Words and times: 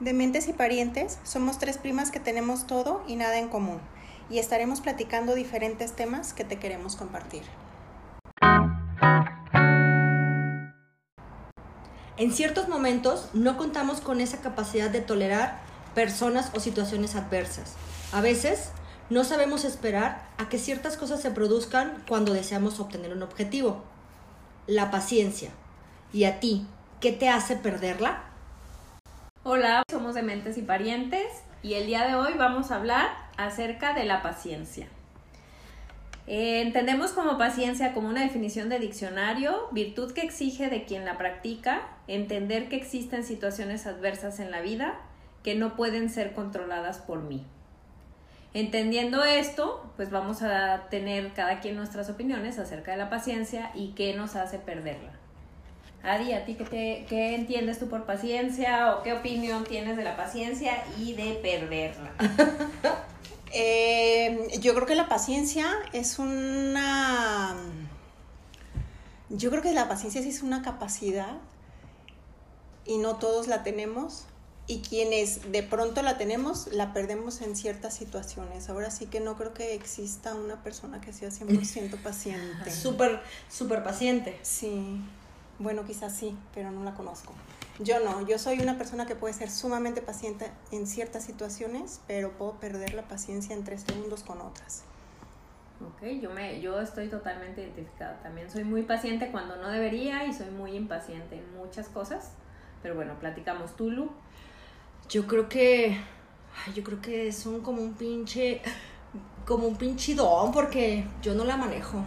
Dementes 0.00 0.46
y 0.46 0.52
parientes 0.52 1.18
somos 1.24 1.58
tres 1.58 1.76
primas 1.76 2.12
que 2.12 2.20
tenemos 2.20 2.68
todo 2.68 3.02
y 3.08 3.16
nada 3.16 3.38
en 3.38 3.48
común 3.48 3.80
y 4.30 4.38
estaremos 4.38 4.80
platicando 4.80 5.34
diferentes 5.34 5.92
temas 5.92 6.32
que 6.32 6.44
te 6.44 6.60
queremos 6.60 6.94
compartir. 6.94 7.42
En 12.16 12.32
ciertos 12.32 12.68
momentos 12.68 13.28
no 13.32 13.56
contamos 13.56 14.00
con 14.00 14.20
esa 14.20 14.40
capacidad 14.40 14.88
de 14.88 15.00
tolerar 15.00 15.58
personas 15.96 16.52
o 16.54 16.60
situaciones 16.60 17.16
adversas. 17.16 17.74
A 18.12 18.20
veces 18.20 18.70
no 19.10 19.24
sabemos 19.24 19.64
esperar 19.64 20.28
a 20.38 20.48
que 20.48 20.58
ciertas 20.58 20.96
cosas 20.96 21.20
se 21.20 21.32
produzcan 21.32 22.04
cuando 22.06 22.34
deseamos 22.34 22.78
obtener 22.78 23.12
un 23.12 23.24
objetivo. 23.24 23.82
La 24.68 24.92
paciencia. 24.92 25.50
¿Y 26.12 26.22
a 26.22 26.38
ti, 26.38 26.68
qué 27.00 27.10
te 27.10 27.28
hace 27.28 27.56
perderla? 27.56 28.27
Hola, 29.50 29.82
somos 29.90 30.14
Dementes 30.14 30.58
y 30.58 30.62
Parientes 30.62 31.26
y 31.62 31.72
el 31.72 31.86
día 31.86 32.06
de 32.06 32.14
hoy 32.14 32.34
vamos 32.36 32.70
a 32.70 32.76
hablar 32.76 33.08
acerca 33.38 33.94
de 33.94 34.04
la 34.04 34.20
paciencia. 34.20 34.88
Eh, 36.26 36.60
entendemos 36.60 37.12
como 37.12 37.38
paciencia 37.38 37.94
como 37.94 38.10
una 38.10 38.20
definición 38.20 38.68
de 38.68 38.78
diccionario, 38.78 39.68
virtud 39.72 40.12
que 40.12 40.20
exige 40.20 40.68
de 40.68 40.84
quien 40.84 41.06
la 41.06 41.16
practica, 41.16 41.88
entender 42.08 42.68
que 42.68 42.76
existen 42.76 43.24
situaciones 43.24 43.86
adversas 43.86 44.38
en 44.38 44.50
la 44.50 44.60
vida 44.60 45.00
que 45.42 45.54
no 45.54 45.76
pueden 45.76 46.10
ser 46.10 46.34
controladas 46.34 46.98
por 46.98 47.22
mí. 47.22 47.46
Entendiendo 48.52 49.24
esto, 49.24 49.90
pues 49.96 50.10
vamos 50.10 50.42
a 50.42 50.90
tener 50.90 51.32
cada 51.32 51.60
quien 51.60 51.74
nuestras 51.74 52.10
opiniones 52.10 52.58
acerca 52.58 52.90
de 52.90 52.98
la 52.98 53.08
paciencia 53.08 53.70
y 53.74 53.92
qué 53.92 54.12
nos 54.12 54.36
hace 54.36 54.58
perderla. 54.58 55.12
Adi, 56.02 56.32
¿a 56.32 56.44
ti 56.44 56.54
qué, 56.54 56.64
te, 56.64 57.06
qué 57.08 57.34
entiendes 57.34 57.78
tú 57.78 57.88
por 57.88 58.06
paciencia 58.06 58.94
o 58.94 59.02
qué 59.02 59.12
opinión 59.12 59.64
tienes 59.64 59.96
de 59.96 60.04
la 60.04 60.16
paciencia 60.16 60.84
y 60.98 61.14
de 61.14 61.34
perderla? 61.34 62.12
Eh, 63.50 64.46
yo 64.60 64.74
creo 64.74 64.86
que 64.86 64.94
la 64.94 65.08
paciencia 65.08 65.72
es 65.94 66.18
una... 66.18 67.56
Yo 69.30 69.50
creo 69.50 69.62
que 69.62 69.72
la 69.72 69.88
paciencia 69.88 70.22
sí 70.22 70.28
es 70.28 70.42
una 70.42 70.60
capacidad 70.60 71.38
y 72.84 72.98
no 72.98 73.16
todos 73.16 73.46
la 73.46 73.62
tenemos 73.62 74.26
y 74.66 74.80
quienes 74.80 75.50
de 75.50 75.62
pronto 75.62 76.02
la 76.02 76.18
tenemos 76.18 76.68
la 76.72 76.92
perdemos 76.92 77.40
en 77.40 77.56
ciertas 77.56 77.94
situaciones. 77.94 78.68
Ahora 78.68 78.90
sí 78.90 79.06
que 79.06 79.20
no 79.20 79.36
creo 79.36 79.54
que 79.54 79.74
exista 79.74 80.34
una 80.34 80.62
persona 80.62 81.00
que 81.00 81.12
sea 81.12 81.30
100% 81.30 82.02
paciente. 82.02 82.70
Súper, 82.70 83.20
súper 83.50 83.82
paciente. 83.82 84.38
Sí, 84.42 85.00
bueno, 85.58 85.84
quizás 85.84 86.14
sí, 86.14 86.36
pero 86.54 86.70
no 86.70 86.84
la 86.84 86.94
conozco. 86.94 87.32
Yo 87.80 88.00
no, 88.00 88.26
yo 88.26 88.38
soy 88.38 88.58
una 88.60 88.76
persona 88.76 89.06
que 89.06 89.14
puede 89.14 89.34
ser 89.34 89.50
sumamente 89.50 90.02
paciente 90.02 90.50
en 90.72 90.86
ciertas 90.86 91.24
situaciones, 91.24 92.00
pero 92.08 92.32
puedo 92.32 92.54
perder 92.54 92.94
la 92.94 93.02
paciencia 93.02 93.54
en 93.54 93.64
tres 93.64 93.82
segundos 93.82 94.24
con 94.24 94.40
otras. 94.40 94.82
Ok, 95.80 96.08
yo, 96.20 96.30
me, 96.30 96.60
yo 96.60 96.80
estoy 96.80 97.08
totalmente 97.08 97.62
identificada. 97.62 98.20
También 98.20 98.50
soy 98.50 98.64
muy 98.64 98.82
paciente 98.82 99.30
cuando 99.30 99.56
no 99.56 99.68
debería 99.68 100.24
y 100.26 100.32
soy 100.32 100.50
muy 100.50 100.72
impaciente 100.72 101.36
en 101.36 101.56
muchas 101.56 101.88
cosas. 101.88 102.32
Pero 102.82 102.96
bueno, 102.96 103.14
platicamos. 103.20 103.76
Tulu. 103.76 104.10
Yo 105.08 105.26
creo 105.28 105.48
que. 105.48 105.96
Yo 106.74 106.82
creo 106.82 107.00
que 107.00 107.30
son 107.32 107.60
como 107.60 107.80
un 107.80 107.94
pinche. 107.94 108.60
Como 109.46 109.68
un 109.68 109.76
pinchidón, 109.76 110.50
porque 110.50 111.06
yo 111.22 111.34
no 111.34 111.44
la 111.44 111.56
manejo. 111.56 112.02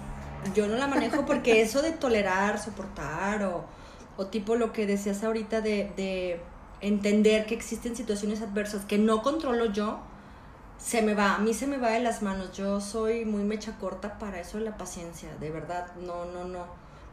Yo 0.56 0.68
no 0.68 0.76
la 0.76 0.88
manejo 0.88 1.26
porque 1.26 1.62
eso 1.62 1.82
de 1.82 1.92
tolerar, 1.92 2.60
soportar 2.60 3.44
o, 3.44 3.66
o 4.18 4.26
tipo 4.28 4.56
lo 4.56 4.74
que 4.74 4.86
decías 4.86 5.24
ahorita 5.24 5.62
de, 5.62 5.92
de 5.96 6.42
entender 6.82 7.46
que 7.46 7.54
existen 7.54 7.96
situaciones 7.96 8.42
adversas 8.42 8.86
que 8.86 8.98
no 8.98 9.22
controlo 9.22 9.66
yo, 9.66 10.00
se 10.78 11.02
me 11.02 11.14
va, 11.14 11.36
a 11.36 11.38
mí 11.38 11.54
se 11.54 11.68
me 11.68 11.78
va 11.78 11.92
de 11.92 12.00
las 12.00 12.22
manos. 12.22 12.52
Yo 12.54 12.82
soy 12.82 13.24
muy 13.26 13.44
mecha 13.44 13.78
corta 13.78 14.18
para 14.18 14.40
eso 14.40 14.58
de 14.58 14.66
la 14.66 14.78
paciencia, 14.78 15.30
de 15.40 15.52
verdad, 15.52 15.88
no, 15.96 16.26
no, 16.26 16.46
no. 16.46 16.66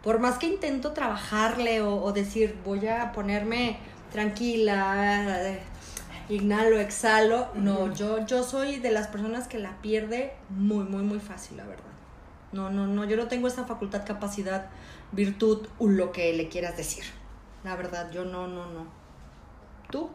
Por 0.03 0.21
más 0.21 0.39
que 0.39 0.47
intento 0.47 0.93
trabajarle 0.93 1.83
o, 1.83 2.03
o 2.03 2.13
decir, 2.13 2.57
voy 2.65 2.87
a 2.87 3.13
ponerme 3.13 3.79
tranquila, 4.11 5.51
eh, 5.51 5.61
inhalo, 6.31 6.79
exhalo, 6.79 7.49
no, 7.55 7.93
yo, 7.95 8.25
yo 8.27 8.43
soy 8.43 8.79
de 8.79 8.91
las 8.91 9.09
personas 9.09 9.49
que 9.49 9.59
la 9.59 9.77
pierde 9.83 10.33
muy, 10.49 10.85
muy, 10.85 11.03
muy 11.03 11.21
fácil, 11.21 11.59
la 11.59 11.65
verdad. 11.65 11.88
No, 12.53 12.71
no, 12.71 12.87
no, 12.87 13.05
yo 13.05 13.17
no 13.17 13.29
tengo 13.29 13.49
esa 13.49 13.65
facultad, 13.65 14.07
capacidad, 14.07 14.71
virtud, 15.13 15.67
o 15.79 15.87
lo 15.87 16.13
que 16.13 16.33
le 16.33 16.49
quieras 16.49 16.77
decir. 16.77 17.05
La 17.65 17.77
verdad, 17.77 18.11
yo 18.11 18.25
no, 18.25 18.47
no, 18.49 18.67
no. 18.71 18.87
¿Tú? 19.91 20.11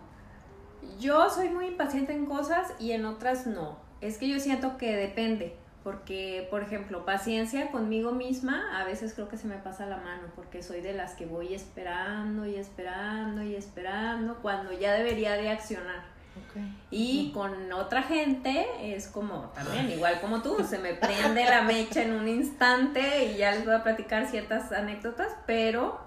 Yo 1.00 1.30
soy 1.30 1.50
muy 1.50 1.68
impaciente 1.68 2.14
en 2.14 2.26
cosas 2.26 2.74
y 2.80 2.92
en 2.92 3.06
otras 3.06 3.46
no. 3.46 3.78
Es 4.02 4.18
que 4.18 4.28
yo 4.28 4.40
siento 4.40 4.78
que 4.78 4.96
depende. 4.96 5.58
Porque, 5.84 6.48
por 6.50 6.64
ejemplo, 6.64 7.04
paciencia 7.04 7.70
conmigo 7.70 8.14
misma, 8.14 8.80
a 8.80 8.86
veces 8.86 9.14
creo 9.14 9.28
que 9.28 9.38
se 9.38 9.48
me 9.48 9.58
pasa 9.58 9.86
la 9.86 9.98
mano, 9.98 10.30
porque 10.34 10.64
soy 10.64 10.80
de 10.80 10.94
las 10.94 11.14
que 11.14 11.26
voy 11.26 11.54
esperando 11.54 12.46
y 12.46 12.56
esperando 12.56 13.44
y 13.44 13.56
esperando, 13.56 14.38
cuando 14.42 14.72
ya 14.72 14.94
debería 14.94 15.34
de 15.34 15.50
accionar. 15.50 16.13
Y 16.92 17.32
con 17.34 17.72
otra 17.74 18.04
gente 18.04 18.68
es 18.82 19.08
como 19.08 19.52
también, 19.56 19.90
igual 19.90 20.22
como 20.22 20.42
tú, 20.42 20.64
se 20.64 20.78
me 20.78 20.94
prende 20.94 21.46
la 21.46 21.64
mecha 21.64 22.04
en 22.04 22.14
un 22.14 22.28
instante 22.28 23.26
y 23.26 23.38
ya 23.38 23.52
les 23.52 23.66
voy 23.66 23.74
a 23.74 23.84
platicar 23.84 24.28
ciertas 24.28 24.72
anécdotas, 24.72 25.34
pero 25.46 26.00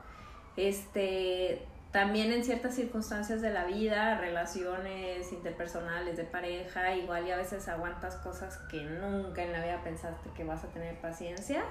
este 0.57 1.67
también 1.97 2.31
en 2.31 2.45
ciertas 2.45 2.75
circunstancias 2.75 3.41
de 3.41 3.51
la 3.55 3.65
vida, 3.65 4.19
relaciones 4.19 5.33
interpersonales 5.33 6.19
de 6.19 6.25
pareja, 6.25 6.95
igual 6.95 7.27
y 7.27 7.31
a 7.31 7.37
veces 7.39 7.69
aguantas 7.69 8.17
cosas 8.17 8.59
que 8.71 8.83
nunca 8.83 9.43
en 9.43 9.53
la 9.53 9.65
vida 9.65 9.81
pensaste 9.83 10.29
que 10.37 10.45
vas 10.45 10.63
a 10.63 10.69
tener 10.69 11.01
paciencia. 11.01 11.65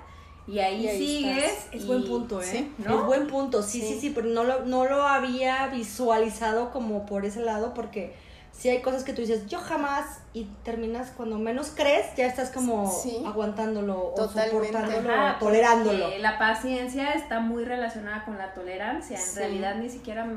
Y 0.48 0.60
ahí, 0.60 0.88
sigues. 0.98 1.68
Es 1.72 1.86
buen 1.86 2.06
punto, 2.06 2.42
¿eh? 2.42 2.68
¿no? 2.80 3.02
Es 3.02 3.06
buen 3.06 3.28
punto, 3.28 3.62
sí, 3.62 3.82
sí, 3.82 4.00
sí, 4.00 4.12
pero 4.16 4.28
no 4.28 4.44
lo, 4.44 4.66
no 4.66 4.86
lo 4.86 5.04
había 5.04 5.68
visualizado 5.68 6.72
como 6.72 7.06
por 7.06 7.26
ese 7.26 7.42
lado 7.42 7.76
porque 7.76 8.16
sí 8.58 8.70
hay 8.70 8.82
cosas 8.82 9.04
que 9.04 9.14
tú 9.14 9.22
dices, 9.22 9.48
yo 9.48 9.60
jamás, 9.60 10.20
y 10.34 10.46
terminas 10.64 11.12
cuando 11.16 11.38
menos 11.38 11.72
crees, 11.76 12.16
ya 12.16 12.26
estás 12.26 12.52
como 12.52 12.92
aguantándolo 13.26 14.14
o 14.14 14.28
soportándolo, 14.28 15.14
o 15.14 15.40
tolerándolo. 15.40 16.18
La 16.20 16.38
paciencia 16.38 17.14
está 17.14 17.40
muy 17.40 17.66
relacionada 17.66 18.26
con 18.26 18.38
la 18.38 18.54
tolerancia. 18.54 19.20
En 19.20 19.36
realidad 19.36 19.76
ni 19.76 19.90
siquiera 19.90 20.28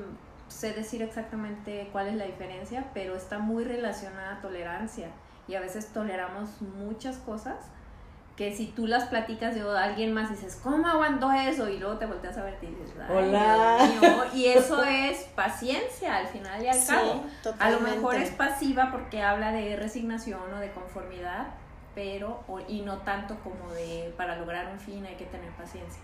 sé 0.49 0.73
decir 0.73 1.03
exactamente 1.03 1.89
cuál 1.93 2.09
es 2.09 2.17
la 2.17 2.25
diferencia, 2.25 2.87
pero 2.95 3.17
está 3.17 3.39
muy 3.39 3.65
relacionada 3.65 4.37
a 4.37 4.41
tolerancia. 4.41 5.09
Y 5.47 5.55
a 5.55 5.61
veces 5.61 5.87
toleramos 5.93 6.61
muchas 6.61 7.17
cosas 7.19 7.57
que 8.39 8.55
si 8.55 8.67
tú 8.67 8.87
las 8.87 9.09
platicas 9.09 9.57
de 9.57 9.63
alguien 9.63 10.15
más 10.15 10.31
dices, 10.31 10.61
¿cómo 10.63 10.87
aguantó 10.87 11.33
eso? 11.33 11.69
Y 11.69 11.79
luego 11.79 11.99
te 11.99 12.07
volteas 12.07 12.39
a 12.39 12.45
ver 12.45 12.57
y 12.63 12.67
dices, 12.67 12.95
Hola. 13.11 13.79
Y 14.33 14.45
eso 14.47 14.85
es 14.85 15.25
paciencia 15.35 16.15
al 16.15 16.29
final 16.29 16.63
y 16.63 16.69
al 16.69 16.87
cabo. 16.87 17.25
A 17.59 17.71
lo 17.71 17.81
mejor 17.81 18.15
es 18.15 18.31
pasiva 18.31 18.91
porque 18.93 19.25
habla 19.25 19.51
de 19.51 19.75
resignación 19.75 20.41
o 20.55 20.59
de 20.61 20.71
conformidad, 20.71 21.49
pero, 21.97 22.45
y 22.69 22.83
no 22.83 22.99
tanto 22.99 23.37
como 23.43 23.73
de 23.73 24.15
para 24.17 24.37
lograr 24.37 24.69
un 24.69 24.79
fin 24.79 25.05
hay 25.05 25.17
que 25.17 25.25
tener 25.25 25.51
paciencia. 25.55 26.01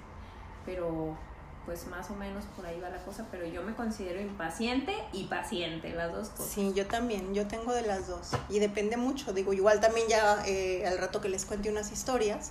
Pero 0.67 1.17
pues 1.65 1.87
más 1.87 2.11
o 2.11 2.15
menos 2.15 2.45
por 2.57 2.67
ahí 2.67 2.79
va 2.81 2.91
la 2.91 3.03
cosa, 3.05 3.27
pero 3.31 3.47
yo 3.47 3.63
me 3.63 3.75
considero 3.75 4.21
impaciente 4.21 4.95
y 5.13 5.25
paciente, 5.25 5.91
las 5.91 6.13
dos 6.13 6.29
cosas. 6.29 6.53
Sí, 6.53 6.73
yo 6.75 6.87
también, 6.87 7.35
yo 7.35 7.47
tengo 7.47 7.73
de 7.73 7.83
las 7.83 8.07
dos. 8.07 8.31
Y 8.49 8.59
depende 8.59 8.97
mucho, 8.97 9.33
digo, 9.33 9.53
igual 9.53 9.81
también 9.81 10.07
ya 10.09 10.45
eh, 10.47 10.87
al 10.87 10.99
rato 10.99 11.21
que 11.21 11.29
les 11.29 11.45
cuente 11.45 11.71
unas 11.71 11.91
historias, 11.93 12.51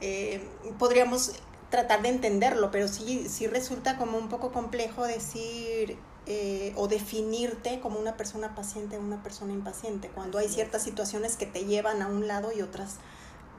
eh, 0.00 0.48
podríamos 0.78 1.32
tratar 1.70 2.02
de 2.02 2.10
entenderlo, 2.10 2.70
pero 2.70 2.86
sí, 2.86 3.28
sí 3.28 3.46
resulta 3.46 3.96
como 3.96 4.18
un 4.18 4.28
poco 4.28 4.52
complejo 4.52 5.06
decir 5.06 5.96
eh, 6.26 6.72
o 6.76 6.86
definirte 6.86 7.80
como 7.80 7.98
una 7.98 8.16
persona 8.16 8.54
paciente 8.54 8.96
o 8.96 9.00
una 9.00 9.22
persona 9.22 9.52
impaciente, 9.52 10.08
cuando 10.08 10.38
hay 10.38 10.48
ciertas 10.48 10.82
situaciones 10.82 11.36
que 11.36 11.46
te 11.46 11.64
llevan 11.64 12.02
a 12.02 12.06
un 12.06 12.28
lado 12.28 12.52
y 12.52 12.62
otras 12.62 12.96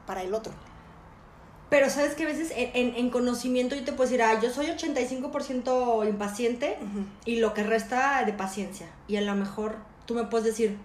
para 0.05 0.21
el 0.23 0.33
otro. 0.33 0.53
Pero 1.73 1.89
sabes 1.89 2.13
que 2.13 2.21
a 2.21 2.27
veces 2.27 2.53
en, 2.55 2.93
en, 2.95 3.09
conocimiento 3.09 3.75
yo 3.75 3.83
te 3.83 3.93
puedo 3.93 4.07
decir, 4.07 4.21
ah, 4.21 4.39
yo 4.39 4.51
soy 4.51 4.67
85% 4.67 6.07
impaciente 6.07 6.77
y 7.25 7.37
lo 7.37 7.55
que 7.55 7.63
resta 7.63 8.23
de 8.25 8.31
paciencia. 8.31 8.85
Y 9.07 9.15
a 9.15 9.21
lo 9.21 9.33
mejor 9.33 9.77
tú 10.05 10.13
me 10.13 10.25
puedes 10.25 10.45
decir, 10.45 10.77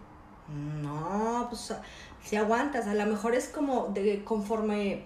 no, 0.81 1.47
pues 1.51 1.75
si 2.25 2.37
aguantas, 2.37 2.87
a 2.87 2.95
lo 2.95 3.05
mejor 3.05 3.35
es 3.35 3.49
como 3.49 3.89
de 3.89 4.25
conforme 4.25 5.05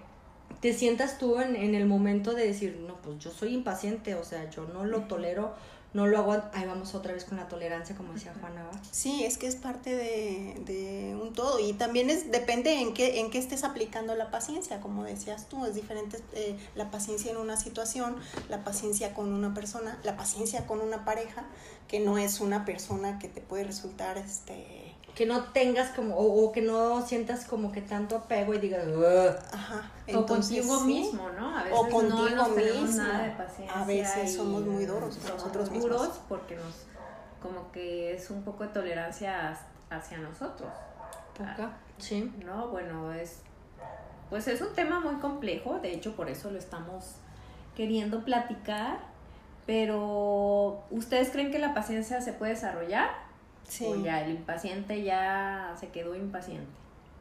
te 0.60 0.72
sientas 0.72 1.18
tú 1.18 1.40
en, 1.40 1.56
en, 1.56 1.74
el 1.74 1.86
momento 1.86 2.32
de 2.32 2.46
decir, 2.46 2.84
no, 2.86 2.94
pues 3.02 3.18
yo 3.18 3.32
soy 3.32 3.52
impaciente, 3.52 4.14
o 4.14 4.22
sea, 4.22 4.48
yo 4.50 4.64
no 4.72 4.84
lo 4.84 5.00
tolero, 5.06 5.52
no 5.94 6.06
lo 6.06 6.18
hago, 6.18 6.32
ahí 6.54 6.66
vamos 6.66 6.94
otra 6.94 7.12
vez 7.12 7.24
con 7.24 7.36
la 7.36 7.48
tolerancia, 7.48 7.94
como 7.94 8.14
decía 8.14 8.32
Juana. 8.40 8.64
¿va? 8.64 8.80
Sí, 8.90 9.24
es 9.24 9.36
que 9.36 9.46
es 9.46 9.56
parte 9.56 9.94
de, 9.94 10.56
de 10.64 11.16
un 11.20 11.34
todo 11.34 11.58
y 11.60 11.74
también 11.74 12.08
es 12.08 12.30
depende 12.30 12.80
en 12.80 12.94
qué, 12.94 13.20
en 13.20 13.30
qué 13.30 13.38
estés 13.38 13.62
aplicando 13.62 14.14
la 14.14 14.30
paciencia, 14.30 14.80
como 14.80 15.04
decías 15.04 15.48
tú, 15.48 15.66
es 15.66 15.74
diferente 15.74 16.18
eh, 16.32 16.56
la 16.74 16.90
paciencia 16.90 17.30
en 17.30 17.36
una 17.36 17.56
situación, 17.56 18.16
la 18.48 18.64
paciencia 18.64 19.12
con 19.12 19.32
una 19.32 19.52
persona, 19.52 19.98
la 20.02 20.16
paciencia 20.16 20.66
con 20.66 20.80
una 20.80 21.04
pareja, 21.04 21.44
que 21.88 22.00
no 22.00 22.16
es 22.16 22.40
una 22.40 22.64
persona 22.64 23.18
que 23.18 23.28
te 23.28 23.42
puede 23.42 23.64
resultar 23.64 24.16
este 24.16 24.81
que 25.14 25.26
no 25.26 25.44
tengas 25.44 25.90
como, 25.90 26.16
o, 26.16 26.46
o 26.46 26.52
que 26.52 26.62
no 26.62 27.04
sientas 27.06 27.44
como 27.44 27.70
que 27.70 27.82
tanto 27.82 28.16
apego 28.16 28.54
y 28.54 28.58
digas. 28.58 28.86
Ajá. 29.52 29.90
o 30.14 30.26
contigo 30.26 30.78
sí, 30.78 30.84
mismo, 30.86 31.28
¿no? 31.30 31.58
A 31.58 31.64
veces 31.64 31.78
O 31.78 31.88
contigo 31.88 32.28
no 32.30 32.36
nos 32.36 32.54
tenemos 32.54 32.82
mismo. 32.82 33.02
nada 33.02 33.24
de 33.24 33.30
paciencia. 33.32 33.80
A 33.80 33.84
veces 33.84 34.30
y 34.32 34.36
somos 34.36 34.62
muy 34.62 34.86
duros 34.86 35.18
con 35.18 35.30
nosotros 35.36 35.70
mismos. 35.70 35.90
duros 35.90 36.20
porque 36.28 36.56
nos, 36.56 36.86
como 37.42 37.70
que 37.72 38.14
es 38.14 38.30
un 38.30 38.42
poco 38.42 38.64
de 38.64 38.70
tolerancia 38.70 39.58
hacia 39.90 40.18
nosotros. 40.18 40.70
Poca, 41.36 41.72
sí. 41.98 42.32
No, 42.44 42.68
bueno, 42.68 43.12
es, 43.12 43.40
pues 44.30 44.48
es 44.48 44.62
un 44.62 44.72
tema 44.74 45.00
muy 45.00 45.16
complejo, 45.16 45.78
de 45.80 45.92
hecho 45.92 46.16
por 46.16 46.30
eso 46.30 46.50
lo 46.50 46.58
estamos 46.58 47.16
queriendo 47.76 48.24
platicar, 48.24 48.98
pero 49.66 50.84
¿ustedes 50.90 51.30
creen 51.30 51.50
que 51.50 51.58
la 51.58 51.74
paciencia 51.74 52.20
se 52.22 52.32
puede 52.32 52.52
desarrollar? 52.52 53.10
Sí. 53.68 53.84
O 53.86 53.96
ya 53.96 54.24
el 54.24 54.32
impaciente 54.32 55.02
ya 55.02 55.74
se 55.78 55.88
quedó 55.88 56.14
impaciente. 56.14 56.66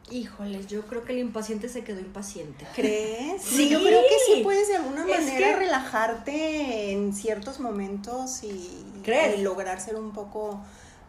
Híjoles, 0.10 0.68
yo 0.68 0.82
creo 0.88 1.06
que 1.06 1.14
el 1.14 1.20
impaciente 1.20 1.70
se 1.70 1.84
quedó 1.84 2.00
impaciente. 2.00 2.66
¿Crees? 2.76 3.42
Sí. 3.44 3.70
Yo 3.70 3.80
creo 3.82 4.02
que 4.02 4.16
sí 4.26 4.42
puedes 4.44 4.68
de 4.68 4.78
alguna 4.78 5.02
Es 5.06 5.20
manera 5.26 5.50
que- 5.50 5.56
relajarte 5.58 6.92
en 6.92 7.14
ciertos 7.14 7.60
momentos 7.60 8.44
y, 8.44 8.84
¿Crees? 9.04 9.40
y 9.40 9.42
lograr 9.44 9.80
ser 9.80 9.96
un 9.96 10.12
poco 10.12 10.60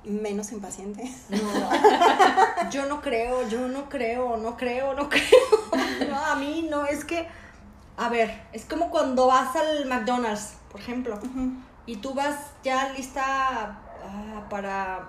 menos 0.05 0.52
impaciente. 0.52 1.11
No, 1.31 1.38
yo 2.70 2.87
no 2.87 3.00
creo, 3.00 3.49
yo 3.49 3.69
no 3.69 3.88
creo, 3.88 4.37
no 4.37 4.56
creo, 4.56 4.94
no 4.94 5.08
creo. 5.08 5.23
No, 6.08 6.17
a 6.19 6.35
mí 6.37 6.67
no, 6.69 6.85
es 6.85 7.05
que, 7.05 7.26
a 7.96 8.08
ver, 8.08 8.43
es 8.52 8.64
como 8.67 8.90
cuando 8.90 9.28
vas 9.28 9.55
al 9.56 9.87
McDonald's, 9.87 10.55
por 10.70 10.81
ejemplo, 10.81 11.19
y 11.87 11.96
tú 11.96 12.12
vas 12.12 12.37
ya 12.62 12.93
lista 12.93 13.78
ah, 14.05 14.46
para, 14.50 15.08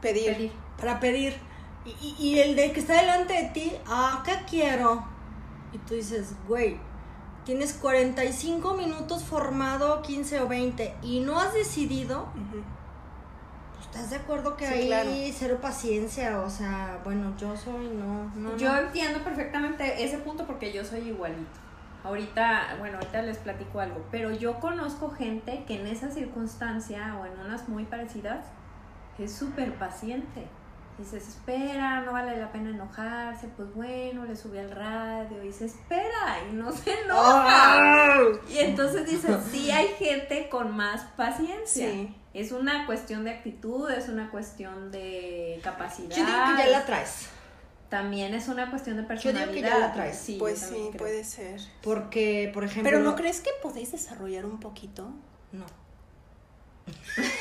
Pedir. 0.00 0.34
Pedir. 0.34 0.52
para 0.78 0.98
pedir, 1.00 1.34
y, 1.84 1.90
y- 1.90 2.16
y 2.18 2.38
el 2.40 2.56
de 2.56 2.72
que 2.72 2.80
está 2.80 2.94
delante 2.94 3.34
de 3.34 3.48
ti, 3.50 3.72
ah, 3.86 4.22
¿qué 4.24 4.32
quiero? 4.48 5.04
Y 5.72 5.78
tú 5.78 5.94
dices, 5.94 6.34
güey, 6.48 6.78
tienes 7.44 7.74
45 7.74 8.74
minutos 8.74 9.22
formado, 9.24 10.00
15 10.02 10.40
o 10.40 10.48
20, 10.48 10.94
y 11.02 11.20
no 11.20 11.38
has 11.38 11.52
decidido, 11.54 12.28
pues, 13.74 13.86
¿estás 13.86 14.10
de 14.10 14.16
acuerdo 14.16 14.56
que 14.56 14.66
Sí, 14.66 14.72
hay 14.72 14.86
claro. 14.86 15.10
cero 15.34 15.58
paciencia? 15.60 16.40
O 16.40 16.48
sea, 16.50 17.00
bueno, 17.04 17.34
yo 17.38 17.56
soy, 17.56 17.88
no, 17.88 18.30
no. 18.36 18.56
Yo 18.56 18.72
no. 18.72 18.78
entiendo 18.78 19.22
perfectamente 19.22 20.02
ese 20.04 20.18
punto 20.18 20.46
porque 20.46 20.72
yo 20.72 20.84
soy 20.84 21.00
igualito. 21.08 21.58
Ahorita, 22.04 22.76
bueno, 22.78 22.96
ahorita 22.96 23.20
les 23.22 23.36
platico 23.36 23.80
algo, 23.80 24.02
pero 24.10 24.32
yo 24.32 24.58
conozco 24.60 25.10
gente 25.10 25.64
que 25.66 25.78
en 25.78 25.86
esa 25.86 26.10
circunstancia 26.10 27.16
o 27.20 27.26
en 27.26 27.38
unas 27.44 27.68
muy 27.68 27.84
parecidas 27.84 28.46
es 29.24 29.32
súper 29.32 29.74
paciente. 29.74 30.46
Dices, 30.98 31.26
espera, 31.28 32.02
no 32.02 32.12
vale 32.12 32.36
la 32.36 32.52
pena 32.52 32.68
enojarse, 32.70 33.48
pues 33.56 33.72
bueno, 33.74 34.26
le 34.26 34.36
subí 34.36 34.58
al 34.58 34.70
radio 34.70 35.42
y 35.42 35.50
se 35.50 35.64
espera 35.64 36.44
y 36.50 36.52
no 36.54 36.70
se 36.72 36.92
enoja. 37.04 38.18
Y 38.50 38.58
entonces 38.58 39.06
dices, 39.08 39.34
sí 39.50 39.70
hay 39.70 39.88
gente 39.98 40.50
con 40.50 40.76
más 40.76 41.02
paciencia. 41.16 41.90
Sí. 41.90 42.14
Es 42.34 42.52
una 42.52 42.84
cuestión 42.84 43.24
de 43.24 43.30
actitud, 43.30 43.90
es 43.90 44.08
una 44.10 44.30
cuestión 44.30 44.90
de 44.92 45.58
capacidad. 45.64 46.14
Yo 46.14 46.24
digo 46.26 46.38
que 46.56 46.64
ya 46.64 46.68
la 46.68 46.84
traes. 46.84 47.28
También 47.88 48.34
es 48.34 48.48
una 48.48 48.68
cuestión 48.68 48.96
de 48.96 49.02
Yo 49.02 49.08
personalidad. 49.08 49.48
digo 49.48 49.54
que 49.54 49.60
ya 49.62 49.78
la 49.78 49.92
traes. 49.94 50.18
Sí, 50.18 50.36
pues 50.38 50.60
yo 50.60 50.66
sí, 50.68 50.74
creo. 50.90 50.98
puede 50.98 51.24
ser. 51.24 51.60
Porque, 51.82 52.50
por 52.52 52.62
ejemplo. 52.64 52.90
Pero 52.90 53.02
¿no 53.02 53.16
crees 53.16 53.40
que 53.40 53.50
podéis 53.62 53.90
desarrollar 53.92 54.44
un 54.44 54.60
poquito? 54.60 55.10
No. 55.52 55.64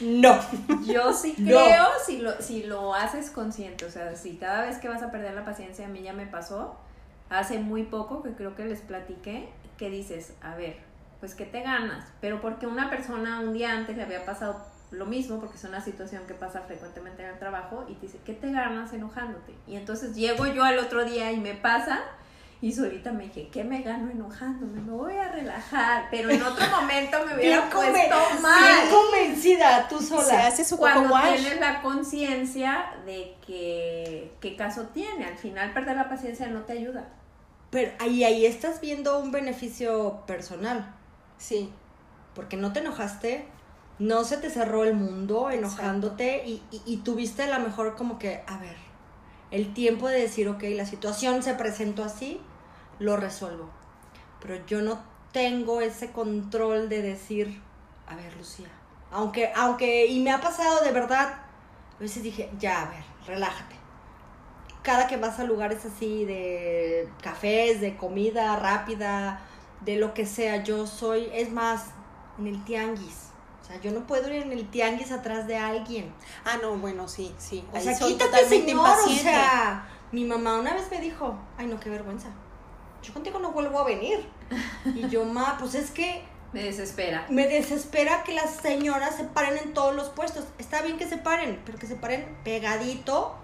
no. 0.00 0.38
Yo 0.86 1.12
sí 1.12 1.34
No. 1.38 1.64
creo 1.64 1.86
si 2.04 2.18
lo, 2.18 2.40
si 2.40 2.62
lo 2.64 2.94
haces 2.94 3.30
consciente, 3.30 3.84
o 3.84 3.90
sea, 3.90 4.14
si 4.16 4.36
cada 4.36 4.62
vez 4.62 4.78
que 4.78 4.88
vas 4.88 5.02
a 5.02 5.10
perder 5.10 5.34
la 5.34 5.44
paciencia, 5.44 5.86
a 5.86 5.88
mí 5.88 6.02
ya 6.02 6.12
me 6.12 6.26
pasó, 6.26 6.76
hace 7.30 7.58
muy 7.58 7.84
poco 7.84 8.22
que 8.22 8.32
creo 8.34 8.54
que 8.54 8.64
les 8.64 8.80
platiqué, 8.80 9.48
que 9.78 9.90
dices, 9.90 10.32
a 10.42 10.54
ver, 10.54 10.78
pues 11.20 11.34
que 11.34 11.44
te 11.44 11.62
ganas, 11.62 12.06
pero 12.20 12.40
porque 12.40 12.66
una 12.66 12.90
persona 12.90 13.40
un 13.40 13.52
día 13.52 13.72
antes 13.72 13.96
le 13.96 14.02
había 14.02 14.24
pasado 14.24 14.64
lo 14.92 15.06
mismo, 15.06 15.40
porque 15.40 15.56
es 15.56 15.64
una 15.64 15.80
situación 15.80 16.22
que 16.28 16.34
pasa 16.34 16.60
frecuentemente 16.60 17.22
en 17.24 17.30
el 17.30 17.38
trabajo, 17.38 17.84
y 17.88 17.94
te 17.94 18.06
dice, 18.06 18.18
¿qué 18.24 18.32
te 18.34 18.52
ganas 18.52 18.92
enojándote? 18.92 19.52
Y 19.66 19.76
entonces 19.76 20.14
llego 20.14 20.46
yo 20.46 20.62
al 20.62 20.78
otro 20.78 21.04
día 21.04 21.32
y 21.32 21.40
me 21.40 21.54
pasa, 21.54 22.00
y 22.60 22.72
solita 22.72 23.12
me 23.12 23.24
dije, 23.24 23.48
¿qué 23.52 23.64
me 23.64 23.82
gano 23.82 24.10
enojándome? 24.10 24.80
Me 24.80 24.92
voy 24.92 25.14
a 25.14 25.30
relajar, 25.30 26.06
pero 26.10 26.30
en 26.30 26.42
otro 26.42 26.66
momento 26.80 27.18
me 27.26 27.34
hubiera 27.34 27.68
puesto 27.68 28.16
mal 28.40 28.64
bien 28.64 28.90
convencida, 28.90 29.86
tú 29.88 30.00
sola. 30.00 30.24
Se 30.24 30.36
hace 30.36 30.64
su 30.64 30.78
cuando 30.78 31.12
wash. 31.12 31.36
tienes 31.36 31.60
la 31.60 31.82
conciencia 31.82 32.86
de 33.04 33.34
que 33.46 34.32
qué 34.40 34.56
caso 34.56 34.84
tiene. 34.94 35.26
Al 35.26 35.36
final 35.36 35.74
perder 35.74 35.96
la 35.96 36.08
paciencia 36.08 36.48
no 36.48 36.62
te 36.62 36.72
ayuda. 36.72 37.08
Pero 37.70 37.92
ahí, 37.98 38.24
ahí 38.24 38.46
estás 38.46 38.80
viendo 38.80 39.18
un 39.18 39.32
beneficio 39.32 40.24
personal. 40.26 40.94
Sí. 41.36 41.70
Porque 42.34 42.56
no 42.56 42.72
te 42.72 42.80
enojaste, 42.80 43.46
no 43.98 44.24
se 44.24 44.38
te 44.38 44.48
cerró 44.48 44.84
el 44.84 44.94
mundo 44.94 45.50
enojándote 45.50 46.42
y, 46.46 46.62
y, 46.70 46.82
y 46.86 46.96
tuviste 46.98 47.42
a 47.42 47.58
lo 47.58 47.64
mejor 47.64 47.96
como 47.96 48.18
que, 48.18 48.42
a 48.46 48.58
ver, 48.58 48.76
el 49.56 49.72
tiempo 49.72 50.08
de 50.08 50.20
decir, 50.20 50.48
ok, 50.48 50.62
la 50.74 50.84
situación 50.84 51.42
se 51.42 51.54
presentó 51.54 52.04
así, 52.04 52.40
lo 52.98 53.16
resuelvo. 53.16 53.70
Pero 54.40 54.64
yo 54.66 54.82
no 54.82 55.00
tengo 55.32 55.80
ese 55.80 56.12
control 56.12 56.90
de 56.90 57.00
decir, 57.00 57.62
a 58.06 58.14
ver, 58.16 58.36
Lucía, 58.36 58.68
aunque, 59.10 59.50
aunque, 59.56 60.06
y 60.06 60.20
me 60.20 60.30
ha 60.30 60.42
pasado 60.42 60.84
de 60.84 60.92
verdad, 60.92 61.34
a 61.96 61.98
veces 61.98 62.22
dije, 62.22 62.50
ya, 62.58 62.82
a 62.82 62.90
ver, 62.90 63.04
relájate. 63.26 63.76
Cada 64.82 65.06
que 65.06 65.16
vas 65.16 65.40
a 65.40 65.44
lugares 65.44 65.86
así 65.86 66.26
de 66.26 67.08
cafés, 67.22 67.80
de 67.80 67.96
comida 67.96 68.56
rápida, 68.56 69.40
de 69.80 69.96
lo 69.96 70.12
que 70.12 70.26
sea, 70.26 70.62
yo 70.62 70.86
soy, 70.86 71.30
es 71.32 71.50
más, 71.50 71.86
en 72.38 72.48
el 72.48 72.62
tianguis. 72.64 73.25
O 73.66 73.68
sea, 73.68 73.80
yo 73.80 73.90
no 73.90 74.06
puedo 74.06 74.28
ir 74.32 74.42
en 74.42 74.52
el 74.52 74.70
tianguis 74.70 75.10
atrás 75.10 75.48
de 75.48 75.56
alguien. 75.56 76.14
Ah, 76.44 76.56
no, 76.62 76.76
bueno, 76.76 77.08
sí, 77.08 77.34
sí. 77.36 77.64
O 77.72 77.76
Ahí 77.76 77.82
sea, 77.82 77.96
soy 77.98 78.12
quítate, 78.12 78.48
señor. 78.48 78.68
impaciente. 78.68 79.20
O 79.20 79.22
sea, 79.24 79.88
mi 80.12 80.24
mamá 80.24 80.58
una 80.60 80.72
vez 80.74 80.88
me 80.88 81.00
dijo, 81.00 81.36
ay, 81.58 81.66
no, 81.66 81.80
qué 81.80 81.90
vergüenza. 81.90 82.28
Yo 83.02 83.12
contigo 83.12 83.40
no 83.40 83.50
vuelvo 83.50 83.80
a 83.80 83.84
venir. 83.84 84.24
Y 84.94 85.08
yo, 85.08 85.24
ma, 85.24 85.56
pues 85.58 85.74
es 85.74 85.90
que 85.90 86.22
Me 86.52 86.62
desespera. 86.62 87.26
me 87.28 87.48
desespera 87.48 88.22
que 88.22 88.34
las 88.34 88.50
señoras 88.54 89.16
se 89.16 89.24
paren 89.24 89.58
en 89.58 89.74
todos 89.74 89.96
los 89.96 90.10
puestos. 90.10 90.44
Está 90.58 90.82
bien 90.82 90.96
que 90.96 91.08
se 91.08 91.16
paren, 91.18 91.60
pero 91.66 91.76
que 91.76 91.88
se 91.88 91.96
paren 91.96 92.38
pegadito, 92.44 93.34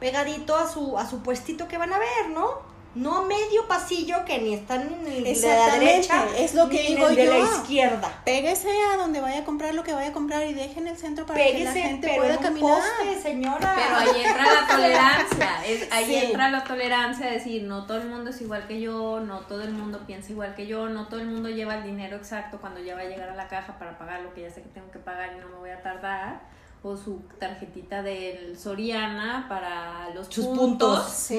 pegadito 0.00 0.56
a 0.56 0.66
su, 0.66 0.96
a 0.98 1.06
su 1.06 1.22
puestito 1.22 1.68
que 1.68 1.76
van 1.76 1.92
a 1.92 1.98
ver, 1.98 2.30
¿no? 2.30 2.71
No 2.94 3.18
a 3.18 3.22
medio 3.22 3.66
pasillo 3.66 4.22
que 4.26 4.38
ni 4.38 4.52
están 4.52 4.82
en 4.82 5.06
el 5.06 5.24
de 5.24 5.40
la 5.56 5.78
derecha, 5.78 6.26
es 6.36 6.54
lo 6.54 6.68
que 6.68 6.74
ni 6.82 6.86
en 6.88 6.94
digo 6.96 7.08
el 7.08 7.16
de 7.16 7.24
la 7.24 7.38
yo. 7.38 7.44
izquierda. 7.44 8.20
Pégese 8.24 8.68
a 8.92 8.98
donde 8.98 9.20
vaya 9.20 9.40
a 9.40 9.44
comprar 9.44 9.72
lo 9.74 9.82
que 9.82 9.94
vaya 9.94 10.10
a 10.10 10.12
comprar 10.12 10.46
y 10.46 10.52
dejen 10.52 10.86
el 10.86 10.96
centro 10.98 11.24
para 11.24 11.40
que 11.42 11.64
la 11.64 11.72
gente 11.72 12.06
pero 12.06 12.16
pueda 12.20 12.32
en 12.34 12.38
un 12.38 12.42
caminar. 12.44 12.78
poste, 12.98 13.22
señora. 13.22 13.74
Pero 13.76 13.96
ahí 13.96 14.22
entra 14.24 14.44
la 14.52 14.66
tolerancia. 14.68 15.64
Es, 15.66 15.92
ahí 15.92 16.04
Sí. 16.04 16.14
entra 16.16 16.50
la 16.50 16.64
tolerancia 16.64 17.26
de 17.26 17.32
decir, 17.32 17.62
no 17.62 17.86
todo 17.86 17.98
el 18.02 18.08
mundo 18.08 18.28
es 18.30 18.40
igual 18.42 18.66
que 18.66 18.80
yo, 18.80 19.20
no 19.20 19.40
todo 19.40 19.62
el 19.62 19.72
mundo 19.72 20.00
piensa 20.06 20.30
igual 20.32 20.54
que 20.54 20.66
yo, 20.66 20.88
no 20.88 21.08
todo 21.08 21.20
el 21.20 21.28
mundo 21.28 21.48
lleva 21.48 21.76
el 21.76 21.84
dinero 21.84 22.16
exacto 22.18 22.58
cuando 22.60 22.80
ya 22.80 22.94
va 22.94 23.00
a 23.00 23.04
llegar 23.04 23.30
a 23.30 23.34
la 23.36 23.48
caja 23.48 23.78
para 23.78 23.96
pagar 23.98 24.20
lo 24.20 24.34
que 24.34 24.42
ya 24.42 24.50
sé 24.50 24.62
que 24.62 24.68
tengo 24.68 24.90
que 24.90 24.98
pagar 24.98 25.32
y 25.36 25.40
no 25.40 25.48
me 25.48 25.56
voy 25.56 25.70
a 25.70 25.80
tardar. 25.82 26.40
O 26.84 26.96
su 26.96 27.20
tarjetita 27.38 28.02
del 28.02 28.58
Soriana 28.58 29.46
para 29.48 30.12
los 30.16 30.26
Sus 30.26 30.46
puntos. 30.46 30.98
puntos. 30.98 31.12
Sí. 31.12 31.36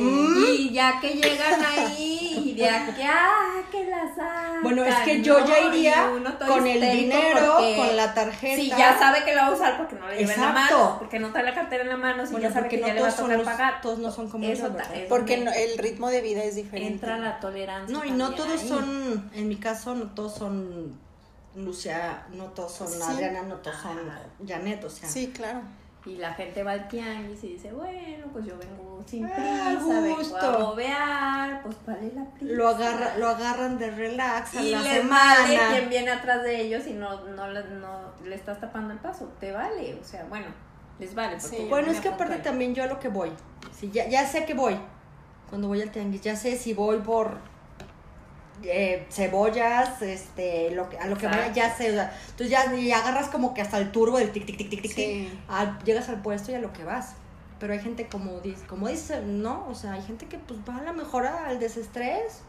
Y 0.58 0.72
ya 0.74 1.02
que 1.02 1.16
llegan 1.16 1.62
ahí, 1.66 2.44
y 2.46 2.54
de 2.54 2.70
aquí, 2.70 3.02
ah, 3.04 3.62
que 3.70 3.84
las 3.90 4.16
sacan, 4.16 4.64
Bueno, 4.64 4.86
es 4.86 4.96
que 5.00 5.22
yo 5.22 5.46
ya 5.46 5.60
iría 5.60 6.10
con 6.48 6.66
el 6.66 6.80
dinero, 6.80 7.56
porque- 7.58 7.76
con 7.76 7.96
la 7.98 8.14
tarjeta. 8.14 8.56
Sí, 8.56 8.70
ya 8.70 8.98
sabe 8.98 9.26
que 9.26 9.36
la 9.36 9.42
va 9.42 9.48
a 9.50 9.52
usar 9.52 9.78
porque 9.78 9.96
no 9.96 10.08
le 10.08 10.16
lleva 10.20 10.34
en 10.34 10.40
la 10.42 10.54
mano, 10.54 10.96
porque 11.00 11.20
no 11.20 11.30
trae 11.34 11.44
la 11.44 11.54
cartera 11.54 11.84
en 11.84 11.90
la 11.90 11.98
mano, 11.98 12.26
si 12.26 12.32
Bueno, 12.32 12.48
ya 12.48 12.54
sabe 12.54 12.62
porque 12.64 12.76
que 12.78 12.82
no 12.84 12.88
ya 12.88 12.94
le 12.94 13.02
va 13.02 13.08
a 13.10 13.16
tocar 13.16 13.38
los- 13.38 13.46
pagar. 13.46 13.82
todos 13.82 14.00
no 14.00 14.12
son 14.14 14.30
como 14.30 14.46
Eso 14.46 14.70
yo, 14.70 14.78
Porque 15.10 15.38
no- 15.40 15.52
el 15.52 15.78
ritmo 15.78 16.10
de 16.10 16.22
vida 16.22 16.42
es 16.46 16.56
diferente. 16.56 16.94
entra 16.94 17.18
la 17.18 17.42
tolerancia. 17.42 17.98
No, 17.98 18.06
y 18.06 18.12
no 18.12 18.32
todos 18.32 18.62
ahí. 18.62 18.70
son, 18.70 19.30
en 19.36 19.50
mi 19.50 19.58
caso, 19.58 19.94
no 19.94 20.06
todos 20.12 20.36
son 20.36 21.03
Lucia, 21.56 22.24
no 22.34 22.46
todos 22.46 22.72
son 22.74 22.88
Sí. 22.88 23.00
Adriana, 23.02 23.44
no 23.44 23.56
todos 23.58 23.78
son. 23.78 23.98
Janet, 24.48 24.84
o 24.84 24.90
sea. 24.90 25.08
Sí, 25.08 25.32
claro. 25.32 25.62
Y 26.06 26.18
la 26.18 26.34
gente 26.34 26.64
va 26.64 26.72
al 26.72 26.88
tianguis 26.90 27.42
y 27.46 27.54
dice, 27.54 27.72
bueno, 27.72 28.26
pues 28.34 28.46
yo 28.46 28.58
vengo 28.58 29.02
sin 29.08 29.26
Ah, 29.26 29.30
prisa, 29.78 30.02
vengo 30.02 30.18
gusto. 30.18 30.36
a 30.38 30.58
bobear, 30.58 31.64
pues 31.64 31.78
vale 31.86 32.12
la 32.14 32.26
prisa. 32.26 32.54
Lo, 32.56 32.68
agarra, 32.68 33.18
lo 33.18 33.30
agarran 33.30 33.78
de 33.78 33.90
relax 33.90 34.54
a 34.58 34.62
y 34.62 34.72
la 34.72 34.82
le 34.82 34.94
semana. 34.98 35.36
vale 35.44 35.60
quien 35.72 35.90
viene 35.90 36.12
atrás 36.12 36.44
de 36.44 36.60
ellos 36.62 36.86
y 36.88 36.94
no, 36.94 37.24
no, 37.28 37.48
le- 37.48 37.64
no 37.76 38.12
le 38.26 38.36
estás 38.36 38.60
tapando 38.60 38.92
el 38.94 39.00
paso. 39.00 39.32
Te 39.40 39.54
vale, 39.54 39.98
o 39.98 40.04
sea, 40.04 40.26
bueno, 40.26 40.48
les 41.00 41.16
vale. 41.16 41.38
Porque 41.40 41.58
Sí. 41.58 41.68
Bueno, 41.70 41.90
es 41.92 42.02
que 42.02 42.10
aparte 42.10 42.40
también 42.40 42.76
yo 42.76 42.84
a 42.84 42.88
lo 42.88 43.00
que 43.00 43.08
voy. 43.08 43.32
Si 43.74 43.90
ya, 43.90 44.06
ya 44.10 44.28
sé 44.28 44.44
que 44.46 44.54
voy. 44.56 44.78
Cuando 45.50 45.70
voy 45.70 45.82
al 45.82 45.92
tianguis, 45.92 46.22
ya 46.22 46.36
sé 46.36 46.58
si 46.58 46.74
voy 46.74 46.98
por 47.00 47.38
eh, 48.63 49.05
cebollas, 49.10 50.01
este, 50.01 50.72
lo 50.72 50.89
que, 50.89 50.98
a 50.98 51.08
lo 51.08 51.17
que 51.17 51.27
vaya, 51.27 51.51
ya 51.53 51.75
sé. 51.75 51.91
o 51.91 51.93
sea, 51.93 52.13
entonces 52.29 52.50
ya, 52.50 52.74
ya 52.75 53.00
agarras 53.00 53.27
como 53.29 53.53
que 53.53 53.62
hasta 53.62 53.77
el 53.77 53.91
turbo 53.91 54.17
del 54.17 54.32
tic, 54.32 54.46
tic, 54.46 54.58
tic, 54.58 54.70
tic, 54.70 54.82
tic, 54.82 54.91
Sí. 54.93 55.29
tic. 55.29 55.39
Ah, 55.50 55.79
llegas 55.86 56.10
al 56.10 56.22
puesto 56.22 56.51
y 56.51 56.55
a 56.55 56.60
lo 56.60 56.72
que 56.74 56.84
vas. 56.84 57.15
Pero 57.60 57.74
hay 57.74 57.79
gente 57.79 58.08
como 58.08 58.39
dice, 58.41 58.65
como 58.67 58.88
dice, 58.88 59.22
no, 59.22 59.65
o 59.70 59.75
sea, 59.75 59.93
hay 59.93 60.01
gente 60.01 60.25
que 60.27 60.38
pues 60.38 60.60
va 60.67 60.77
a 60.77 60.82
la 60.82 60.91
mejor 60.93 61.25
al 61.25 61.60
desestrés, 61.60 62.41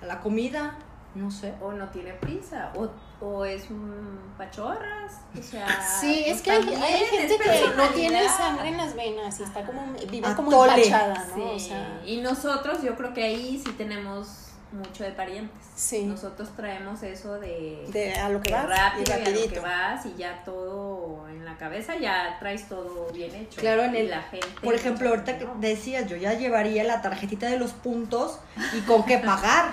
a 0.00 0.06
la 0.06 0.20
comida, 0.20 0.78
no 1.14 1.30
sé. 1.30 1.52
O 1.60 1.72
no 1.72 1.88
tiene 1.90 2.14
prisa, 2.14 2.72
o, 2.74 2.88
o 3.22 3.44
es 3.44 3.68
un 3.68 4.18
pachorras, 4.38 5.12
o 5.38 5.42
sea... 5.42 5.66
Sí, 6.00 6.24
es 6.26 6.40
que 6.40 6.52
hay, 6.52 6.62
hay 6.74 7.04
gente 7.04 7.36
que 7.38 7.76
no 7.76 7.88
tiene 7.90 8.26
sangre 8.28 8.68
en 8.68 8.78
las 8.78 8.94
venas 8.94 9.38
y 9.40 9.42
está 9.42 9.62
como, 9.66 9.82
vive 10.10 10.26
Atole. 10.26 10.36
como 10.36 10.64
empachada, 10.64 11.26
¿no? 11.28 11.34
Sí, 11.34 11.42
O 11.54 11.58
sea, 11.58 12.00
y 12.06 12.20
nosotros 12.22 12.82
yo 12.82 12.96
creo 12.96 13.12
que 13.12 13.24
ahí 13.24 13.60
sí 13.62 13.72
tenemos 13.72 14.51
mucho 14.72 15.04
de 15.04 15.12
parientes. 15.12 15.56
Sí. 15.74 16.04
Nosotros 16.04 16.50
traemos 16.56 17.02
eso 17.02 17.38
de, 17.38 17.86
de 17.92 18.14
a 18.14 18.28
lo 18.28 18.40
que 18.40 18.52
vas 18.52 18.66
rápido 18.68 19.04
y 19.06 19.10
y 19.10 19.12
a 19.12 19.18
lo 19.46 19.52
que 19.52 19.60
vas 19.60 20.06
y 20.06 20.14
ya 20.14 20.42
todo 20.44 21.28
en 21.28 21.44
la 21.44 21.56
cabeza, 21.58 21.96
ya 21.96 22.36
traes 22.38 22.68
todo 22.68 23.06
bien 23.12 23.34
hecho. 23.34 23.60
Claro, 23.60 23.82
en 23.84 23.94
Y 23.94 23.98
el- 23.98 24.10
la 24.10 24.22
gente, 24.22 24.46
Por 24.62 24.74
ejemplo, 24.74 25.08
ahorita 25.10 25.38
que 25.38 25.44
no. 25.44 25.54
decías, 25.56 26.06
yo 26.08 26.16
ya 26.16 26.34
llevaría 26.34 26.84
la 26.84 27.02
tarjetita 27.02 27.46
de 27.46 27.58
los 27.58 27.72
puntos 27.72 28.38
y 28.76 28.80
con 28.82 29.04
qué 29.04 29.18
pagar. 29.18 29.72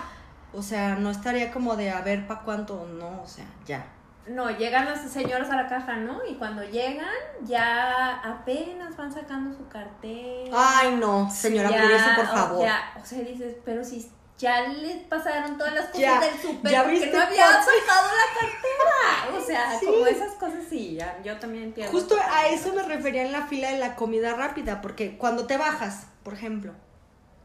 O 0.53 0.63
sea, 0.63 0.95
no 0.95 1.11
estaría 1.11 1.51
como 1.51 1.75
de 1.75 1.91
a 1.91 2.01
ver 2.01 2.25
para 2.27 2.41
cuánto, 2.41 2.85
no, 2.87 3.21
o 3.21 3.27
sea, 3.27 3.45
ya. 3.65 3.85
No, 4.27 4.49
llegan 4.51 4.85
las 4.85 5.09
señoras 5.11 5.49
a 5.49 5.55
la 5.55 5.67
caja, 5.67 5.95
¿no? 5.97 6.19
Y 6.29 6.35
cuando 6.35 6.63
llegan, 6.63 7.07
ya 7.45 8.17
apenas 8.23 8.95
van 8.95 9.11
sacando 9.11 9.55
su 9.57 9.67
cartel. 9.67 10.51
Ay, 10.53 10.95
no, 10.99 11.31
señora, 11.31 11.69
Ya, 11.71 12.15
por 12.15 12.25
o 12.25 12.27
favor. 12.27 12.61
sea, 12.61 12.93
o 13.01 13.05
sea, 13.05 13.19
dices, 13.21 13.55
pero 13.65 13.83
si 13.83 14.07
ya 14.39 14.61
le 14.67 14.95
pasaron 15.09 15.57
todas 15.57 15.73
las 15.73 15.85
cosas 15.87 15.99
Ya, 15.99 16.19
del 16.19 16.39
súper 16.41 16.71
ya 16.71 16.83
porque 16.83 17.05
no 17.07 17.21
había 17.21 17.45
soltado 17.63 18.07
la 18.07 18.39
cartera. 18.39 19.37
O 19.37 19.45
sea, 19.45 19.79
Sí. 19.79 19.85
como 19.85 20.05
esas 20.07 20.33
cosas 20.35 20.63
sí, 20.69 20.95
ya, 20.95 21.19
yo 21.23 21.37
también 21.37 21.65
entiendo. 21.65 21.91
Justo 21.91 22.15
a 22.31 22.47
eso 22.47 22.73
me 22.73 22.81
refería 22.83 23.21
en 23.23 23.31
la 23.33 23.45
fila 23.47 23.69
de 23.71 23.77
la 23.77 23.95
comida 23.95 24.33
rápida, 24.33 24.81
porque 24.81 25.17
cuando 25.17 25.45
te 25.45 25.57
bajas, 25.57 26.07
por 26.23 26.33
ejemplo, 26.33 26.73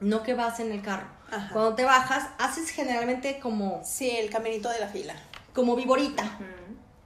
no 0.00 0.22
que 0.22 0.34
vas 0.34 0.60
en 0.60 0.70
el 0.72 0.80
carro, 0.82 1.08
Ajá. 1.30 1.50
cuando 1.52 1.74
te 1.74 1.84
bajas, 1.84 2.28
haces 2.38 2.70
generalmente 2.70 3.38
como, 3.40 3.82
Sí, 3.84 4.10
el 4.10 4.30
caminito 4.30 4.68
de 4.70 4.78
la 4.80 4.88
fila. 4.88 5.14
como 5.52 5.76
viborita. 5.76 6.24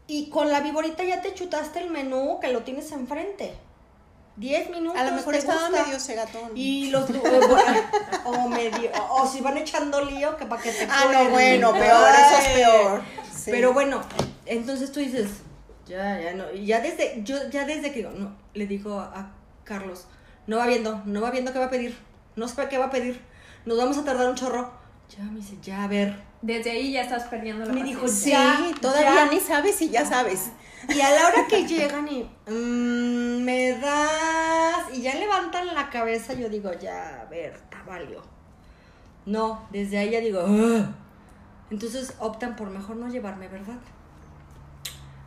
Y 0.07 0.31
con 0.31 0.51
la 0.51 0.61
viborita 0.61 1.03
ya 1.05 1.21
te 1.21 1.35
chutaste 1.35 1.81
el 1.81 1.91
menú 1.91 2.39
que 2.41 2.49
lo 2.53 2.63
tienes 2.63 2.93
enfrente. 2.93 3.55
10 4.39 4.71
minutos. 4.71 5.01
A 5.01 5.05
lo 5.05 5.17
mejor 5.17 5.35
estaba 5.35 5.69
medio 5.69 5.99
cegatón. 5.99 6.53
Y 6.55 6.91
los 6.91 7.09
o 8.25 8.49
medio 8.49 8.91
o, 9.11 9.27
si 9.27 9.41
van 9.41 9.59
echando 9.59 10.05
lío 10.05 10.37
que 10.37 10.47
para 10.47 10.63
que 10.63 10.71
te 10.71 10.87
Ah, 10.91 11.07
no, 11.13 11.31
bueno, 11.31 11.73
peor, 11.73 12.13
eso 12.15 12.39
es 12.39 12.49
peor. 12.55 13.03
Sí. 13.35 13.51
Pero 13.51 13.73
bueno, 13.73 14.03
entonces 14.47 14.93
tú 14.93 15.01
dices, 15.01 15.29
ya, 15.87 16.21
ya 16.21 16.35
no, 16.35 16.53
y 16.53 16.67
ya 16.67 16.81
desde, 16.81 17.23
yo 17.25 17.37
ya 17.51 17.65
desde 17.65 17.93
que 17.93 18.03
no, 18.03 18.37
le 18.55 18.67
digo 18.67 19.01
a 19.01 19.33
Carlos, 19.65 20.07
no 20.47 20.59
va 20.59 20.67
viendo, 20.67 21.03
no 21.05 21.21
va 21.21 21.31
viendo 21.31 21.53
qué 21.53 21.59
va 21.59 21.67
a 21.67 21.71
pedir, 21.71 21.99
no 22.37 22.47
sé 22.47 22.69
qué 22.69 22.79
va 22.79 22.87
a 22.87 22.91
pedir, 22.91 23.21
nos 23.65 23.77
vamos 23.77 23.99
a 23.99 24.05
tardar 24.05 24.29
un 24.29 24.37
chorro. 24.37 24.78
Ya 25.17 25.25
me 25.25 25.37
dice, 25.41 25.57
ya 25.63 25.85
a 25.85 25.89
ver. 25.89 26.15
Desde 26.43 26.71
ahí 26.71 26.93
ya 26.93 27.03
estás 27.03 27.25
perdiendo 27.25 27.65
la 27.65 27.73
Me 27.73 27.83
dijo, 27.83 28.03
paciencia. 28.03 28.57
Sí, 28.59 28.73
ya, 28.75 28.81
todavía 28.81 29.15
ya. 29.27 29.31
ni 29.33 29.41
sabes 29.41 29.81
y 29.83 29.89
ya 29.91 30.05
sabes. 30.07 30.51
Y 30.89 31.01
a 31.01 31.11
la 31.11 31.27
hora 31.27 31.47
que 31.49 31.67
llegan 31.67 32.07
y 32.09 32.23
"Mm, 32.47 33.43
me 33.45 33.73
das 33.79 34.77
y 34.95 35.03
ya 35.03 35.15
levantan 35.17 35.75
la 35.75 35.91
cabeza, 35.91 36.35
yo 36.35 36.49
digo, 36.49 36.71
ya, 36.81 37.23
a 37.23 37.25
ver, 37.25 37.59
valió. 37.87 38.23
No, 39.27 39.67
desde 39.71 39.99
ahí 39.99 40.11
ya 40.11 40.21
digo, 40.21 40.45
"Ugh". 40.45 40.87
entonces 41.71 42.15
optan 42.19 42.55
por 42.57 42.71
mejor 42.71 42.97
no 42.97 43.09
llevarme, 43.09 43.49
¿verdad? 43.49 43.77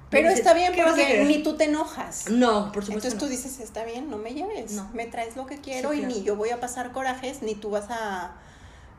Pero 0.09 0.29
está 0.29 0.53
bien 0.53 0.73
"¿Qué 0.73 0.81
vas 0.81 0.93
a 0.93 0.95
porque 0.95 1.07
querer?". 1.07 1.27
ni 1.27 1.41
tú 1.43 1.55
te 1.57 1.65
enojas. 1.65 2.29
No, 2.29 2.71
por 2.71 2.83
supuesto. 2.83 3.07
Entonces 3.07 3.17
tú 3.17 3.27
dices, 3.27 3.59
está 3.59 3.83
bien, 3.85 4.09
no 4.09 4.17
me 4.17 4.33
lleves. 4.33 4.71
No. 4.73 4.89
Me 4.93 5.05
traes 5.05 5.35
lo 5.35 5.45
que 5.45 5.59
quiero 5.59 5.91
Sí, 5.91 5.97
y 5.97 6.00
claro. 6.01 6.15
ni 6.15 6.23
yo 6.23 6.35
voy 6.35 6.50
a 6.50 6.59
pasar 6.59 6.91
corajes, 6.91 7.41
ni 7.41 7.55
tú 7.55 7.69
vas 7.69 7.85
a 7.89 8.31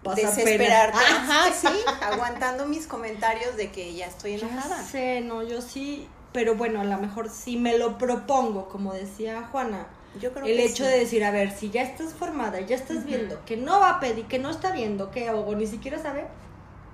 desesperarte. 0.02 0.98
Ajá, 0.98 1.52
sí, 1.60 1.68
aguantando 2.02 2.66
mis 2.66 2.86
comentarios 2.86 3.56
de 3.56 3.70
que 3.70 3.94
ya 3.94 4.06
estoy 4.06 4.36
Ya 4.36 4.46
enojada. 4.46 4.82
sé, 4.82 5.20
no, 5.20 5.42
yo 5.42 5.60
sí, 5.62 6.08
pero 6.32 6.54
bueno, 6.56 6.80
a 6.80 6.84
lo 6.84 6.98
mejor 6.98 7.28
si 7.30 7.56
me 7.56 7.78
lo 7.78 7.98
propongo, 7.98 8.68
como 8.68 8.92
decía 8.94 9.48
Juana, 9.52 9.86
Yo 10.20 10.32
creo 10.32 10.44
el 10.46 10.56
que 10.56 10.64
hecho 10.64 10.84
sí. 10.84 10.90
de 10.90 10.98
decir, 10.98 11.24
a 11.24 11.30
ver, 11.30 11.50
si 11.56 11.70
ya 11.70 11.82
estás 11.82 12.14
formada, 12.14 12.60
ya 12.60 12.76
estás 12.76 13.04
viendo 13.04 13.44
que 13.44 13.56
no 13.56 13.80
va 13.80 13.90
a 13.90 14.00
pedir, 14.00 14.26
que 14.26 14.38
no 14.38 14.50
está 14.50 14.70
viendo, 14.72 15.10
que 15.10 15.30
o 15.30 15.54
ni 15.54 15.66
siquiera 15.66 15.98
sabe, 16.00 16.26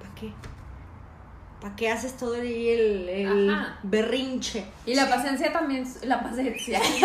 ¿para 0.01 0.15
qué? 0.15 0.33
¿Para 1.61 1.75
qué 1.75 1.91
haces 1.91 2.17
todo 2.17 2.35
ahí 2.35 2.69
el, 2.69 3.09
el 3.09 3.67
berrinche? 3.83 4.65
Y 4.87 4.95
la 4.95 5.09
paciencia 5.09 5.53
también, 5.53 5.85
la 6.03 6.23
paciencia. 6.23 6.79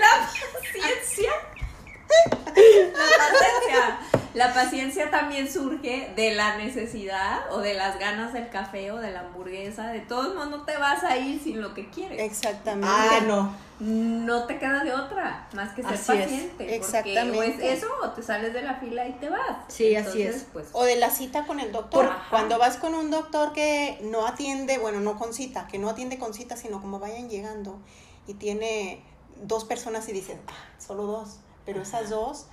la 0.00 0.28
paciencia. 0.60 1.30
La 2.54 3.18
paciencia. 3.18 3.98
La 4.32 4.54
paciencia 4.54 5.10
también 5.10 5.50
surge 5.52 6.12
de 6.14 6.34
la 6.34 6.56
necesidad 6.56 7.52
o 7.52 7.58
de 7.58 7.74
las 7.74 7.98
ganas 7.98 8.32
del 8.32 8.48
café 8.48 8.92
o 8.92 8.98
de 8.98 9.10
la 9.10 9.20
hamburguesa. 9.20 9.88
De 9.88 10.00
todos 10.00 10.34
modos, 10.34 10.50
no 10.50 10.62
te 10.64 10.76
vas 10.76 11.02
a 11.02 11.16
ir 11.16 11.42
sin 11.42 11.60
lo 11.60 11.74
que 11.74 11.90
quieres. 11.90 12.20
Exactamente. 12.20 12.86
Ah, 12.88 13.20
no. 13.26 13.52
No 13.80 14.44
te 14.46 14.58
queda 14.58 14.84
de 14.84 14.92
otra 14.92 15.48
más 15.54 15.72
que 15.72 15.82
ser 15.82 15.94
Así 15.94 16.12
es. 16.12 16.22
paciente. 16.22 16.54
porque 16.56 16.76
Exactamente. 16.76 17.38
o 17.38 17.42
es 17.42 17.60
eso 17.78 17.88
o 18.04 18.10
te 18.10 18.22
sales 18.22 18.52
de 18.52 18.62
la 18.62 18.74
fila 18.74 19.08
y 19.08 19.12
te 19.14 19.30
vas. 19.30 19.56
Sí, 19.68 19.96
así 19.96 20.22
es. 20.22 20.46
Pues, 20.52 20.68
O 20.72 20.84
de 20.84 20.96
la 20.96 21.10
cita 21.10 21.44
con 21.44 21.58
el 21.58 21.72
doctor. 21.72 22.06
Ajá. 22.06 22.26
Cuando 22.30 22.58
vas 22.58 22.76
con 22.76 22.94
un 22.94 23.10
doctor 23.10 23.52
que 23.52 23.98
no 24.02 24.26
atiende, 24.26 24.78
bueno, 24.78 25.00
no 25.00 25.18
con 25.18 25.34
cita, 25.34 25.66
que 25.66 25.78
no 25.78 25.90
atiende 25.90 26.18
con 26.18 26.34
cita, 26.34 26.56
sino 26.56 26.80
como 26.80 27.00
vayan 27.00 27.28
llegando 27.28 27.78
y 28.28 28.34
tiene 28.34 29.02
dos 29.42 29.64
personas 29.64 30.08
y 30.08 30.12
dices, 30.12 30.36
ah, 30.46 30.52
solo 30.78 31.04
dos, 31.04 31.38
pero 31.64 31.82
esas 31.82 32.10
dos 32.10 32.46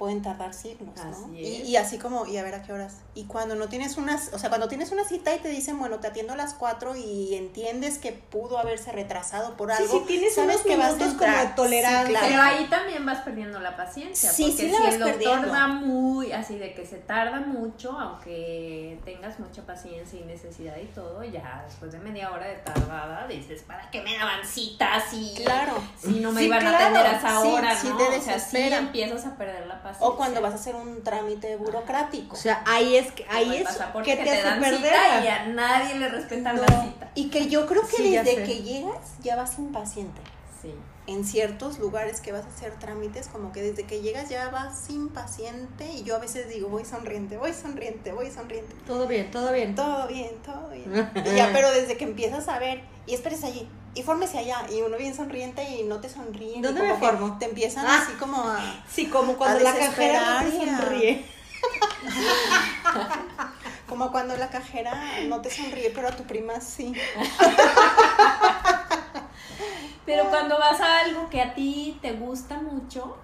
pueden 0.00 0.22
tardar 0.22 0.54
siglos, 0.54 0.96
¿no? 0.96 1.10
Así 1.10 1.36
Y, 1.36 1.56
es. 1.62 1.68
y 1.68 1.76
así 1.76 1.98
como, 1.98 2.24
y 2.24 2.38
a 2.38 2.42
ver 2.42 2.54
a 2.54 2.62
qué 2.62 2.72
horas. 2.72 2.94
Y 3.14 3.24
cuando 3.24 3.54
no 3.54 3.68
tienes 3.68 3.98
unas, 3.98 4.32
o 4.32 4.38
sea, 4.38 4.48
cuando 4.48 4.66
tienes 4.66 4.90
una 4.92 5.04
cita 5.04 5.34
y 5.34 5.40
te 5.40 5.50
dicen, 5.50 5.78
bueno, 5.78 5.98
te 6.00 6.06
atiendo 6.06 6.32
a 6.32 6.36
las 6.36 6.54
cuatro 6.54 6.96
y 6.96 7.34
entiendes 7.34 7.98
que 7.98 8.12
pudo 8.12 8.58
haberse 8.58 8.92
retrasado 8.92 9.58
por 9.58 9.70
Sí, 9.70 9.82
algo, 9.82 9.98
sí, 9.98 10.04
tienes 10.06 10.34
sabes 10.34 10.54
unos 10.56 10.66
que 10.66 10.76
vas 10.78 10.94
como 10.94 11.54
tolerancia. 11.54 12.06
Sí, 12.06 12.12
claro. 12.12 12.26
Pero 12.30 12.42
ahí 12.42 12.66
también 12.70 13.04
vas 13.04 13.18
perdiendo 13.18 13.60
la 13.60 13.76
paciencia. 13.76 14.30
Sí, 14.32 14.44
porque 14.44 14.56
sí 14.62 14.68
la 14.70 14.78
si 14.78 14.84
vas 14.84 14.94
el 14.94 15.00
doctor 15.00 15.52
va 15.52 15.66
muy, 15.68 16.32
así 16.32 16.56
de 16.56 16.72
que 16.72 16.86
se 16.86 16.96
tarda 16.96 17.40
mucho, 17.40 17.92
aunque 17.92 18.98
tengas 19.04 19.38
mucha 19.38 19.66
paciencia 19.66 20.18
y 20.18 20.24
necesidad 20.24 20.78
y 20.78 20.86
todo, 20.86 21.22
ya 21.24 21.62
después 21.66 21.92
de 21.92 21.98
media 21.98 22.30
hora 22.30 22.46
de 22.46 22.54
tardada 22.56 23.26
dices, 23.28 23.62
¿para 23.64 23.90
qué 23.90 24.00
me 24.00 24.16
daban 24.16 24.46
citas? 24.46 25.12
Y 25.12 25.34
Claro. 25.44 25.74
si 26.02 26.20
no 26.20 26.32
me 26.32 26.40
Sí, 26.40 26.46
iban 26.46 26.60
claro. 26.60 26.76
a 26.76 26.80
atender 26.80 27.06
a 27.06 27.18
esa 27.18 27.42
Sí, 27.42 27.48
hora, 27.48 27.76
sí 27.76 27.88
¿no? 27.88 27.96
te 27.98 28.04
o 28.16 28.22
sea, 28.22 28.38
sí 28.38 28.56
empiezas 28.56 29.26
a 29.26 29.36
perder 29.36 29.66
la 29.66 29.74
paciencia. 29.74 29.89
O 29.98 30.16
cuando 30.16 30.40
vas 30.40 30.52
a 30.52 30.56
hacer 30.56 30.74
un 30.76 31.02
trámite 31.02 31.56
burocrático. 31.56 32.34
O 32.34 32.38
sea, 32.38 32.62
ahí 32.66 32.96
es 32.96 33.10
que 33.12 33.26
ahí 33.28 33.56
es 33.56 33.68
que 33.68 34.02
que 34.02 34.16
te 34.16 34.30
hace 34.30 34.42
dan 34.42 34.60
perder. 34.60 34.78
cita 34.92 35.24
y 35.24 35.28
a 35.28 35.46
nadie 35.46 35.94
le 35.96 36.08
respetan 36.08 36.56
No. 36.56 36.62
la 36.62 36.82
cita. 36.82 37.10
Y 37.14 37.28
que 37.30 37.48
yo 37.48 37.66
creo 37.66 37.82
que 37.82 37.96
Sí, 37.96 38.10
desde 38.16 38.42
que 38.44 38.62
llegas 38.62 38.98
ya 39.22 39.36
vas 39.36 39.58
impaciente. 39.58 40.20
Sí. 40.62 40.74
En 41.06 41.24
ciertos 41.24 41.78
lugares 41.78 42.20
que 42.20 42.32
vas 42.32 42.44
a 42.44 42.48
hacer 42.48 42.72
trámites, 42.78 43.28
como 43.28 43.50
que 43.52 43.62
desde 43.62 43.84
que 43.84 44.00
llegas 44.02 44.28
ya 44.28 44.48
vas 44.50 44.90
impaciente 44.90 45.90
y 45.92 46.02
yo 46.04 46.14
a 46.16 46.18
veces 46.18 46.48
digo, 46.48 46.68
voy 46.68 46.84
sonriente, 46.84 47.36
voy 47.36 47.52
sonriente, 47.52 48.12
voy 48.12 48.30
sonriente. 48.30 48.74
Todo 48.86 49.06
bien, 49.08 49.30
todo 49.30 49.50
bien. 49.52 49.74
Todo 49.74 50.06
bien, 50.06 50.30
todo 50.44 50.68
bien. 50.70 51.10
Y 51.26 51.34
ya, 51.36 51.50
pero 51.52 51.70
desde 51.72 51.96
que 51.96 52.04
empiezas 52.04 52.46
a 52.48 52.58
ver, 52.58 52.82
y 53.06 53.14
esperes 53.14 53.42
allí, 53.42 53.68
y 53.94 54.02
fórmese 54.02 54.38
allá, 54.38 54.66
y 54.70 54.82
uno 54.82 54.96
bien 54.98 55.14
sonriente 55.16 55.64
y 55.64 55.82
no 55.84 56.00
te 56.00 56.08
sonríen. 56.08 56.58
y 56.60 56.62
¿Dónde 56.62 56.82
me 56.82 56.94
formo? 56.96 57.38
Te 57.38 57.46
empiezan 57.46 57.86
Ah. 57.86 58.02
así 58.04 58.12
como 58.12 58.36
a... 58.42 58.60
Sí, 58.88 59.06
como 59.08 59.36
cuando 59.36 59.60
la 59.60 59.74
cajera 59.74 60.42
no 60.42 60.50
te 60.50 60.66
sonríe. 60.66 61.24
Como 63.88 64.12
cuando 64.12 64.36
la 64.36 64.48
cajera 64.50 64.94
no 65.26 65.40
te 65.42 65.50
sonríe, 65.50 65.90
pero 65.90 66.06
a 66.08 66.12
tu 66.12 66.22
prima 66.22 66.60
sí. 66.60 66.94
Pero 70.10 70.28
cuando 70.28 70.58
vas 70.58 70.80
a 70.80 71.00
algo 71.00 71.28
que 71.30 71.40
a 71.40 71.54
ti 71.54 71.98
te 72.02 72.12
gusta 72.12 72.58
mucho, 72.58 73.16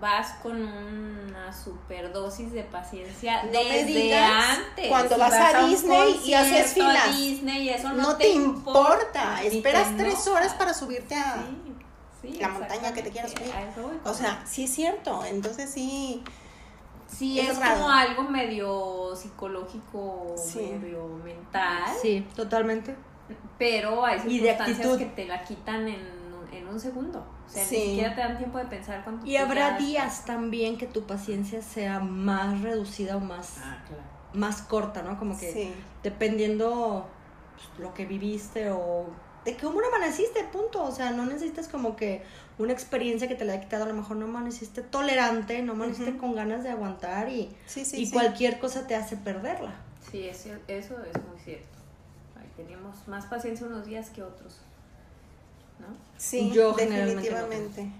vas 0.00 0.32
con 0.42 0.60
una 0.60 1.52
superdosis 1.52 2.52
de 2.52 2.64
paciencia 2.64 3.44
No 3.44 3.62
me 3.62 3.64
desde 3.78 3.84
digas, 3.84 4.58
antes. 4.58 4.88
cuando 4.88 5.16
vas 5.16 5.32
a 5.32 5.66
Disney 5.66 6.20
y 6.24 6.34
haces 6.34 6.72
a 6.72 6.74
filas. 6.74 7.16
Disney 7.16 7.62
y 7.62 7.68
eso 7.70 7.90
no, 7.90 8.02
No, 8.02 8.16
te 8.16 8.30
importa. 8.30 9.38
te 9.40 9.56
Esperas 9.56 9.96
tres 9.96 10.26
horas 10.26 10.54
para 10.54 10.74
subirte 10.74 11.14
a... 11.14 11.34
Sí. 11.34 11.74
Sí, 12.22 12.38
la 12.40 12.48
montaña 12.48 12.92
que 12.94 13.02
te 13.02 13.10
quieras 13.10 13.32
subir. 13.32 14.00
O 14.04 14.14
sea, 14.14 14.42
sí 14.46 14.64
es 14.64 14.74
cierto. 14.74 15.24
Entonces 15.26 15.70
sí. 15.70 16.24
Sí, 17.06 17.38
es, 17.38 17.58
como 17.58 17.90
algo 17.90 18.22
medio 18.22 19.14
psicológico, 19.14 20.34
medio 20.56 21.06
mental. 21.22 21.92
Sí, 22.00 22.26
totalmente. 22.34 22.96
Pero 23.58 24.04
hay 24.04 24.20
circunstancias 24.20 24.96
que 24.96 25.04
te 25.04 25.26
la 25.26 25.44
quitan 25.44 25.86
en, 25.86 25.94
en 25.94 26.13
un 26.74 26.80
segundo. 26.80 27.24
O 27.46 27.50
sea, 27.50 27.62
ni 27.62 27.68
siquiera 27.68 28.14
te 28.14 28.20
dan 28.20 28.36
tiempo 28.36 28.58
de 28.58 28.66
pensar 28.66 29.02
cuánto 29.04 29.26
Y 29.26 29.36
habrá 29.36 29.78
días 29.78 30.24
también 30.24 30.76
que 30.76 30.86
tu 30.86 31.06
paciencia 31.06 31.62
sea 31.62 32.00
más 32.00 32.60
reducida 32.60 33.16
o 33.16 33.20
más, 33.20 33.58
ah, 33.62 33.78
más 34.32 34.62
corta, 34.62 35.02
¿no? 35.02 35.18
Como 35.18 35.38
que 35.38 35.72
dependiendo 36.02 37.06
pues, 37.54 37.78
lo 37.78 37.94
que 37.94 38.06
viviste 38.06 38.70
o 38.70 39.06
de 39.44 39.56
cómo 39.56 39.80
no 39.80 39.88
amaneciste, 39.88 40.44
punto. 40.44 40.82
O 40.82 40.92
sea, 40.92 41.12
no 41.12 41.24
necesitas 41.26 41.68
como 41.68 41.96
que 41.96 42.22
una 42.58 42.72
experiencia 42.72 43.28
que 43.28 43.34
te 43.34 43.44
la 43.44 43.54
haya 43.54 43.62
quitado, 43.62 43.84
a 43.84 43.88
lo 43.88 43.94
mejor 43.94 44.16
no 44.16 44.26
amaneciste 44.26 44.82
tolerante, 44.82 45.62
no 45.62 45.72
amaneciste 45.72 46.16
con 46.16 46.34
ganas 46.34 46.62
de 46.62 46.70
aguantar 46.70 47.28
y, 47.28 47.54
y 47.92 48.10
cualquier 48.10 48.58
cosa 48.58 48.86
te 48.86 48.94
hace 48.94 49.16
perderla. 49.16 49.74
Sí, 50.10 50.28
eso, 50.28 50.50
eso 50.68 50.96
es 51.04 51.24
muy 51.24 51.38
cierto. 51.42 51.78
tenemos 52.56 53.08
más 53.08 53.26
paciencia 53.26 53.66
unos 53.66 53.86
días 53.86 54.10
que 54.10 54.22
otros. 54.22 54.60
¿No? 55.78 55.86
Sí, 56.16 56.50
Yo 56.52 56.72
definitivamente. 56.72 57.90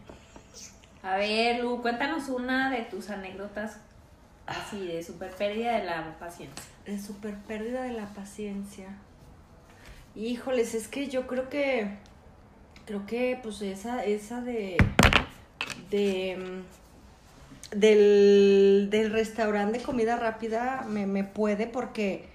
A 1.02 1.16
ver, 1.16 1.62
Lu, 1.62 1.82
cuéntanos 1.82 2.28
una 2.28 2.70
de 2.70 2.82
tus 2.82 3.10
anécdotas 3.10 3.76
así 4.46 4.86
de 4.86 5.02
super 5.02 5.30
pérdida 5.32 5.78
de 5.78 5.84
la 5.84 6.18
paciencia. 6.18 6.64
De 6.86 6.98
super 6.98 7.36
pérdida 7.36 7.82
de 7.82 7.92
la 7.92 8.06
paciencia. 8.14 8.86
Híjoles, 10.14 10.74
es 10.74 10.88
que 10.88 11.08
yo 11.08 11.26
creo 11.26 11.48
que. 11.48 11.98
Creo 12.86 13.06
que, 13.06 13.38
pues, 13.42 13.60
esa, 13.62 14.04
esa 14.04 14.40
de. 14.40 14.76
de. 15.90 16.36
Mm, 16.36 16.84
del, 17.78 18.88
del 18.90 19.10
restaurante 19.10 19.78
de 19.78 19.84
comida 19.84 20.16
rápida 20.16 20.84
me, 20.88 21.06
me 21.06 21.24
puede 21.24 21.66
porque 21.66 22.26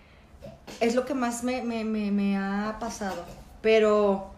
es 0.82 0.96
lo 0.96 1.06
que 1.06 1.14
más 1.14 1.44
me, 1.44 1.62
me, 1.64 1.86
me, 1.86 2.12
me 2.12 2.38
ha 2.38 2.78
pasado. 2.80 3.26
Pero. 3.62 4.32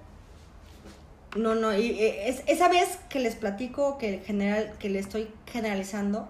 No, 1.36 1.56
no, 1.56 1.74
y 1.76 1.92
e, 1.92 2.30
es, 2.30 2.44
esa 2.48 2.68
vez 2.68 3.00
que 3.10 3.20
les 3.20 3.36
platico, 3.36 3.98
que 3.98 4.20
general, 4.20 4.74
que 4.80 4.90
le 4.90 5.00
estoy 5.00 5.30
generalizando, 5.46 6.28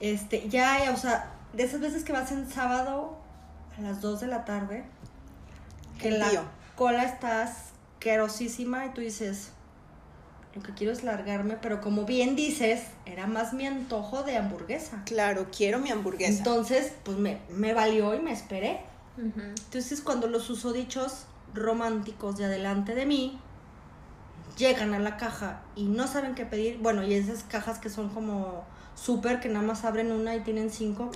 este, 0.00 0.48
ya, 0.48 0.90
o 0.92 0.96
sea, 0.96 1.32
de 1.52 1.64
esas 1.64 1.80
veces 1.80 2.04
que 2.04 2.12
vas 2.12 2.32
en 2.32 2.50
sábado 2.50 3.18
a 3.78 3.82
las 3.82 4.00
2 4.00 4.20
de 4.20 4.26
la 4.26 4.44
tarde, 4.44 4.84
que 5.98 6.10
la 6.10 6.28
cola 6.74 7.04
está 7.04 7.42
asquerosísima 7.42 8.86
y 8.86 8.90
tú 8.90 9.00
dices, 9.00 9.50
lo 10.54 10.62
que 10.62 10.72
quiero 10.72 10.92
es 10.92 11.02
largarme, 11.02 11.56
pero 11.60 11.80
como 11.80 12.04
bien 12.04 12.36
dices, 12.36 12.82
era 13.06 13.26
más 13.26 13.52
mi 13.52 13.66
antojo 13.66 14.22
de 14.22 14.36
hamburguesa. 14.36 15.02
Claro, 15.04 15.48
quiero 15.54 15.80
mi 15.80 15.90
hamburguesa. 15.90 16.38
Entonces, 16.38 16.92
pues 17.04 17.18
me, 17.18 17.38
me 17.50 17.74
valió 17.74 18.14
y 18.14 18.20
me 18.20 18.32
esperé. 18.32 18.80
Entonces, 19.16 20.00
cuando 20.00 20.26
los 20.26 20.50
usodichos 20.50 21.26
románticos 21.52 22.36
de 22.36 22.46
adelante 22.46 22.94
de 22.94 23.06
mí 23.06 23.38
llegan 24.56 24.94
a 24.94 24.98
la 24.98 25.16
caja 25.16 25.60
y 25.76 25.84
no 25.84 26.06
saben 26.06 26.34
qué 26.34 26.46
pedir, 26.46 26.78
bueno, 26.78 27.02
y 27.04 27.14
esas 27.14 27.42
cajas 27.44 27.78
que 27.78 27.90
son 27.90 28.08
como 28.08 28.64
súper, 28.94 29.40
que 29.40 29.48
nada 29.48 29.64
más 29.64 29.84
abren 29.84 30.12
una 30.12 30.34
y 30.36 30.40
tienen 30.40 30.70
cinco, 30.70 31.10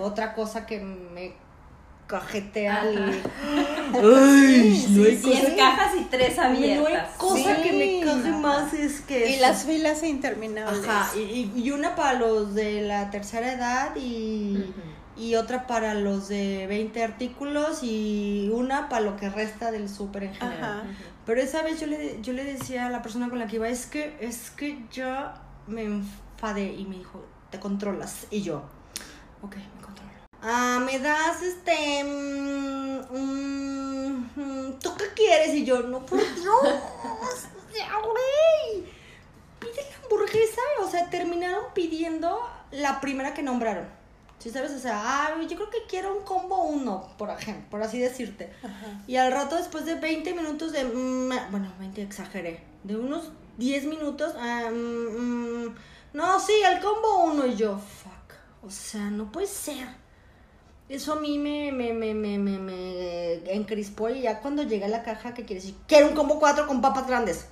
otra 0.00 0.34
cosa 0.34 0.66
que 0.66 0.80
me 0.80 1.34
cajetea 2.06 2.84
y... 2.92 2.96
Ay, 3.94 4.86
no 4.90 5.04
hay 5.04 5.16
Diez 5.16 5.54
cajas 5.56 5.92
y 5.98 6.04
tres 6.04 6.38
abiertas. 6.38 6.82
No 6.82 6.86
hay 6.86 7.06
cosa 7.16 7.62
que 7.62 7.72
me 7.72 8.04
caje 8.04 8.30
más 8.32 8.74
es 8.74 9.00
que... 9.00 9.30
Y 9.30 9.36
las 9.38 9.64
filas 9.64 10.02
interminables. 10.02 10.86
Ajá, 10.86 11.10
y, 11.16 11.50
y, 11.54 11.70
una 11.70 11.94
para 11.94 12.18
los 12.18 12.54
de 12.54 12.82
la 12.82 13.10
tercera 13.10 13.52
edad 13.52 13.96
y... 13.96 14.72
Y 15.14 15.34
otra 15.34 15.66
para 15.66 15.92
los 15.94 16.28
de 16.28 16.66
20 16.66 17.04
artículos 17.04 17.82
y 17.82 18.50
una 18.52 18.88
para 18.88 19.02
lo 19.02 19.16
que 19.16 19.28
resta 19.28 19.70
del 19.70 19.90
súper 19.90 20.24
en 20.24 20.34
general. 20.34 20.84
Pero 21.24 21.40
esa 21.40 21.62
vez 21.62 21.80
yo 21.80 21.86
le, 21.86 22.20
yo 22.20 22.32
le 22.32 22.44
decía 22.44 22.86
a 22.86 22.90
la 22.90 23.02
persona 23.02 23.28
con 23.28 23.38
la 23.38 23.46
que 23.46 23.56
iba, 23.56 23.68
es 23.68 23.86
que, 23.86 24.16
es 24.20 24.50
que 24.50 24.84
yo 24.90 25.06
me 25.66 25.84
enfadé 25.84 26.72
y 26.72 26.84
me 26.84 26.98
dijo, 26.98 27.24
te 27.50 27.60
controlas. 27.60 28.26
Y 28.30 28.42
yo, 28.42 28.62
ok, 29.42 29.56
ah, 30.42 30.82
me 30.84 30.98
das 30.98 31.42
este, 31.42 32.02
mm, 32.04 33.00
mm, 34.36 34.78
¿tú 34.80 34.96
qué 34.96 35.04
quieres? 35.14 35.54
Y 35.54 35.64
yo, 35.64 35.82
no, 35.82 36.04
por 36.04 36.18
Dios, 36.34 37.46
ya, 37.72 37.92
güey, 38.00 38.84
pide 39.60 39.90
la 39.90 40.04
hamburguesa, 40.04 40.60
o 40.82 40.90
sea, 40.90 41.08
terminaron 41.08 41.66
pidiendo 41.74 42.40
la 42.72 43.00
primera 43.00 43.32
que 43.32 43.42
nombraron. 43.42 44.01
¿Sí 44.42 44.50
sabes? 44.50 44.72
O 44.72 44.78
sea, 44.80 45.00
ah, 45.04 45.40
yo 45.40 45.54
creo 45.54 45.70
que 45.70 45.86
quiero 45.88 46.16
un 46.16 46.24
combo 46.24 46.64
uno, 46.64 47.06
por 47.16 47.30
ejemplo, 47.30 47.70
por 47.70 47.80
así 47.80 48.00
decirte. 48.00 48.52
Y 49.06 49.14
al 49.14 49.30
rato, 49.30 49.54
después 49.54 49.84
de 49.84 49.94
20 49.94 50.34
minutos 50.34 50.72
de. 50.72 50.82
Mm, 50.82 51.52
bueno, 51.52 51.72
20 51.78 52.02
exageré. 52.02 52.60
De 52.82 52.96
unos 52.96 53.30
10 53.58 53.84
minutos. 53.84 54.34
Ah, 54.36 54.68
no, 54.72 56.40
sí, 56.40 56.54
el 56.68 56.80
combo 56.80 57.22
uno. 57.26 57.46
Y 57.46 57.54
yo, 57.54 57.78
fuck. 57.78 58.66
O 58.66 58.70
sea, 58.70 59.10
no 59.10 59.30
puede 59.30 59.46
ser. 59.46 59.86
Eso 60.88 61.12
a 61.12 61.20
mí 61.20 61.38
me, 61.38 61.70
me, 61.70 61.92
me, 61.92 62.12
me, 62.12 62.36
me, 62.36 62.58
me 62.58 63.52
encrispó 63.54 64.08
y 64.10 64.22
ya 64.22 64.40
cuando 64.40 64.64
llegué 64.64 64.86
a 64.86 64.88
la 64.88 65.04
caja, 65.04 65.34
¿qué 65.34 65.44
quiere 65.44 65.62
decir? 65.62 65.76
Quiero 65.86 66.08
un 66.08 66.16
combo 66.16 66.40
4 66.40 66.66
con 66.66 66.80
papas 66.80 67.06
grandes. 67.06 67.46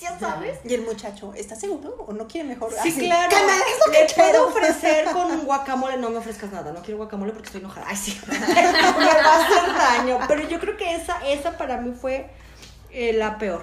¿Ya 0.00 0.18
sabes? 0.18 0.58
Y 0.64 0.74
el 0.74 0.82
muchacho, 0.82 1.32
¿está 1.34 1.54
seguro 1.54 1.94
o 2.06 2.12
no 2.12 2.26
quiere 2.26 2.48
mejor? 2.48 2.72
Sí, 2.82 2.92
claro. 2.92 3.28
¿Qué 3.28 3.44
me 3.44 3.52
es 3.52 3.78
lo 3.86 3.92
que 3.92 4.14
puedo 4.14 4.48
ofrecer 4.48 5.04
con 5.12 5.30
un 5.30 5.44
guacamole? 5.44 5.96
No 5.98 6.10
me 6.10 6.18
ofrezcas 6.18 6.50
nada, 6.52 6.72
no 6.72 6.80
quiero 6.80 6.98
guacamole 6.98 7.32
porque 7.32 7.46
estoy 7.46 7.60
enojada. 7.60 7.86
Ay, 7.88 7.96
sí. 7.96 8.18
me 8.26 8.38
va 8.38 9.34
a 9.34 9.44
hacer 9.44 9.74
daño. 9.74 10.18
Pero 10.26 10.48
yo 10.48 10.58
creo 10.58 10.76
que 10.76 10.94
esa, 10.94 11.26
esa 11.26 11.58
para 11.58 11.78
mí 11.80 11.92
fue 11.92 12.30
eh, 12.90 13.12
la 13.12 13.38
peor. 13.38 13.62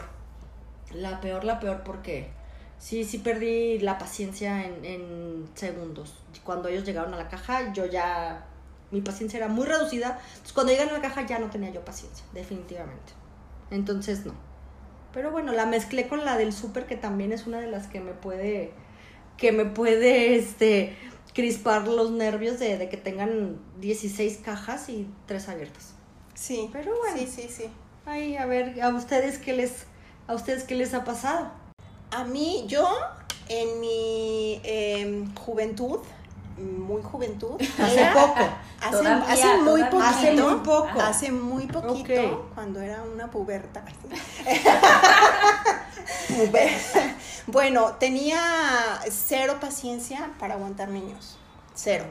La 0.92 1.20
peor, 1.20 1.44
la 1.44 1.60
peor 1.60 1.84
porque 1.84 2.30
sí, 2.78 3.04
sí 3.04 3.18
perdí 3.18 3.80
la 3.80 3.98
paciencia 3.98 4.64
en, 4.64 4.86
en 4.86 5.50
segundos. 5.56 6.14
Cuando 6.44 6.70
ellos 6.70 6.84
llegaron 6.84 7.14
a 7.14 7.18
la 7.18 7.28
caja, 7.30 7.74
yo 7.74 7.86
ya 7.86 8.46
mi 8.92 9.02
paciencia 9.02 9.38
era 9.38 9.48
muy 9.48 9.66
reducida. 9.66 10.20
Entonces, 10.30 10.54
cuando 10.54 10.72
llegan 10.72 10.90
a 10.90 10.94
la 10.94 11.02
caja 11.02 11.26
ya 11.26 11.40
no 11.40 11.50
tenía 11.50 11.72
yo 11.72 11.84
paciencia, 11.84 12.26
definitivamente. 12.34 13.14
Entonces, 13.72 14.26
no. 14.26 14.34
Pero 15.18 15.32
bueno, 15.32 15.52
la 15.52 15.66
mezclé 15.66 16.08
con 16.08 16.26
la 16.26 16.38
del 16.38 16.54
súper, 16.54 16.86
que 16.86 16.96
también 16.96 17.34
es 17.34 17.48
una 17.48 17.60
de 17.60 17.66
las 17.66 17.88
que 17.88 18.00
me 18.00 18.12
puede, 18.12 18.70
que 19.36 19.52
me 19.52 19.66
puede, 19.66 20.36
este, 20.36 20.96
crispar 21.34 21.88
los 21.88 22.12
nervios 22.12 22.60
de, 22.60 22.78
de 22.78 22.88
que 22.88 22.98
tengan 22.98 23.60
16 23.80 24.38
cajas 24.46 24.90
y 24.90 25.08
3 25.26 25.50
abiertas. 25.50 25.96
Sí. 26.36 26.70
Pero 26.72 26.96
bueno. 27.00 27.18
Sí, 27.18 27.26
sí, 27.26 27.50
sí. 27.50 27.64
Ay, 28.06 28.38
a 28.38 28.46
ver, 28.46 28.80
a 28.80 28.90
ustedes 28.90 29.40
qué 29.40 29.54
les, 29.54 29.88
a 30.28 30.36
ustedes 30.36 30.66
qué 30.66 30.76
les 30.76 30.94
ha 30.94 31.04
pasado. 31.04 31.52
A 32.12 32.24
mí, 32.24 32.66
yo, 32.68 32.88
en 33.50 33.80
mi 33.80 34.62
em, 34.64 35.34
juventud, 35.34 35.98
muy 36.58 37.02
juventud. 37.02 37.56
Hace 37.80 38.06
poco. 38.14 38.48
Hace, 38.80 39.08
hace, 39.08 39.58
muy 39.58 39.82
poquito, 39.84 40.04
hace 40.04 40.32
muy 40.34 40.56
poco. 40.60 41.02
Hace 41.02 41.32
muy 41.32 41.66
poquito, 41.66 42.52
cuando 42.54 42.80
era 42.80 43.02
una 43.02 43.32
puberta. 43.32 43.84
bueno, 47.48 47.94
tenía 47.94 49.02
cero 49.10 49.58
paciencia 49.60 50.30
para 50.40 50.54
aguantar 50.54 50.90
niños. 50.90 51.40
Cero. 51.74 52.06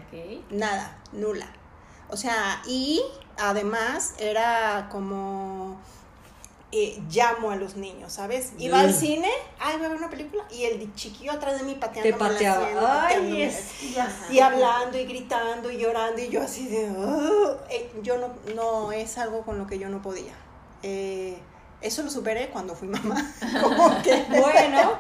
Nada, 0.50 0.98
nula. 1.12 1.46
O 2.08 2.16
sea, 2.16 2.60
y 2.66 3.00
además 3.38 4.14
era 4.18 4.88
como 4.90 5.78
eh, 6.72 7.00
llamo 7.10 7.52
a 7.52 7.56
los 7.56 7.76
niños, 7.76 8.12
¿sabes? 8.12 8.52
Iba 8.58 8.80
al 8.80 8.92
cine, 8.92 9.30
ay, 9.58 9.76
voy 9.76 9.86
a 9.86 9.88
ver 9.88 9.98
una 9.98 10.10
película, 10.10 10.44
y 10.50 10.64
el 10.64 10.94
chiquillo 10.94 11.32
atrás 11.32 11.58
de 11.58 11.64
mí 11.64 11.76
pateando. 11.76 12.10
Te 12.10 12.12
pateaba. 12.12 13.06
ay, 13.06 13.50
y 14.30 14.40
hablando 14.40 14.98
y 14.98 15.04
gritando 15.04 15.70
y 15.70 15.78
llorando, 15.78 16.20
y 16.20 16.28
yo 16.28 16.42
así 16.42 16.68
de. 16.68 16.86
Eh, 17.70 17.90
yo 18.02 18.18
no, 18.18 18.28
no, 18.54 18.92
es 18.92 19.18
algo 19.18 19.42
con 19.42 19.58
lo 19.58 19.66
que 19.66 19.78
yo 19.78 19.88
no 19.88 20.02
podía. 20.02 20.32
Eh, 20.82 21.36
eso 21.80 22.02
lo 22.02 22.10
superé 22.10 22.48
cuando 22.48 22.74
fui 22.74 22.88
mamá. 22.88 23.34
Como 23.62 24.02
que. 24.02 24.24
bueno, 24.28 24.98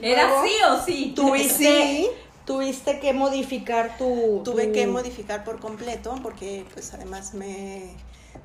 ¿era 0.00 0.42
sí 0.42 0.52
o 0.68 0.84
sí? 0.84 1.12
Tuviste, 1.14 1.54
sí. 1.58 2.10
Tuviste 2.44 3.00
que 3.00 3.12
modificar 3.12 3.96
tu. 3.96 4.42
Tuve 4.44 4.72
que 4.72 4.86
modificar 4.86 5.44
por 5.44 5.60
completo, 5.60 6.18
porque, 6.22 6.66
pues, 6.74 6.92
además 6.94 7.34
me 7.34 7.94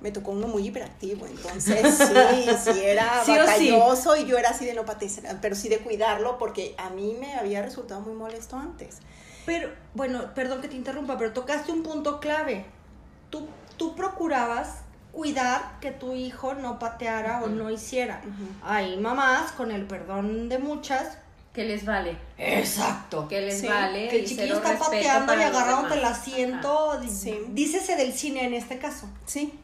me 0.01 0.11
tocó 0.11 0.31
uno 0.31 0.47
muy 0.47 0.67
hiperactivo, 0.67 1.25
entonces 1.25 1.97
sí, 1.97 2.49
sí 2.73 2.79
era 2.81 3.23
batalloso 3.27 4.15
y 4.15 4.25
yo 4.25 4.37
era 4.37 4.49
así 4.49 4.65
de 4.65 4.73
no 4.73 4.85
patecer, 4.85 5.23
pero 5.41 5.55
sí 5.55 5.69
de 5.69 5.79
cuidarlo 5.79 6.37
porque 6.37 6.75
a 6.77 6.89
mí 6.89 7.17
me 7.19 7.33
había 7.35 7.61
resultado 7.61 8.01
muy 8.01 8.13
molesto 8.13 8.55
antes. 8.55 8.99
Pero, 9.45 9.69
bueno, 9.93 10.33
perdón 10.35 10.61
que 10.61 10.67
te 10.67 10.75
interrumpa, 10.75 11.17
pero 11.17 11.33
tocaste 11.33 11.71
un 11.71 11.83
punto 11.83 12.19
clave. 12.19 12.65
Tú, 13.29 13.47
tú 13.77 13.95
procurabas 13.95 14.83
cuidar 15.11 15.79
que 15.81 15.91
tu 15.91 16.13
hijo 16.13 16.53
no 16.53 16.79
pateara 16.79 17.41
o 17.43 17.47
no 17.47 17.69
hiciera. 17.69 18.21
Hay 18.63 18.97
mamás, 18.97 19.51
con 19.53 19.71
el 19.71 19.85
perdón 19.85 20.49
de 20.49 20.59
muchas, 20.59 21.17
que 21.53 21.65
les 21.65 21.83
vale. 21.83 22.15
Exacto. 22.37 23.27
Que 23.27 23.41
les 23.41 23.59
Sí, 23.59 23.67
vale. 23.67 24.07
Que 24.07 24.19
el 24.19 24.25
chiquillo 24.25 24.55
está 24.55 24.77
pateando 24.77 25.35
y 25.35 25.41
agarrándote 25.41 25.95
el 25.95 26.05
asiento. 26.05 26.99
Dícese 27.49 27.95
del 27.95 28.13
cine 28.13 28.45
en 28.45 28.53
este 28.53 28.77
caso. 28.77 29.09
Sí. 29.25 29.59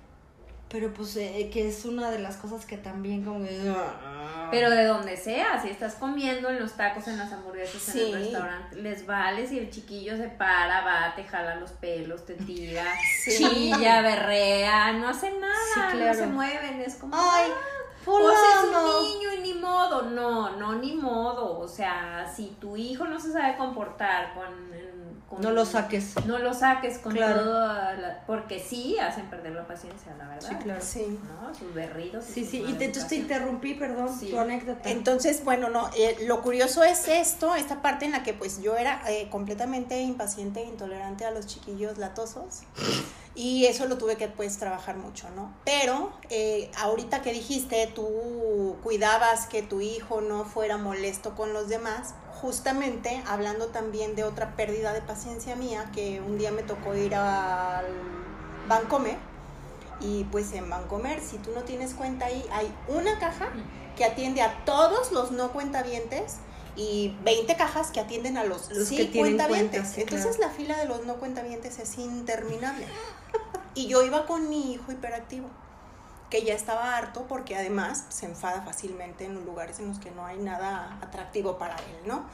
Pero 0.70 0.92
pues 0.94 1.16
eh, 1.16 1.50
que 1.54 1.68
es 1.70 1.86
una 1.86 2.10
de 2.12 2.20
las 2.20 2.38
cosas 2.38 2.66
que 2.66 2.78
también 2.78 3.24
como 3.24 3.46
que... 3.46 3.74
ah. 3.76 4.48
Pero 4.52 4.70
de 4.70 4.86
donde 4.86 5.16
sea, 5.16 5.62
si 5.62 5.70
estás 5.70 5.96
comiendo 5.96 6.50
en 6.50 6.60
los 6.60 6.74
tacos, 6.74 7.08
en 7.08 7.18
las 7.18 7.32
hamburguesas, 7.32 7.82
Sí. 7.82 8.02
en 8.02 8.08
el 8.18 8.24
restaurante, 8.24 8.76
les 8.78 9.06
vale 9.06 9.48
si 9.48 9.60
el 9.60 9.70
chiquillo 9.70 10.18
se 10.18 10.28
para, 10.30 10.82
va, 10.82 11.14
te 11.16 11.24
jala 11.24 11.56
los 11.56 11.72
pelos, 11.72 12.26
te 12.26 12.34
tira, 12.34 12.84
Sí. 13.24 13.38
chilla, 13.38 14.02
berrea, 14.02 14.92
no 14.94 15.10
hacen 15.10 15.40
nada, 15.40 15.92
Sí, 15.92 15.98
no 15.98 16.14
se 16.14 16.28
mueven, 16.28 16.82
es 16.82 16.96
como... 16.96 17.16
Ay, 17.16 17.52
O 18.08 18.30
sea, 18.32 18.40
es 18.62 18.64
un 18.66 19.04
niño 19.04 19.34
y 19.34 19.40
ni 19.42 19.54
modo, 19.60 20.04
no, 20.04 20.58
no, 20.58 20.76
ni 20.76 20.94
modo. 20.96 21.58
O 21.58 21.68
sea, 21.68 22.32
si 22.36 22.56
tu 22.60 22.78
hijo 22.78 23.06
no 23.06 23.20
se 23.20 23.32
sabe 23.32 23.58
comportar 23.58 24.36
con. 24.36 24.46
Con- 25.30 25.42
No 25.42 25.52
lo 25.52 25.66
saques. 25.66 26.14
No 26.26 26.38
lo 26.40 26.54
saques 26.54 27.00
con 27.00 27.14
Claro. 27.14 27.42
todo. 27.44 27.60
la- 27.66 28.24
porque 28.28 28.60
sí 28.60 28.98
hacen 29.00 29.30
perder 29.30 29.54
la 29.54 29.66
paciencia, 29.68 30.14
la 30.18 30.28
verdad. 30.28 30.48
Sí, 30.50 30.56
claro. 30.56 30.82
Sí. 30.84 31.20
¿No? 31.42 31.54
Sus 31.54 31.74
berridos. 31.74 32.24
Sí, 32.26 32.46
sí, 32.46 32.64
y 32.68 32.74
te, 32.74 32.86
entonces 32.86 33.10
te 33.10 33.16
interrumpí, 33.16 33.74
perdón, 33.74 34.10
Sí. 34.18 34.30
tu 34.32 34.40
anécdota. 34.40 34.90
Entonces, 34.90 35.44
bueno, 35.44 35.70
no, 35.70 35.90
eh, 35.98 36.18
lo 36.28 36.42
curioso 36.42 36.84
es 36.84 37.08
esto, 37.08 37.56
esta 37.56 37.82
parte 37.82 38.06
en 38.06 38.12
la 38.12 38.24
que 38.24 38.34
pues 38.34 38.62
yo 38.62 38.76
era 38.78 39.02
eh, 39.08 39.28
completamente 39.30 40.00
impaciente 40.02 40.62
e 40.62 40.66
intolerante 40.66 41.26
a 41.26 41.32
los 41.32 41.46
chiquillos 41.48 41.98
latosos 41.98 42.62
y 43.34 43.66
eso 43.66 43.86
lo 43.86 43.98
tuve 43.98 44.16
que 44.16 44.28
pues 44.28 44.58
trabajar 44.58 44.96
mucho, 44.98 45.30
¿no? 45.36 45.54
Pero 45.66 46.14
eh, 46.30 46.72
ahorita 46.78 47.22
que 47.22 47.34
dijiste, 47.34 47.88
tú 47.94 48.78
cuidabas 48.84 49.48
que 49.48 49.62
tu 49.62 49.82
hijo 49.82 50.22
no 50.22 50.46
fuera 50.46 50.78
molesto 50.78 51.36
con 51.36 51.52
los 51.54 51.68
demás, 51.68 52.14
justamente 52.46 53.24
hablando 53.26 53.70
también 53.70 54.16
de 54.16 54.24
otra 54.24 54.56
pérdida 54.56 54.94
de 54.94 55.02
paciencia 55.02 55.56
mía, 55.56 55.90
que 55.96 56.22
un 56.22 56.38
día 56.38 56.52
me 56.52 56.62
tocó 56.62 56.94
ir 56.96 57.16
al 57.16 57.88
Bancomer 58.68 59.18
y 60.00 60.26
pues 60.26 60.54
en 60.54 60.70
Bancomer, 60.70 61.20
si 61.22 61.40
tú 61.40 61.50
no 61.56 61.64
tienes 61.64 61.96
cuenta 61.96 62.28
ahí, 62.28 62.46
hay 62.52 62.72
una 62.88 63.18
caja 63.18 63.48
que 63.98 64.06
atiende 64.06 64.44
a 64.44 64.64
todos 64.64 65.12
los 65.12 65.32
no 65.32 65.54
cuentavientes 65.54 66.36
y 66.76 67.18
20 67.24 67.56
cajas 67.56 67.90
que 67.90 68.00
atienden 68.00 68.38
a 68.38 68.44
los, 68.44 68.70
Los 68.70 68.90
sí 68.90 68.98
que 68.98 69.18
cuentavientes. 69.18 69.80
cuenta, 69.80 69.96
sí, 69.96 70.02
Entonces 70.02 70.38
la 70.38 70.52
fila 70.52 70.78
de 70.78 70.86
los 70.86 71.04
no 71.04 71.16
cuentavientes 71.16 71.80
es 71.80 71.98
interminable. 71.98 72.86
Y 73.78 73.88
yo 73.88 74.04
iba 74.04 74.26
con 74.26 74.48
mi 74.48 74.72
hijo 74.72 74.94
hiperactivo, 74.94 75.50
que 76.36 76.44
ya 76.46 76.54
estaba 76.54 76.98
harto 76.98 77.26
porque 77.28 77.56
además 77.56 78.04
se 78.10 78.26
enfada 78.26 78.62
fácilmente 78.62 79.24
en 79.26 79.46
lugares 79.46 79.80
en 79.80 79.88
los 79.88 80.00
que 80.00 80.12
no 80.12 80.26
hay 80.26 80.38
nada 80.38 80.98
atractivo 81.02 81.58
para 81.58 81.76
él, 81.78 82.08
¿no? 82.08 82.26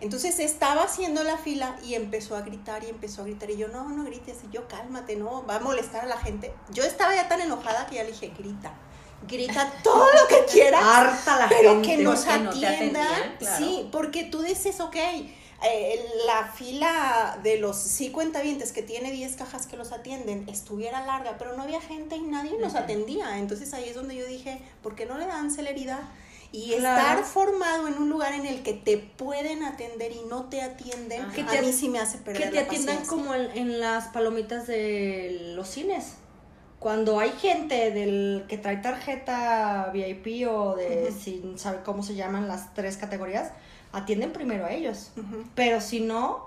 Entonces 0.00 0.38
estaba 0.38 0.84
haciendo 0.84 1.24
la 1.24 1.36
fila 1.38 1.74
y 1.84 1.94
empezó 1.94 2.36
a 2.36 2.42
gritar 2.42 2.84
y 2.84 2.88
empezó 2.88 3.22
a 3.22 3.24
gritar 3.24 3.50
y 3.50 3.56
yo, 3.56 3.66
no, 3.66 3.88
no 3.88 4.04
grites, 4.04 4.38
y 4.48 4.52
yo 4.54 4.68
cálmate, 4.68 5.16
no, 5.16 5.44
va 5.44 5.56
a 5.56 5.58
molestar 5.60 6.04
a 6.04 6.06
la 6.06 6.18
gente. 6.18 6.54
Yo 6.70 6.84
estaba 6.84 7.16
ya 7.16 7.28
tan 7.28 7.40
enojada 7.40 7.86
que 7.86 7.96
ya 7.96 8.04
le 8.04 8.12
dije, 8.12 8.32
grita, 8.38 8.72
grita 9.26 9.72
todo 9.82 10.04
lo 10.04 10.28
que 10.28 10.44
quieras, 10.52 10.84
Harta 10.84 11.36
la 11.40 11.48
pero 11.48 11.72
gente. 11.72 11.88
que 11.88 12.02
nos 12.04 12.24
no 12.26 12.32
atiendan. 12.50 13.36
claro. 13.40 13.56
Sí, 13.66 13.88
porque 13.90 14.22
tú 14.22 14.40
dices, 14.42 14.78
ok, 14.78 14.96
eh, 15.64 16.04
la 16.26 16.52
fila 16.52 17.38
de 17.42 17.58
los 17.58 17.76
sí 17.76 18.10
cuentavientes 18.10 18.72
que 18.72 18.82
tiene 18.82 19.10
10 19.10 19.36
cajas 19.36 19.66
que 19.66 19.76
los 19.76 19.90
atienden 19.92 20.48
estuviera 20.48 21.04
larga, 21.04 21.36
pero 21.38 21.56
no 21.56 21.62
había 21.64 21.80
gente 21.80 22.16
y 22.16 22.20
nadie 22.22 22.56
nos 22.58 22.74
atendía. 22.76 23.38
Entonces 23.38 23.74
ahí 23.74 23.88
es 23.88 23.94
donde 23.96 24.14
yo 24.16 24.24
dije, 24.26 24.60
¿por 24.82 24.94
qué 24.94 25.04
no 25.06 25.18
le 25.18 25.26
dan 25.26 25.50
celeridad? 25.50 26.00
Y 26.52 26.74
Claro. 26.76 27.00
estar 27.20 27.24
formado 27.24 27.88
en 27.88 27.94
un 27.98 28.08
lugar 28.08 28.32
en 28.32 28.46
el 28.46 28.62
que 28.62 28.72
te 28.72 28.96
pueden 28.96 29.64
atender 29.64 30.12
y 30.12 30.22
no 30.30 30.44
te 30.44 30.62
atienden, 30.62 31.22
Ajá. 31.22 31.32
Que 31.34 31.42
a 31.42 31.46
te- 31.46 31.60
mí 31.62 31.72
sí 31.72 31.88
me 31.90 31.98
hace 31.98 32.18
perder 32.18 32.42
que 32.44 32.48
te 32.48 32.54
la 32.54 32.60
atiendan 32.62 32.98
paciencia. 32.98 33.08
como 33.24 33.34
en, 33.34 33.50
en 33.58 33.80
las 33.80 34.06
palomitas 34.08 34.66
de 34.66 35.52
los 35.56 35.68
cines. 35.68 36.14
Cuando 36.78 37.18
hay 37.18 37.30
gente 37.32 37.90
del 37.90 38.44
que 38.48 38.56
trae 38.56 38.76
tarjeta 38.76 39.90
VIP 39.92 40.48
o 40.48 40.76
de 40.76 41.10
sin 41.12 41.58
saber 41.58 41.82
cómo 41.82 42.02
se 42.04 42.14
llaman 42.14 42.46
las 42.48 42.72
tres 42.72 42.96
categorías, 42.96 43.50
atienden 43.92 44.32
primero 44.32 44.64
a 44.66 44.70
ellos. 44.72 45.10
Pero 45.54 45.80
si 45.80 46.00
no, 46.00 46.46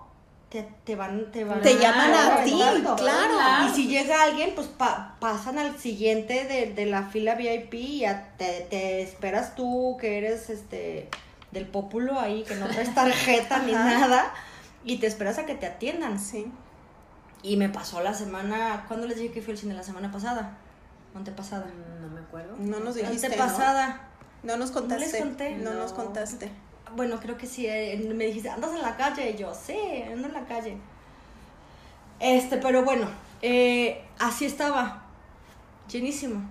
te, 0.50 0.68
te 0.84 0.96
van, 0.96 1.32
te 1.32 1.44
van 1.46 1.62
Te 1.62 1.78
llaman 1.78 2.14
a 2.14 2.44
ti, 2.44 2.62
aventando. 2.62 2.96
claro. 2.98 3.68
Y 3.68 3.74
si 3.76 3.88
llega 3.88 4.24
alguien, 4.24 4.54
pues 4.56 4.68
pa- 4.68 5.16
pasan 5.20 5.58
al 5.58 5.78
siguiente 5.78 6.46
de, 6.46 6.74
de 6.74 6.86
la 6.86 7.04
fila 7.04 7.36
VIP 7.36 7.74
y 7.76 8.00
ya 8.00 8.34
te, 8.38 8.68
te 8.70 9.02
esperas 9.02 9.56
tú 9.56 9.98
que 10.00 10.18
eres 10.18 10.50
este 10.50 11.10
del 11.52 11.68
pópulo 11.68 12.20
ahí, 12.20 12.44
que 12.44 12.56
no 12.56 12.68
traes 12.68 12.94
tarjeta 12.96 13.60
ni 13.60 13.74
nada, 13.74 14.34
y 14.86 14.98
te 14.98 15.08
esperas 15.08 15.38
a 15.38 15.46
que 15.46 15.56
te 15.56 15.66
atiendan. 15.68 16.20
Sí. 16.20 16.52
Y 17.44 17.58
me 17.58 17.70
pasó 17.70 18.02
la 18.02 18.14
semana, 18.14 18.86
¿cuándo 18.88 19.08
les 19.08 19.18
dije 19.18 19.34
que 19.34 19.42
fui 19.42 19.54
al 19.54 19.58
cine? 19.58 19.74
La 19.74 19.84
semana 19.84 20.12
pasada. 20.12 20.58
Antepasada. 21.16 21.66
Mm, 21.66 22.02
No 22.04 22.08
me 22.10 22.20
acuerdo. 22.22 22.56
No 22.58 22.80
nos 22.80 22.96
dijiste, 22.96 23.28
¿no? 23.30 23.34
Antepasada. 23.34 24.02
No 24.44 24.58
nos 24.58 24.72
contaste. 24.72 25.06
les 25.06 25.16
conté. 25.16 25.56
No, 25.56 25.74
nos 25.74 25.92
No. 25.92 25.98
contaste. 25.98 26.50
Bueno, 26.96 27.20
creo 27.20 27.38
que 27.38 27.48
sí. 27.48 27.66
eh, 27.68 27.98
me 28.14 28.26
dijiste, 28.26 28.50
¿andas 28.50 28.72
en 28.72 28.82
la 28.82 28.98
calle? 28.98 29.32
Y 29.32 29.38
yo, 29.38 29.54
sí, 29.54 29.78
ando 30.12 30.28
en 30.28 30.34
la 30.34 30.46
calle. 30.46 30.78
Este, 32.20 32.58
pero 32.58 32.84
bueno, 32.84 33.08
eh, 33.42 34.06
así 34.20 34.46
estaba. 34.46 35.04
Llenísimo. 35.90 36.42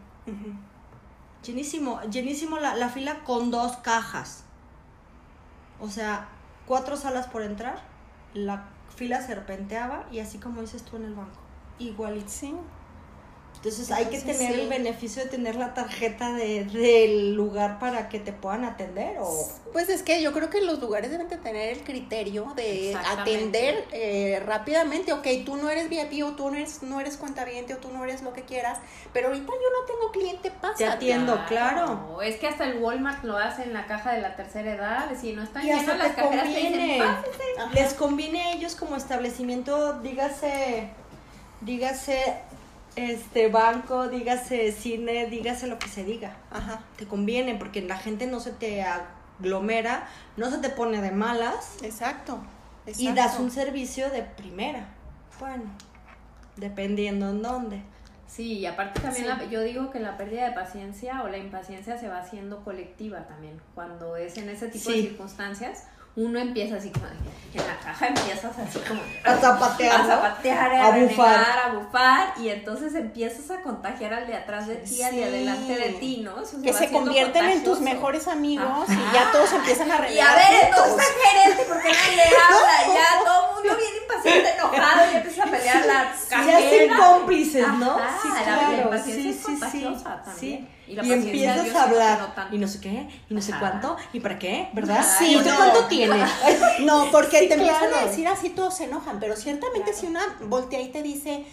Llenísimo. 1.45 2.01
Llenísimo 2.03 2.59
la, 2.59 2.75
la 2.75 2.89
fila 2.89 3.21
con 3.25 3.51
dos 3.51 3.77
cajas. 3.79 4.45
O 5.81 5.89
sea, 5.89 6.29
cuatro 6.67 6.97
salas 6.97 7.27
por 7.29 7.43
entrar. 7.43 7.81
La 8.35 8.65
fila 8.97 9.21
serpenteaba 9.25 10.05
y 10.11 10.19
así 10.21 10.39
como 10.39 10.61
dices 10.61 10.85
tú 10.85 10.97
en 10.97 11.05
el 11.05 11.15
banco. 11.15 11.39
Igualito. 11.79 12.29
Sí. 12.29 12.55
Entonces 13.57 13.91
hay 13.91 14.07
que 14.07 14.19
tener 14.19 14.55
sí. 14.55 14.61
el 14.61 14.69
beneficio 14.71 15.23
de 15.23 15.29
tener 15.29 15.55
la 15.57 15.75
tarjeta 15.75 16.33
de, 16.33 16.65
del 16.65 17.35
lugar 17.35 17.79
para 17.79 18.09
que 18.09 18.19
te 18.19 18.33
puedan 18.33 18.65
atender 18.65 19.19
o... 19.21 19.49
Pues 19.73 19.91
es 19.91 20.03
que 20.03 20.23
yo 20.23 20.33
creo 20.33 20.49
que 20.49 20.63
los 20.63 20.81
lugares 20.81 21.11
deben 21.11 21.29
de 21.29 21.37
tener 21.37 21.69
el 21.77 21.85
criterio 21.85 22.55
de 22.57 22.97
atender 22.97 23.85
eh, 23.93 24.43
rápidamente. 24.47 25.13
Ok, 25.13 25.27
tú 25.45 25.57
no 25.57 25.69
eres 25.69 25.91
VIP 25.91 26.25
o 26.25 26.33
tú 26.33 26.51
no 26.51 26.57
eres, 26.57 26.83
no 26.83 27.01
eres 27.01 27.19
cuentaviente 27.19 27.75
o 27.75 27.77
tú 27.77 27.91
no 27.93 28.03
eres 28.03 28.23
lo 28.23 28.33
que 28.33 28.43
quieras, 28.43 28.79
pero 29.13 29.29
ahorita 29.29 29.47
yo 29.47 29.53
no 29.53 29.87
tengo 29.87 30.11
cliente, 30.11 30.51
pasa. 30.51 30.77
Te 30.77 30.87
atiendo. 30.87 31.39
claro. 31.47 32.23
Es 32.23 32.37
que 32.37 32.49
hasta 32.49 32.65
el 32.65 32.79
Walmart 32.79 33.25
lo 33.25 33.37
hace 33.37 33.65
en 33.65 33.75
la 33.75 33.87
caja 33.87 34.13
de 34.13 34.23
la 34.23 34.37
tercera 34.37 34.75
edad. 34.75 35.11
Si 35.21 35.35
no 35.35 35.43
están 35.43 35.65
llenas 35.65 35.99
las 35.99 36.13
cajeras, 36.13 36.45
te 36.45 36.61
dicen. 36.61 37.03
Les 37.75 37.93
conviene 37.93 38.43
a 38.43 38.53
ellos 38.55 38.75
como 38.75 38.97
establecimiento, 38.97 40.01
dígase, 40.01 40.89
dígase, 41.61 42.37
este, 42.97 43.49
banco, 43.49 44.09
dígase 44.09 44.73
cine, 44.73 45.27
dígase 45.27 45.67
lo 45.67 45.79
que 45.79 45.89
se 45.89 46.05
diga. 46.05 46.37
Ajá, 46.51 46.81
Te 46.97 47.07
conviene 47.07 47.55
porque 47.55 47.83
la 47.83 47.97
gente 47.99 48.27
no 48.27 48.41
se 48.41 48.53
te 48.53 48.83
aglomera, 48.83 50.07
no 50.37 50.51
se 50.51 50.59
te 50.59 50.69
pone 50.71 51.01
de 51.01 51.11
malas 51.11 51.79
exacto. 51.83 52.41
y 52.87 52.91
exacto. 53.09 53.15
das 53.15 53.39
un 53.39 53.51
servicio 53.51 54.11
de 54.11 54.23
primera. 54.23 54.89
Bueno, 55.39 55.65
dependiendo 56.57 57.31
en 57.31 57.43
dónde. 57.43 57.83
Sí, 58.27 58.59
y 58.59 58.67
aparte 58.67 59.01
también 59.01 59.25
Sí. 59.25 59.29
la- 59.29 59.45
yo 59.47 59.63
digo 59.63 59.91
que 59.91 59.99
la 59.99 60.17
pérdida 60.17 60.49
de 60.49 60.55
paciencia 60.55 61.23
o 61.23 61.29
la 61.29 61.39
impaciencia 61.39 61.99
se 61.99 62.09
va 62.09 62.19
haciendo 62.19 62.63
colectiva 62.63 63.27
también. 63.27 63.61
Cuando 63.75 64.17
es 64.17 64.37
en 64.39 64.49
ese 64.49 64.69
tipo 64.69 64.91
Sí. 64.91 65.03
de 65.03 65.09
circunstancias, 65.09 65.87
uno 66.17 66.39
empieza 66.39 66.77
así 66.77 66.91
como, 66.91 67.07
en 67.07 67.67
la 67.67 67.79
caja 67.79 68.07
empiezas 68.09 68.53
así 68.59 68.79
como 68.81 69.01
A 69.25 69.37
zapatear, 69.37 70.01
a 70.01 70.05
zapatear, 70.07 70.73
a, 70.75 70.87
A 70.87 70.91
renegar, 70.93 71.09
bufar. 71.17 71.59
a 71.67 71.73
bufar, 71.75 72.35
y 72.39 72.49
entonces 72.49 72.95
empiezas 72.95 73.51
a 73.51 73.63
contagiar 73.63 74.15
al 74.15 74.27
de 74.27 74.37
atrás 74.37 74.67
de 74.67 74.77
ti, 74.77 75.03
al 75.03 75.13
de 75.15 75.17
Sí. 75.19 75.23
adelante 75.25 75.73
de 75.77 75.89
ti, 75.95 76.21
¿no? 76.25 76.41
Eso 76.43 76.61
que 76.63 76.73
se 76.73 76.91
convierten 76.91 77.45
en 77.49 77.65
tus 77.65 77.81
mejores 77.81 78.29
amigos 78.29 78.89
y 78.89 79.15
ya 79.15 79.31
todos 79.33 79.53
empiezan 79.53 79.91
a 79.91 79.95
Y 79.95 79.99
a 79.99 80.01
renegar 80.01 80.37
ver, 80.37 80.65
entonces 80.69 81.07
gerente, 81.25 81.63
¿por 81.65 81.81
qué 81.83 81.89
no 81.89 82.17
le 82.17 82.23
habla? 82.23 82.95
Ya 82.95 83.25
todo 83.25 83.41
el 83.49 83.55
mundo 83.55 83.77
viene 83.81 83.97
impaciente, 84.03 84.51
enojado, 84.57 85.13
y 85.13 85.17
empieza 85.17 85.43
a 85.45 85.47
pelear 85.47 85.87
la 85.87 86.17
Se 86.17 86.29
cajera. 86.29 86.59
hacen 86.59 86.97
cómplices, 86.97 87.69
¿no? 87.75 87.93
Ajá, 87.97 88.19
sí, 88.23 88.29
la 88.29 88.43
claro. 88.43 88.83
impaciencia 88.83 89.23
Sí, 89.23 89.29
es 89.31 89.37
sí, 89.37 89.43
sí. 89.43 89.51
contagiosa 89.61 90.23
también. 90.25 90.69
Y 90.91 90.95
la 90.97 91.03
empiezas 91.03 91.75
a 91.75 91.83
hablar. 91.85 92.33
no 92.51 92.57
y 92.57 92.59
no 92.59 92.67
sé 92.69 92.81
qué, 92.81 93.09
y 93.29 93.35
no 93.35 93.41
sé 93.41 93.53
cuánto, 93.59 93.97
y 94.13 94.21
para 94.21 94.39
qué, 94.39 94.69
¿verdad? 94.73 95.07
Sí, 95.19 95.33
¿Y 95.33 95.37
usted 95.37 95.51
no. 95.51 95.57
cuánto 95.57 95.85
tiene? 95.87 96.25
No, 96.81 97.11
porque 97.13 97.41
Sí, 97.41 97.49
te 97.49 97.55
empiezan 97.55 97.89
claro. 97.91 97.97
a 98.07 98.09
decir 98.09 98.27
así, 98.27 98.51
todos 98.51 98.77
se 98.77 98.85
enojan, 98.85 99.21
pero 99.21 99.37
ciertamente 99.37 99.93
si 99.93 100.07
una 100.07 100.23
voltea 100.43 100.81
y 100.81 100.89
te 100.89 101.03
dice, 101.03 101.45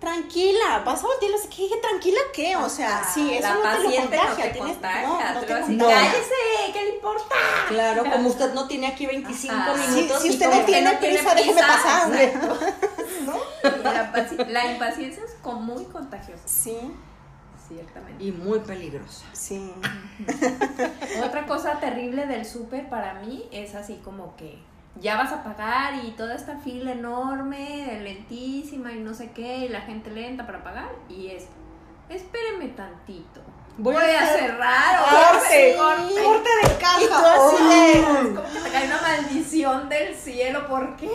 tranquila, 0.00 0.82
vas 0.84 1.02
a 1.02 1.06
voltear 1.06 1.32
¿qué 1.48 1.62
dije, 1.62 1.76
tranquila 1.80 2.18
qué? 2.34 2.56
O 2.56 2.68
sea, 2.68 3.00
Ajá, 3.00 3.14
sí, 3.14 3.32
eso 3.32 3.48
no 3.54 3.60
te 3.62 3.78
lo 3.78 3.84
contagia, 3.84 4.00
no 4.04 4.10
te 4.10 4.50
tienes, 4.50 4.72
contagia, 4.72 5.06
no, 5.06 5.34
no 5.34 5.40
te 5.40 5.46
contagia. 5.46 5.96
cállese, 5.96 6.72
¿qué 6.72 6.84
le 6.84 6.94
importa? 6.96 7.34
Claro, 7.68 8.04
como 8.12 8.28
usted 8.28 8.52
no 8.52 8.66
tiene 8.68 8.88
aquí 8.88 9.06
25 9.06 9.54
Ajá. 9.54 9.74
minutos. 9.74 10.22
Si 10.22 10.30
usted 10.30 10.50
no 10.50 10.60
tiene 10.60 10.92
no 10.92 10.98
prisa, 10.98 11.34
déjeme 11.34 11.60
pasar. 11.62 12.10
Y 13.64 13.82
La, 13.82 14.46
la 14.48 14.72
impaciencia 14.72 15.24
es 15.24 15.32
como 15.42 15.60
muy 15.60 15.84
contagiosa. 15.86 16.42
Sí, 16.46 16.76
ciertamente. 17.68 18.22
Y 18.24 18.32
muy 18.32 18.58
peligrosa. 18.60 19.26
Sí. 19.32 19.72
Otra 21.24 21.46
cosa 21.46 21.78
terrible 21.80 22.26
del 22.26 22.44
súper 22.44 22.88
para 22.88 23.14
mí 23.14 23.44
es 23.52 23.74
así 23.74 24.00
como 24.04 24.36
que 24.36 24.58
ya 25.00 25.16
vas 25.16 25.32
a 25.32 25.44
pagar 25.44 26.04
y 26.04 26.12
toda 26.12 26.34
esta 26.34 26.58
fila 26.58 26.92
enorme, 26.92 28.00
lentísima 28.02 28.92
y 28.92 29.00
no 29.00 29.14
sé 29.14 29.30
qué, 29.32 29.58
y 29.58 29.68
la 29.68 29.82
gente 29.82 30.10
lenta 30.10 30.46
para 30.46 30.64
pagar, 30.64 30.88
y 31.08 31.28
es, 31.28 31.46
espéreme 32.08 32.68
tantito. 32.68 33.40
Voy 33.78 33.92
Voy, 33.92 34.04
a 34.04 34.20
a, 34.20 34.24
hacer- 34.24 34.40
cerrar 34.40 35.02
o 35.02 35.04
¡Corte! 35.34 35.76
corte. 35.76 36.24
¡Corte 36.24 36.48
de 36.62 36.74
Y 36.74 36.78
caja! 36.80 37.20
tú 37.20 37.26
así 37.26 37.64
de- 37.68 37.92
Es 37.92 38.06
como 38.06 38.42
que 38.54 38.58
te 38.60 38.70
cae 38.70 38.86
una 38.86 39.02
maldición 39.02 39.88
del 39.90 40.14
cielo, 40.14 40.66
¿por 40.66 40.96
qué? 40.96 41.10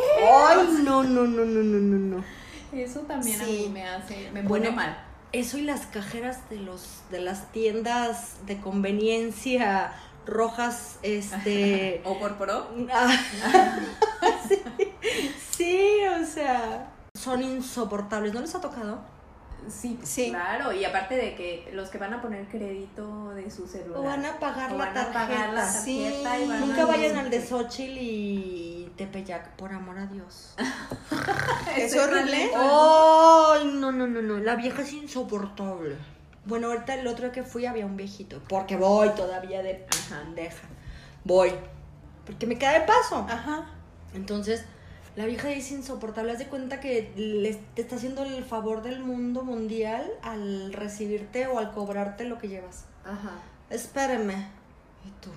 ¡Ay, 0.47 0.67
no, 0.83 1.01
no, 1.01 1.23
no, 1.23 1.43
no, 1.43 1.45
no, 1.45 1.79
no, 1.97 2.17
no! 2.17 2.23
Eso 2.71 2.99
también 3.01 3.41
a 3.41 3.45
Sí. 3.45 3.63
mí 3.65 3.69
me 3.73 3.87
hace, 3.87 4.29
me 4.31 4.43
Bueno, 4.43 4.65
pone 4.65 4.71
mal. 4.75 5.05
Eso 5.33 5.57
y 5.57 5.61
las 5.61 5.85
cajeras 5.85 6.49
de 6.49 6.57
los 6.57 7.01
de 7.09 7.21
las 7.21 7.51
tiendas 7.51 8.35
de 8.45 8.59
conveniencia 8.59 9.93
rojas, 10.25 10.99
este... 11.03 12.01
¿O 12.05 12.19
por 12.19 12.37
pro? 12.37 12.67
Ah, 12.91 13.09
sí, 14.47 14.61
sí, 15.51 15.99
o 16.21 16.25
sea, 16.25 16.91
son 17.13 17.43
insoportables. 17.43 18.33
¿No 18.33 18.41
les 18.41 18.53
ha 18.55 18.61
tocado? 18.61 19.01
Sí, 19.69 19.99
Sí. 20.03 20.29
claro. 20.29 20.71
Y 20.73 20.83
aparte 20.85 21.15
de 21.15 21.35
que 21.35 21.69
los 21.73 21.89
que 21.89 21.97
van 21.97 22.13
a 22.13 22.21
poner 22.21 22.47
crédito 22.47 23.29
de 23.29 23.49
su 23.51 23.67
celular. 23.67 23.99
O 23.99 24.03
van 24.03 24.25
a 24.25 24.39
pagar 24.39 24.71
la 24.71 24.77
van 24.77 24.97
a 24.97 25.13
pagar 25.13 25.49
la 25.53 25.61
tarjeta. 25.61 25.81
Sí. 25.83 26.01
tarjeta 26.23 26.39
y 26.39 26.47
van 26.47 26.59
Nunca 26.61 26.81
a- 26.83 26.85
vayan 26.85 27.17
al 27.17 27.29
de 27.29 27.41
Xochitl 27.45 27.97
y 27.99 28.91
Tepeyac, 28.97 29.51
por 29.55 29.71
amor 29.73 29.97
a 29.99 30.07
Dios. 30.07 30.55
Es 31.77 31.95
horrible. 31.97 32.51
¡Ay, 32.55 33.65
no, 33.75 33.91
no, 33.91 34.07
no, 34.07 34.21
no! 34.21 34.37
La 34.39 34.55
vieja 34.55 34.81
es 34.81 34.93
insoportable. 34.93 35.95
Bueno, 36.45 36.67
ahorita 36.67 36.95
el 36.95 37.07
otro 37.07 37.25
día 37.25 37.31
que 37.31 37.43
fui 37.43 37.65
había 37.65 37.85
un 37.85 37.95
viejito. 37.97 38.41
Porque 38.49 38.75
voy 38.75 39.09
todavía 39.09 39.61
de 39.61 39.85
Ajá. 39.89 40.21
pendeja. 40.23 40.67
Voy. 41.23 41.51
Porque 42.25 42.47
me 42.47 42.57
queda 42.57 42.73
de 42.79 42.81
paso. 42.81 43.25
Ajá. 43.29 43.65
Entonces, 44.13 44.65
la 45.15 45.25
vieja 45.25 45.51
es 45.51 45.71
insoportable. 45.71 46.31
Haz 46.31 46.39
de 46.39 46.47
cuenta 46.47 46.79
que 46.79 47.11
le, 47.15 47.55
te 47.75 47.81
está 47.81 47.97
haciendo 47.97 48.23
el 48.23 48.43
favor 48.43 48.81
del 48.81 48.99
mundo 48.99 49.43
mundial 49.43 50.09
al 50.21 50.71
recibirte 50.73 51.47
o 51.47 51.59
al 51.59 51.71
cobrarte 51.71 52.23
lo 52.25 52.37
que 52.37 52.47
llevas. 52.47 52.85
Ajá. 53.03 53.39
Espéreme. 53.69 54.47
¿Y 55.05 55.09
tú? 55.21 55.29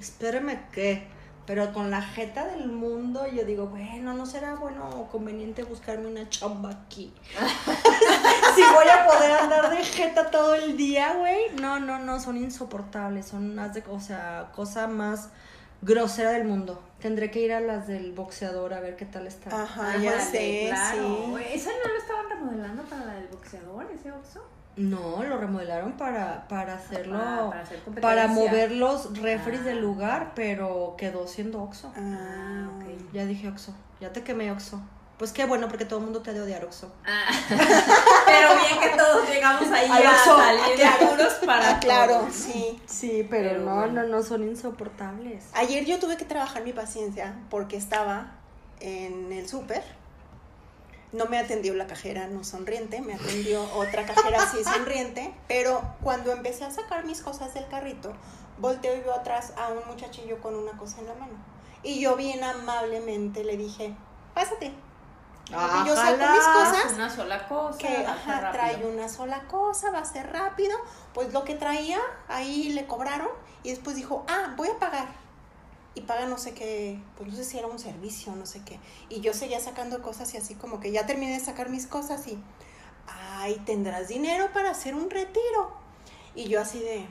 Espéreme 0.00 0.60
qué. 0.72 1.06
Pero 1.46 1.72
con 1.72 1.90
la 1.90 2.02
jeta 2.02 2.46
del 2.46 2.68
mundo, 2.68 3.26
yo 3.26 3.44
digo, 3.44 3.66
bueno, 3.66 4.14
¿no 4.14 4.24
será 4.26 4.54
bueno 4.54 4.88
o 4.90 5.08
conveniente 5.08 5.64
buscarme 5.64 6.06
una 6.06 6.28
chamba 6.28 6.70
aquí? 6.70 7.12
si 8.54 8.62
voy 8.62 8.86
a 8.88 9.06
poder 9.06 9.32
andar 9.32 9.70
de 9.70 9.84
jeta 9.84 10.30
todo 10.30 10.54
el 10.54 10.76
día, 10.76 11.14
güey. 11.14 11.50
No, 11.60 11.80
no, 11.80 11.98
no, 11.98 12.20
son 12.20 12.36
insoportables. 12.36 13.26
Son 13.26 13.54
más 13.54 13.74
de, 13.74 13.82
o 13.88 14.00
sea, 14.00 14.50
cosa 14.54 14.86
más 14.86 15.30
grosera 15.82 16.30
del 16.32 16.44
mundo. 16.44 16.82
Tendré 17.00 17.30
que 17.30 17.40
ir 17.40 17.52
a 17.52 17.60
las 17.60 17.86
del 17.86 18.12
boxeador 18.12 18.74
a 18.74 18.80
ver 18.80 18.96
qué 18.96 19.06
tal 19.06 19.26
está. 19.26 19.62
Ajá, 19.62 19.86
Ándale, 19.94 20.04
ya 20.04 20.20
sé, 20.20 20.66
claro. 20.68 20.98
sí. 21.38 21.44
¿Esa 21.54 21.70
no 21.70 21.92
lo 21.92 21.98
estaban 21.98 22.26
remodelando 22.30 22.82
para 22.84 23.04
la 23.06 23.14
del 23.14 23.28
boxeador, 23.28 23.86
ese 23.90 24.12
Oxxo? 24.12 24.42
No, 24.76 25.22
lo 25.24 25.36
remodelaron 25.38 25.92
para, 25.92 26.46
para 26.48 26.74
hacerlo, 26.74 27.18
Para- 27.18 27.64
para, 28.00 28.24
hacer 28.24 28.34
mover 28.34 28.72
los 28.72 29.18
refres 29.20 29.60
Ah. 29.60 29.64
del 29.64 29.80
lugar, 29.80 30.32
pero 30.34 30.94
quedó 30.96 31.26
siendo 31.26 31.62
Oxxo. 31.62 31.92
Ah, 31.96 32.68
ok. 32.76 33.12
Ya 33.12 33.24
dije 33.24 33.48
Oxxo, 33.48 33.74
ya 34.00 34.12
te 34.12 34.22
quemé 34.22 34.52
Oxxo. 34.52 34.80
Pues 35.20 35.32
qué 35.32 35.44
bueno, 35.44 35.68
porque 35.68 35.84
todo 35.84 35.98
el 35.98 36.06
mundo 36.06 36.22
te 36.22 36.30
ha 36.30 36.32
de 36.32 36.40
odiar 36.40 36.64
Oxxo. 36.64 36.90
Ah, 37.04 37.28
pero 38.24 38.48
bien 38.56 38.80
que 38.80 38.96
todos 38.96 39.28
llegamos 39.28 39.70
ahí 39.70 39.86
Al 39.86 40.06
a 40.06 40.16
salir 40.16 40.78
de 40.78 40.84
apuros 40.86 41.34
para 41.44 41.72
Ah, 41.72 41.78
claro, 41.78 42.26
sí. 42.32 42.80
Sí, 42.86 43.26
pero 43.28 43.50
pero, 43.50 43.60
no, 43.60 43.66
no, 43.66 43.76
bueno. 43.80 44.02
no, 44.04 44.08
no, 44.08 44.22
son 44.22 44.44
insoportables. 44.44 45.44
Ayer 45.52 45.84
yo 45.84 45.98
tuve 45.98 46.16
que 46.16 46.24
trabajar 46.24 46.64
mi 46.64 46.72
paciencia 46.72 47.34
porque 47.50 47.76
estaba 47.76 48.32
en 48.80 49.30
el 49.30 49.46
súper. 49.46 49.84
No 51.12 51.26
me 51.26 51.36
atendió 51.36 51.74
la 51.74 51.86
cajera 51.86 52.26
no 52.26 52.42
sonriente, 52.42 53.02
me 53.02 53.12
atendió 53.12 53.62
otra 53.74 54.06
cajera 54.06 54.46
sí 54.46 54.64
sonriente, 54.74 55.34
pero 55.48 55.82
cuando 56.02 56.32
empecé 56.32 56.64
a 56.64 56.70
sacar 56.70 57.04
mis 57.04 57.20
cosas 57.20 57.52
del 57.52 57.68
carrito, 57.68 58.14
volteo 58.56 58.96
y 58.96 59.00
veo 59.00 59.12
atrás 59.12 59.52
a 59.58 59.68
un 59.68 59.86
muchachillo 59.86 60.40
con 60.40 60.54
una 60.54 60.78
cosa 60.78 61.00
en 61.00 61.08
la 61.08 61.14
mano. 61.16 61.34
Y 61.82 62.00
yo 62.00 62.16
bien 62.16 62.42
amablemente 62.42 63.44
le 63.44 63.58
dije, 63.58 63.94
pásate. 64.32 64.72
Y 65.50 65.88
yo 65.88 65.96
saco 65.96 66.16
mis 66.16 66.44
cosas 66.44 66.92
Una 66.94 67.10
sola 67.10 67.48
cosa. 67.48 67.78
que 67.78 68.06
ajá, 68.06 68.52
trae 68.52 68.86
una 68.86 69.08
sola 69.08 69.42
cosa, 69.48 69.90
va 69.90 69.98
a 69.98 70.04
ser 70.04 70.32
rápido. 70.32 70.78
Pues 71.12 71.32
lo 71.32 71.44
que 71.44 71.54
traía, 71.54 71.98
ahí 72.28 72.70
le 72.70 72.86
cobraron 72.86 73.28
y 73.62 73.70
después 73.70 73.96
dijo, 73.96 74.24
ah, 74.28 74.54
voy 74.56 74.68
a 74.68 74.78
pagar. 74.78 75.08
Y 75.94 76.02
paga 76.02 76.26
no 76.26 76.38
sé 76.38 76.54
qué, 76.54 77.02
pues 77.16 77.28
no 77.30 77.36
sé 77.36 77.44
si 77.44 77.58
era 77.58 77.66
un 77.66 77.80
servicio, 77.80 78.34
no 78.36 78.46
sé 78.46 78.62
qué. 78.64 78.78
Y 79.08 79.20
yo 79.20 79.34
seguía 79.34 79.58
sacando 79.58 80.02
cosas 80.02 80.32
y 80.34 80.36
así 80.36 80.54
como 80.54 80.78
que 80.78 80.92
ya 80.92 81.04
terminé 81.04 81.32
de 81.32 81.44
sacar 81.44 81.68
mis 81.68 81.88
cosas 81.88 82.26
y, 82.28 82.38
ay, 83.08 83.60
tendrás 83.66 84.06
dinero 84.06 84.50
para 84.52 84.70
hacer 84.70 84.94
un 84.94 85.10
retiro. 85.10 85.72
Y 86.36 86.48
yo 86.48 86.60
así 86.60 86.78
de, 86.78 87.06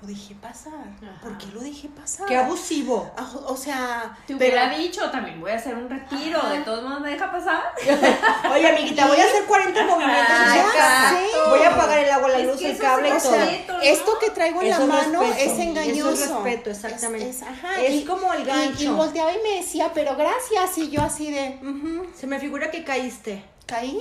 lo 0.00 0.06
dejé 0.08 0.34
pasar. 0.36 0.72
Ajá. 0.74 1.20
¿Por 1.20 1.36
qué 1.38 1.46
lo 1.46 1.60
dejé 1.60 1.88
pasar? 1.88 2.26
Qué 2.28 2.36
abusivo. 2.36 3.10
Ah, 3.16 3.28
O 3.46 3.56
sea, 3.56 4.16
Te 4.26 4.36
pero- 4.36 4.38
hubiera 4.54 4.76
dicho 4.78 5.10
también, 5.10 5.40
voy 5.40 5.50
a 5.50 5.56
hacer 5.56 5.74
un 5.74 5.90
retiro, 5.90 6.38
Ajá. 6.38 6.50
de 6.52 6.60
todos 6.60 6.84
modos 6.84 7.00
me 7.00 7.10
deja 7.10 7.30
pasar. 7.32 7.72
Oye, 8.52 8.68
amiguita, 8.68 9.06
voy 9.08 9.18
a 9.18 9.24
hacer 9.24 9.44
40 9.44 9.84
movimientos 9.86 10.26
Ay. 10.30 11.26
Voy 11.48 11.60
a 11.62 11.70
apagar 11.74 11.98
el 11.98 12.10
agua, 12.10 12.28
la 12.28 12.38
Es 12.38 12.46
luz, 12.46 12.62
el 12.62 12.78
cable 12.78 13.08
y 13.08 13.18
todo. 13.20 13.32
respeto, 13.32 13.72
¿no? 13.72 13.80
Esto 13.82 14.18
que 14.20 14.30
traigo 14.30 14.62
en 14.62 14.68
Eso 14.72 14.80
la 14.80 14.86
mano 14.86 15.20
respeto. 15.22 15.52
es 15.52 15.58
engañoso. 15.58 16.10
Eso 16.12 16.24
es 16.24 16.30
respeto, 16.44 16.70
exactamente. 16.70 17.30
Es, 17.30 17.36
es- 17.36 17.42
ajá, 17.42 17.80
Es 17.82 17.94
y- 17.94 18.04
como 18.04 18.32
el 18.32 18.42
y- 18.42 18.44
gancho. 18.44 18.82
Y, 18.84 18.86
volteaba 18.88 19.32
y 19.32 19.38
me 19.42 19.56
decía, 19.56 19.90
pero 19.94 20.14
gracias. 20.16 20.78
Y 20.78 20.90
yo 20.90 21.02
así 21.02 21.30
de, 21.32 21.58
"Ujú, 21.62 22.06
Se 22.14 22.26
me 22.26 22.38
figura 22.38 22.70
que 22.70 22.84
caíste. 22.84 23.42
caí. 23.66 24.00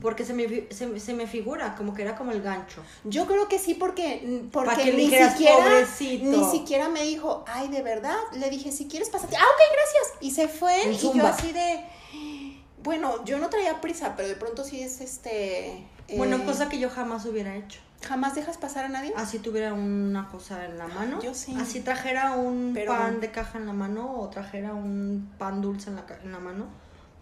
Porque 0.00 0.24
se 0.24 0.32
me, 0.32 0.66
se, 0.70 0.86
me- 0.86 1.00
se 1.00 1.12
me 1.14 1.26
figura 1.26 1.74
como 1.76 1.94
que 1.94 2.02
era 2.02 2.16
como 2.16 2.32
el 2.32 2.42
gancho. 2.42 2.82
Yo 3.04 3.26
creo 3.26 3.48
que 3.48 3.58
sí, 3.58 3.74
porque, 3.74 4.40
Pa' 4.52 4.64
porque 4.64 4.82
que 4.84 4.92
ni 4.92 5.04
dijeras, 5.04 5.32
siquiera, 5.32 5.56
"Pobrecito". 5.64 6.24
ni 6.30 6.44
siquiera 6.50 6.88
me 6.88 7.02
dijo, 7.02 7.44
ay, 7.46 7.68
de 7.68 7.82
verdad. 7.82 8.16
Le 8.34 8.48
dije, 8.50 8.72
si 8.72 8.88
quieres, 8.88 9.10
pásate. 9.10 9.36
Ah, 9.36 9.40
ok, 9.42 9.60
gracias. 9.72 10.22
Y 10.22 10.30
se 10.30 10.48
fue. 10.48 10.90
Y 10.90 10.96
yo 10.96 11.12
zumba. 11.12 11.28
así 11.30 11.52
de, 11.52 11.84
bueno, 12.82 13.24
yo 13.24 13.38
no 13.38 13.48
traía 13.50 13.80
prisa, 13.80 14.14
pero 14.16 14.28
de 14.28 14.36
pronto 14.36 14.64
sí 14.64 14.80
es 14.82 15.00
este. 15.00 15.84
Bueno, 16.16 16.36
eh, 16.36 16.44
cosa 16.44 16.68
que 16.68 16.78
yo 16.78 16.88
jamás 16.90 17.24
hubiera 17.26 17.54
hecho. 17.56 17.80
¿Jamás 18.02 18.34
dejas 18.34 18.56
pasar 18.56 18.86
a 18.86 18.88
nadie? 18.88 19.12
Así 19.14 19.38
tuviera 19.40 19.74
una 19.74 20.26
cosa 20.28 20.64
en 20.64 20.78
la 20.78 20.86
mano. 20.88 21.20
Yo 21.20 21.34
sí. 21.34 21.54
Así 21.60 21.80
trajera 21.80 22.32
un 22.32 22.72
Pero- 22.74 22.92
pan 22.96 23.20
de 23.20 23.30
caja 23.30 23.58
en 23.58 23.66
la 23.66 23.74
mano 23.74 24.18
o 24.18 24.28
trajera 24.30 24.72
un 24.72 25.30
pan 25.38 25.60
dulce 25.60 25.90
en 25.90 25.96
la, 25.96 26.04
en 26.24 26.32
la 26.32 26.38
mano. 26.38 26.64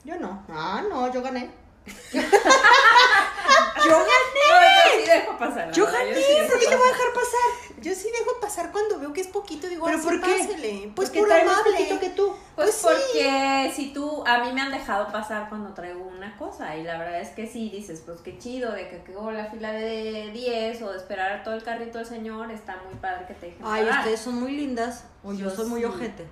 Yo 0.04 0.16
no. 0.20 0.44
Ah, 0.48 0.82
no, 0.88 1.12
yo 1.12 1.20
gané. 1.20 1.50
yo 2.12 3.96
gané. 3.98 5.24
No, 5.38 5.72
yo 5.72 5.86
sí 5.86 5.92
gané. 5.92 6.14
sí 6.14 6.32
¿Por 6.50 6.58
qué 6.58 6.66
te 6.66 6.76
voy 6.76 6.88
a 6.88 6.92
dejar 6.92 7.12
pasar? 7.14 7.78
Yo 7.80 7.94
sí 7.94 8.08
dejo 8.18 8.40
pasar 8.40 8.72
cuando 8.72 8.98
veo 8.98 9.12
que 9.12 9.20
es 9.20 9.28
poquito, 9.28 9.68
digo, 9.68 9.86
¿Pero 9.86 9.98
"Ah, 9.98 10.02
por 10.02 10.20
qué? 10.20 10.30
pásele". 10.32 10.92
Pues 10.94 11.08
Porque 11.08 11.20
por 11.20 11.28
trae 11.28 11.44
más 11.44 11.54
amable. 11.58 11.72
poquito 11.76 12.00
que 12.00 12.10
tú. 12.10 12.34
Pues, 12.56 12.70
Pues 12.70 12.74
sí. 12.74 12.82
porque 12.82 13.72
si 13.74 13.92
tú, 13.92 14.24
a 14.26 14.38
mí 14.44 14.52
me 14.52 14.60
han 14.60 14.72
dejado 14.72 15.10
pasar 15.12 15.48
cuando 15.48 15.72
traigo 15.74 16.02
una 16.04 16.36
cosa 16.36 16.76
y 16.76 16.82
la 16.82 16.98
verdad 16.98 17.20
es 17.20 17.28
que 17.30 17.46
sí, 17.46 17.70
dices, 17.70 18.02
pues 18.04 18.20
qué 18.20 18.36
chido, 18.38 18.72
de 18.72 18.88
que 18.88 19.02
quedó 19.04 19.30
la 19.30 19.46
fila 19.46 19.72
de 19.72 20.30
10 20.32 20.82
o 20.82 20.90
de 20.90 20.98
esperar 20.98 21.32
a 21.32 21.42
todo 21.44 21.54
el 21.54 21.62
carrito 21.62 21.98
del 21.98 22.06
señor, 22.06 22.50
está 22.50 22.80
muy 22.84 22.94
padre 23.00 23.26
que 23.28 23.34
te 23.34 23.46
dejen 23.46 23.62
Ay, 23.64 23.88
ustedes 23.88 24.20
son 24.20 24.34
muy 24.40 24.52
lindas. 24.52 25.04
O 25.22 25.32
yo, 25.32 25.48
Yo 25.48 25.54
soy 25.54 25.66
muy 25.66 25.84
ojete. 25.84 26.26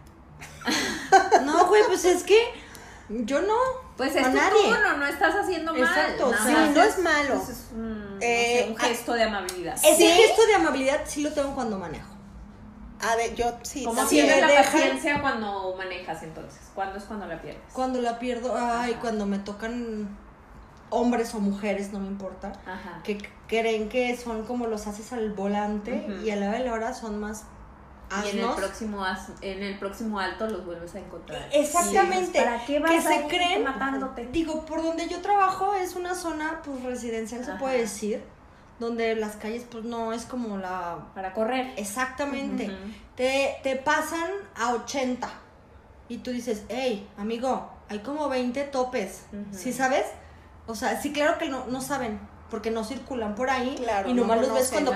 no, 1.45 1.67
güey, 1.67 1.83
pues 1.87 2.05
es 2.05 2.23
que 2.25 2.37
yo 3.09 3.41
no. 3.43 3.55
Pues 3.97 4.15
es 4.17 4.23
tu 4.25 4.31
nadie. 4.37 4.63
turno, 4.65 4.97
no 4.99 5.07
estás 5.07 5.35
haciendo 5.35 5.73
mal. 5.73 5.83
Exacto, 5.83 6.31
nada 6.31 6.67
sí, 6.67 6.73
no 6.75 6.83
es 6.83 6.99
malo. 6.99 7.35
pues 7.37 7.49
es 7.49 7.69
un, 7.73 8.11
no 8.15 8.19
Eh, 8.21 8.63
sé, 8.65 8.71
un 8.71 8.77
gesto 8.77 9.13
de 9.15 9.23
amabilidad. 9.25 9.75
Ese 9.77 9.97
¿Sí? 9.97 10.09
gesto 10.09 10.47
de 10.47 10.55
amabilidad 10.55 11.01
sí 11.07 11.23
lo 11.23 11.33
tengo 11.33 11.55
cuando 11.55 11.79
manejo. 11.79 12.09
A 13.01 13.15
ver, 13.17 13.35
yo 13.35 13.57
sí. 13.63 13.85
Como 13.85 13.97
también. 14.01 14.27
siempre 14.27 14.41
la 14.41 14.49
dejan- 14.63 14.73
paciencia 14.73 15.21
cuando 15.21 15.75
manejas 15.77 16.23
entonces. 16.23 16.61
¿Cuándo 16.75 16.99
es 16.99 17.05
cuando 17.05 17.27
la 17.27 17.41
pierdes? 17.43 17.63
Cuando 17.73 18.01
la 18.01 18.19
pierdo, 18.19 18.55
ay, 18.57 18.93
Ajá. 18.93 19.01
cuando 19.01 19.27
me 19.27 19.39
tocan 19.39 20.09
hombres 20.91 21.35
o 21.35 21.41
mujeres, 21.41 21.93
no 21.93 21.99
me 22.01 22.07
importa, 22.07 22.53
Ajá. 22.65 23.01
que 23.03 23.19
creen 23.49 23.89
que 23.89 24.17
son 24.17 24.45
como 24.47 24.67
los 24.67 24.87
haces 24.87 25.13
al 25.13 25.33
volante 25.33 26.07
y 26.25 26.31
a 26.31 26.37
la 26.37 26.49
hora 26.49 26.59
de 26.59 26.65
la 26.65 26.73
hora 26.73 26.95
son 26.95 27.19
más 27.21 27.43
Y 28.25 28.29
en 28.31 28.39
el, 28.39 28.55
próximo 28.55 29.05
as- 29.05 29.33
en 29.41 29.63
el 29.63 29.79
próximo 29.79 30.21
alto 30.21 30.47
los 30.49 30.65
vuelves 30.65 30.95
a 30.95 31.01
encontrar. 31.01 31.49
Exactamente. 31.53 32.17
Y 32.17 32.21
dices, 32.29 32.45
¿Para 32.45 32.65
qué 32.65 32.79
vas 32.79 32.91
que 32.93 32.97
a 32.99 33.03
se 33.03 33.17
ir 33.17 33.27
creen, 33.29 33.65
matándote? 33.65 34.27
digo, 34.27 34.65
por 34.65 34.83
donde 34.83 35.09
yo 35.09 35.21
trabajo 35.21 35.75
es 35.75 35.97
una 35.97 36.15
zona 36.15 36.63
pues 36.65 36.83
residencial, 36.85 37.45
se 37.45 37.53
puede 37.55 37.79
decir, 37.79 38.23
donde 38.79 39.17
las 39.17 39.37
calles 39.37 39.65
pues 39.71 39.85
no 39.85 40.13
es 40.13 40.25
como 40.25 40.57
la... 40.59 41.09
Para 41.15 41.33
correr. 41.33 41.73
Exactamente. 41.77 42.71
Te, 43.17 43.57
te 43.63 43.75
pasan 43.77 44.31
a 44.55 44.75
80 44.75 45.29
y 46.09 46.19
tú 46.19 46.31
dices, 46.31 46.63
hey, 46.69 47.09
amigo, 47.17 47.71
hay 47.89 47.99
como 48.01 48.29
20 48.29 48.63
topes, 48.65 49.25
Ujú. 49.33 49.59
¿sí 49.59 49.73
sabes? 49.73 50.05
O 50.69 50.75
sea, 50.75 51.01
sí, 51.01 51.13
claro 51.13 51.39
que 51.39 51.49
no, 51.49 51.67
no 51.67 51.81
saben, 51.81 52.21
porque 52.51 52.71
no 52.71 52.85
circulan 52.85 53.35
por 53.35 53.51
ahí 53.51 53.75
Claro, 53.77 54.09
y 54.09 54.15
no 54.15 54.23
nomás 54.23 54.41
los 54.41 54.55
ves 54.55 54.71
cuando, 54.71 54.93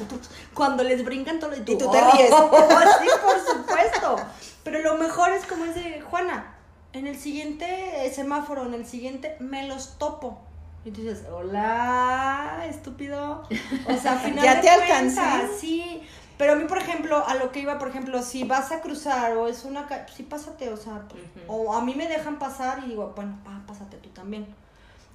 cuando 0.54 0.82
les 0.84 1.04
brincan 1.04 1.38
todo 1.38 1.54
y 1.54 1.58
Y 1.60 1.62
tú 1.64 1.78
te 1.78 1.84
"Oh". 1.86 2.10
ríes. 2.12 2.30
sí, 3.00 3.08
por 3.22 3.38
supuesto. 3.56 4.16
Pero 4.62 4.80
lo 4.80 4.96
mejor 4.96 5.30
es 5.32 5.44
como 5.44 5.64
dice 5.64 6.00
Juana, 6.10 6.54
en 6.92 7.06
el 7.06 7.18
siguiente 7.18 8.10
semáforo, 8.14 8.64
en 8.66 8.74
el 8.74 8.86
siguiente 8.86 9.36
me 9.40 9.66
los 9.68 9.98
topo. 9.98 10.40
Y 10.84 10.90
tú 10.90 11.00
dices, 11.02 11.24
hola, 11.32 12.64
estúpido. 12.68 13.42
O 13.86 13.96
sea, 13.96 14.12
al 14.12 14.18
final 14.20 14.44
Ya 14.44 14.60
te 14.60 14.68
alcancé. 14.68 15.20
Sí, 15.58 16.02
pero 16.36 16.52
a 16.52 16.56
mí, 16.56 16.64
por 16.64 16.78
ejemplo, 16.78 17.26
a 17.26 17.34
lo 17.36 17.52
que 17.52 17.60
iba, 17.60 17.78
por 17.78 17.88
ejemplo, 17.88 18.22
si 18.22 18.44
vas 18.44 18.70
a 18.72 18.80
cruzar 18.80 19.36
o 19.36 19.48
es 19.48 19.64
una 19.64 19.86
calle, 19.86 20.04
sí, 20.14 20.24
pásate, 20.24 20.68
o 20.70 20.76
sea, 20.76 21.02
pues, 21.08 21.22
Ujú. 21.22 21.40
o 21.68 21.74
a 21.74 21.80
mí 21.82 21.94
me 21.94 22.06
dejan 22.08 22.38
pasar 22.38 22.82
y 22.84 22.88
digo, 22.88 23.12
bueno, 23.16 23.38
pásate 23.66 23.96
tú 23.98 24.08
también. 24.10 24.46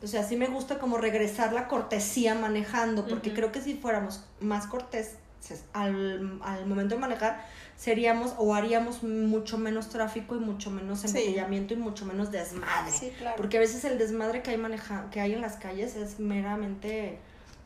O 0.01 0.07
sea, 0.07 0.23
sí 0.23 0.35
me 0.38 0.47
gusta 0.47 0.79
como 0.79 0.97
regresar 0.97 1.51
la 1.53 1.67
cortesía 1.67 2.33
manejando, 2.35 3.05
porque 3.05 3.33
creo 3.33 3.51
que 3.51 3.62
si 3.62 3.75
fuéramos 3.75 4.23
más 4.39 4.65
corteses 4.67 5.17
al, 5.73 6.39
al 6.43 6.65
momento 6.65 6.95
de 6.95 7.01
manejar, 7.01 7.43
seríamos 7.75 8.33
o 8.38 8.55
haríamos 8.55 9.03
mucho 9.03 9.57
menos 9.57 9.89
tráfico 9.89 10.35
y 10.35 10.39
mucho 10.39 10.69
menos 10.71 10.99
Sí. 11.01 11.07
embotellamiento 11.07 11.73
y 11.73 11.77
mucho 11.77 12.05
menos 12.05 12.31
desmadre. 12.31 12.91
Sí, 12.91 13.12
claro. 13.17 13.35
Porque 13.38 13.57
a 13.57 13.59
veces 13.59 13.83
el 13.85 13.97
desmadre 13.97 14.41
que 14.41 14.51
hay, 14.51 14.57
maneja, 14.57 15.09
que 15.12 15.19
hay 15.21 15.33
en 15.33 15.41
las 15.41 15.55
calles 15.57 15.95
es 15.95 16.19
meramente 16.19 17.19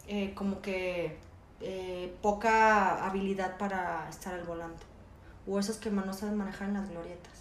eh, 0.08 0.34
como 0.36 0.62
que 0.62 1.18
eh, 1.62 2.14
poca 2.22 3.06
habilidad 3.06 3.58
para 3.58 4.08
estar 4.10 4.34
al 4.34 4.44
volante. 4.44 4.84
O 5.48 5.60
esos 5.60 5.78
que 5.78 5.90
no 5.90 6.14
saben 6.14 6.36
manejar 6.36 6.70
en 6.70 6.76
las 6.76 6.90
glorietas. 6.90 7.33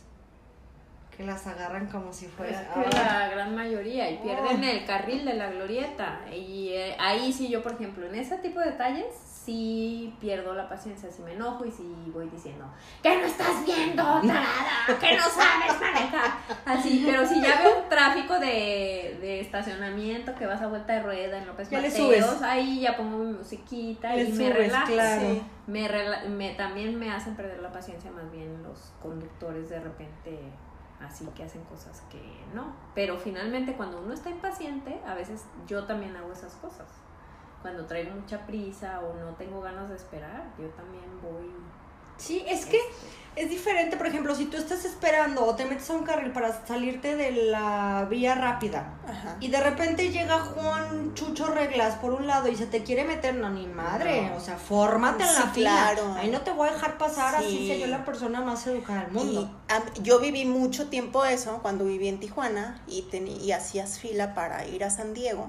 Que 1.16 1.24
las 1.24 1.46
agarran 1.46 1.86
como 1.88 2.12
si 2.12 2.24
Es 2.26 2.32
fuera... 2.32 2.72
que 2.72 2.80
Ah. 2.80 3.18
la 3.28 3.28
gran 3.28 3.54
mayoría 3.54 4.10
y 4.10 4.18
pierden 4.18 4.64
el 4.64 4.84
carril 4.86 5.24
de 5.26 5.34
la 5.34 5.50
glorieta. 5.50 6.20
Y 6.34 6.70
eh, 6.70 6.96
ahí 6.98 7.32
sí 7.32 7.48
yo, 7.48 7.62
por 7.62 7.72
ejemplo, 7.72 8.06
en 8.06 8.14
ese 8.14 8.38
tipo 8.38 8.60
de 8.60 8.70
detalles 8.70 9.06
sí 9.44 10.14
pierdo 10.20 10.54
la 10.54 10.68
paciencia, 10.68 11.10
sí 11.10 11.20
me 11.22 11.32
enojo 11.32 11.64
y 11.66 11.70
sí 11.72 11.82
voy 12.14 12.28
diciendo 12.28 12.64
que 13.02 13.18
no 13.18 13.24
estás 13.26 13.64
viendo, 13.66 14.02
tarada, 14.04 14.98
que 15.00 15.16
no 15.16 15.22
sabes 15.24 15.80
manejar. 15.80 16.30
Así, 16.64 17.02
pero 17.04 17.26
si 17.26 17.42
ya 17.42 17.60
veo 17.60 17.82
un 17.82 17.88
tráfico 17.88 18.38
de, 18.38 19.18
de 19.20 19.40
estacionamiento 19.40 20.32
que 20.36 20.46
vas 20.46 20.62
a 20.62 20.68
vuelta 20.68 20.92
de 20.92 21.02
rueda 21.02 21.38
en 21.38 21.46
López 21.48 21.68
Ya 21.70 21.80
Mateos, 21.80 22.40
ahí 22.42 22.80
ya 22.82 22.96
pongo 22.96 23.18
mi 23.18 23.32
musiquita 23.32 24.14
Le 24.14 24.24
y 24.24 24.32
me 24.32 24.50
relajo. 24.52 24.92
claro. 24.92 25.20
Sí. 25.20 25.42
Me, 25.66 25.88
rela- 25.88 26.24
me 26.28 26.50
también 26.54 26.96
me 26.98 27.10
hacen 27.10 27.34
perder 27.34 27.60
la 27.60 27.72
paciencia 27.72 28.10
más 28.12 28.30
bien 28.30 28.62
los 28.62 28.92
conductores 29.02 29.68
de 29.70 29.80
repente 29.80 30.38
así 31.04 31.26
que 31.34 31.44
hacen 31.44 31.64
cosas 31.64 32.02
que 32.10 32.20
no. 32.54 32.74
Pero 32.94 33.18
finalmente 33.18 33.74
cuando 33.74 34.00
uno 34.00 34.12
está 34.12 34.30
impaciente, 34.30 35.00
a 35.06 35.14
veces 35.14 35.44
yo 35.66 35.84
también 35.84 36.16
hago 36.16 36.32
esas 36.32 36.54
cosas. 36.54 36.88
Cuando 37.60 37.86
traigo 37.86 38.14
mucha 38.14 38.46
prisa 38.46 39.00
o 39.00 39.14
no 39.20 39.34
tengo 39.36 39.60
ganas 39.60 39.88
de 39.88 39.96
esperar, 39.96 40.52
yo 40.58 40.68
también 40.70 41.04
voy. 41.22 41.50
Sí, 42.16 42.44
es 42.46 42.66
que 42.66 42.78
es 43.36 43.48
diferente, 43.48 43.96
por 43.96 44.06
ejemplo, 44.06 44.34
si 44.34 44.44
tú 44.46 44.56
estás 44.56 44.84
esperando 44.84 45.44
o 45.44 45.54
te 45.54 45.64
metes 45.64 45.88
a 45.90 45.94
un 45.94 46.04
carril 46.04 46.32
para 46.32 46.64
salirte 46.66 47.16
de 47.16 47.32
la 47.32 48.06
vía 48.10 48.34
rápida 48.34 48.94
Ajá. 49.08 49.36
y 49.40 49.48
de 49.48 49.60
repente 49.60 50.10
llega 50.10 50.38
Juan 50.40 51.14
Chucho 51.14 51.46
Reglas 51.46 51.96
por 51.96 52.12
un 52.12 52.26
lado 52.26 52.48
y 52.48 52.56
se 52.56 52.66
te 52.66 52.82
quiere 52.82 53.04
meter, 53.04 53.34
no, 53.34 53.48
ni 53.50 53.66
madre, 53.66 54.28
No. 54.28 54.36
o 54.36 54.40
sea, 54.40 54.56
fórmate 54.58 55.22
en 55.24 55.34
la 55.34 55.46
fila. 55.48 55.70
claro. 55.94 56.14
Ahí 56.14 56.30
no 56.30 56.42
te 56.42 56.50
voy 56.50 56.68
a 56.68 56.72
dejar 56.72 56.98
pasar, 56.98 57.34
así 57.36 57.48
Sí. 57.58 57.66
sea 57.68 57.76
yo 57.78 57.86
la 57.86 58.04
persona 58.04 58.40
más 58.42 58.66
educada 58.66 59.02
del 59.04 59.12
mundo. 59.12 59.50
Y 59.68 59.72
a- 59.72 60.02
yo 60.02 60.20
viví 60.20 60.44
mucho 60.44 60.88
tiempo 60.88 61.24
eso 61.24 61.58
cuando 61.62 61.84
viví 61.86 62.08
en 62.08 62.20
Tijuana 62.20 62.82
y, 62.86 63.02
teni- 63.10 63.40
y 63.40 63.52
hacías 63.52 63.98
fila 63.98 64.34
para 64.34 64.66
ir 64.66 64.84
a 64.84 64.90
San 64.90 65.14
Diego. 65.14 65.48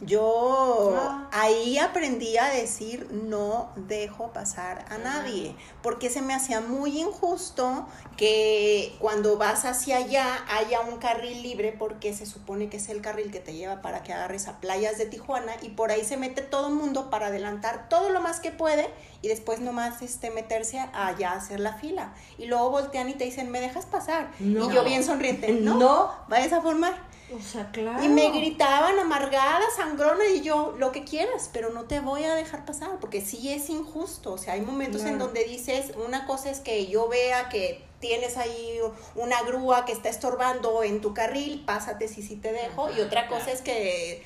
Yo 0.00 0.94
Ah. 0.98 1.28
ahí 1.32 1.78
aprendí 1.78 2.36
a 2.38 2.46
decir 2.46 3.08
no 3.12 3.70
dejo 3.76 4.32
pasar 4.32 4.84
a 4.90 4.98
nadie, 4.98 5.54
porque 5.82 6.10
se 6.10 6.22
me 6.22 6.34
hacía 6.34 6.60
muy 6.60 6.98
injusto 7.10 7.86
que 8.16 8.94
cuando 8.98 9.36
vas 9.36 9.64
hacia 9.64 9.98
allá 9.98 10.26
haya 10.48 10.80
un 10.80 10.98
carril 10.98 11.42
libre 11.42 11.74
porque 11.78 12.14
se 12.14 12.26
supone 12.26 12.68
que 12.68 12.76
es 12.76 12.88
el 12.88 13.00
carril 13.02 13.30
que 13.30 13.40
te 13.40 13.54
lleva 13.54 13.82
para 13.82 14.02
que 14.02 14.12
agarres 14.12 14.48
a 14.48 14.60
playas 14.60 14.98
de 14.98 15.06
Tijuana 15.06 15.52
y 15.62 15.70
por 15.70 15.90
ahí 15.90 16.04
se 16.04 16.16
mete 16.16 16.42
todo 16.42 16.68
el 16.68 16.74
mundo 16.74 17.10
para 17.10 17.26
adelantar 17.26 17.88
todo 17.88 18.10
lo 18.10 18.20
más 18.20 18.40
que 18.40 18.50
puede 18.50 18.88
y 19.22 19.28
después 19.28 19.60
nomás 19.60 20.02
este 20.02 20.30
meterse 20.30 20.78
allá 20.92 21.32
a 21.32 21.36
hacer 21.36 21.60
la 21.60 21.74
fila 21.74 22.12
y 22.38 22.46
luego 22.46 22.70
voltean 22.70 23.08
y 23.08 23.14
te 23.14 23.24
dicen, 23.24 23.50
"¿Me 23.50 23.60
dejas 23.60 23.86
pasar?" 23.86 24.30
No. 24.38 24.70
Y 24.70 24.74
yo 24.74 24.84
bien 24.84 25.04
sonriente, 25.04 25.52
"No, 25.60 25.78
No. 25.78 26.12
vayas 26.28 26.52
a 26.52 26.60
formar." 26.60 26.94
O 27.36 27.40
sea, 27.40 27.70
claro. 27.70 28.02
Y 28.02 28.08
me 28.08 28.30
gritaban 28.30 28.98
amargada, 28.98 29.62
sangrona, 29.76 30.26
y 30.34 30.40
yo, 30.42 30.74
lo 30.78 30.92
que 30.92 31.04
quieras, 31.04 31.50
pero 31.52 31.70
no 31.70 31.84
te 31.84 32.00
voy 32.00 32.24
a 32.24 32.34
dejar 32.34 32.64
pasar, 32.64 32.98
porque 33.00 33.20
sí 33.20 33.52
es 33.52 33.70
injusto. 33.70 34.32
O 34.32 34.38
sea, 34.38 34.54
hay 34.54 34.60
momentos 34.62 35.04
en 35.04 35.18
donde 35.18 35.44
dices, 35.44 35.92
una 36.04 36.26
cosa 36.26 36.50
es 36.50 36.60
que 36.60 36.86
yo 36.86 37.08
vea 37.08 37.48
que 37.48 37.84
tienes 38.00 38.36
ahí 38.36 38.78
una 39.14 39.42
grúa 39.42 39.84
que 39.84 39.92
está 39.92 40.08
estorbando 40.08 40.82
en 40.82 41.00
tu 41.00 41.14
carril, 41.14 41.62
pásate 41.64 42.08
si 42.08 42.22
sí 42.22 42.36
te 42.36 42.52
dejo, 42.52 42.90
y 42.90 43.00
otra 43.00 43.26
claro. 43.26 43.36
cosa 43.38 43.52
es 43.52 43.60
que 43.60 44.24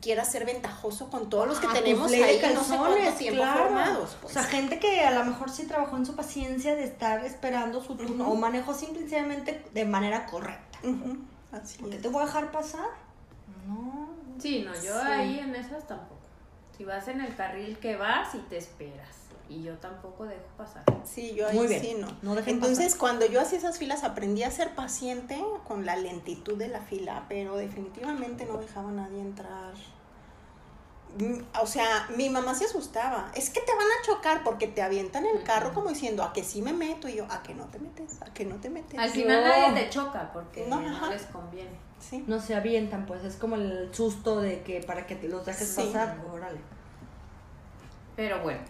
quieras 0.00 0.30
ser 0.30 0.44
ventajoso 0.46 1.10
con 1.10 1.28
todos 1.28 1.48
los 1.48 1.58
que 1.58 1.66
Ah, 1.66 1.72
tenemos 1.72 2.08
pues, 2.10 2.22
ahí 2.22 2.40
no 2.54 2.62
sé 2.62 2.76
cuánto 2.76 2.84
calzones, 2.94 3.18
tiempo 3.18 3.42
claro. 3.42 3.64
formados. 3.64 4.16
pues. 4.20 4.30
O 4.30 4.38
sea, 4.40 4.44
gente 4.48 4.78
que 4.78 5.00
a 5.00 5.10
lo 5.10 5.24
mejor 5.24 5.50
sí 5.50 5.66
trabajó 5.66 5.96
en 5.96 6.06
su 6.06 6.14
paciencia 6.14 6.76
de 6.76 6.84
estar 6.84 7.24
esperando 7.24 7.82
su 7.82 7.96
turno 7.96 8.28
o 8.30 8.36
manejó 8.36 8.74
simplemente 8.74 9.64
de 9.74 9.84
manera 9.84 10.26
correcta. 10.26 10.78
Así 11.52 11.78
¿Por 11.78 11.90
qué 11.90 11.96
es. 11.96 12.02
te 12.02 12.08
voy 12.08 12.22
a 12.22 12.26
dejar 12.26 12.50
pasar? 12.52 12.88
No. 13.66 14.08
Sí, 14.38 14.62
no, 14.66 14.72
yo 14.74 14.80
Sí. 15.00 15.06
ahí 15.06 15.38
en 15.38 15.54
esas 15.54 15.86
tampoco. 15.86 16.16
Si 16.76 16.84
vas 16.84 17.08
en 17.08 17.20
el 17.20 17.34
carril 17.36 17.78
que 17.78 17.96
vas 17.96 18.34
y 18.34 18.38
te 18.38 18.56
esperas. 18.56 19.08
Y 19.50 19.62
yo 19.64 19.74
tampoco 19.78 20.26
dejo 20.26 20.46
pasar. 20.56 20.84
Sí, 21.04 21.34
yo 21.34 21.48
ahí 21.48 21.56
Muy 21.56 21.66
bien. 21.66 21.80
sí 21.82 21.96
no. 21.98 22.06
No 22.22 22.36
dejen 22.36 22.54
Entonces, 22.54 22.94
cuando 22.94 23.26
yo 23.26 23.40
hacía 23.40 23.58
esas 23.58 23.78
filas, 23.78 24.04
aprendí 24.04 24.44
a 24.44 24.50
ser 24.50 24.76
paciente 24.76 25.42
con 25.66 25.84
la 25.84 25.96
lentitud 25.96 26.56
de 26.56 26.68
la 26.68 26.80
fila, 26.80 27.24
pero 27.28 27.56
definitivamente 27.56 28.46
no 28.46 28.58
dejaba 28.58 28.90
a 28.90 28.92
nadie 28.92 29.20
entrar. 29.20 29.72
Mm, 31.18 31.40
O 31.60 31.66
sea, 31.66 32.06
mi 32.16 32.30
mamá 32.30 32.54
se 32.54 32.64
asustaba. 32.66 33.30
Es 33.34 33.50
que 33.50 33.60
te 33.60 33.72
van 33.74 33.86
a 33.86 34.04
chocar 34.06 34.42
porque 34.44 34.66
te 34.66 34.82
avientan 34.82 35.26
el 35.26 35.42
carro 35.42 35.72
como 35.74 35.88
diciendo, 35.90 36.22
a 36.22 36.32
que 36.32 36.42
sí 36.44 36.62
me 36.62 36.72
meto. 36.72 37.08
Y 37.08 37.16
yo, 37.16 37.26
a 37.30 37.42
que 37.42 37.54
no 37.54 37.64
te 37.66 37.78
metes, 37.78 38.22
a 38.22 38.26
que 38.32 38.44
no 38.44 38.56
te 38.56 38.70
metes. 38.70 38.98
Al 38.98 39.10
final 39.10 39.42
nadie 39.42 39.82
te 39.84 39.90
choca 39.90 40.30
porque 40.32 40.66
No, 40.66 40.80
no, 40.80 41.10
les 41.10 41.22
conviene. 41.26 41.70
Sí. 41.98 42.24
No 42.26 42.40
se 42.40 42.54
avientan, 42.54 43.04
pues 43.06 43.24
es 43.24 43.36
como 43.36 43.56
el 43.56 43.90
susto 43.92 44.40
de 44.40 44.62
que 44.62 44.80
para 44.80 45.06
que 45.06 45.16
te 45.16 45.28
los 45.28 45.44
dejes 45.44 45.68
Sí. 45.68 45.82
pasar. 45.92 46.16
Órale. 46.32 46.58
Pero 48.16 48.40
bueno, 48.42 48.60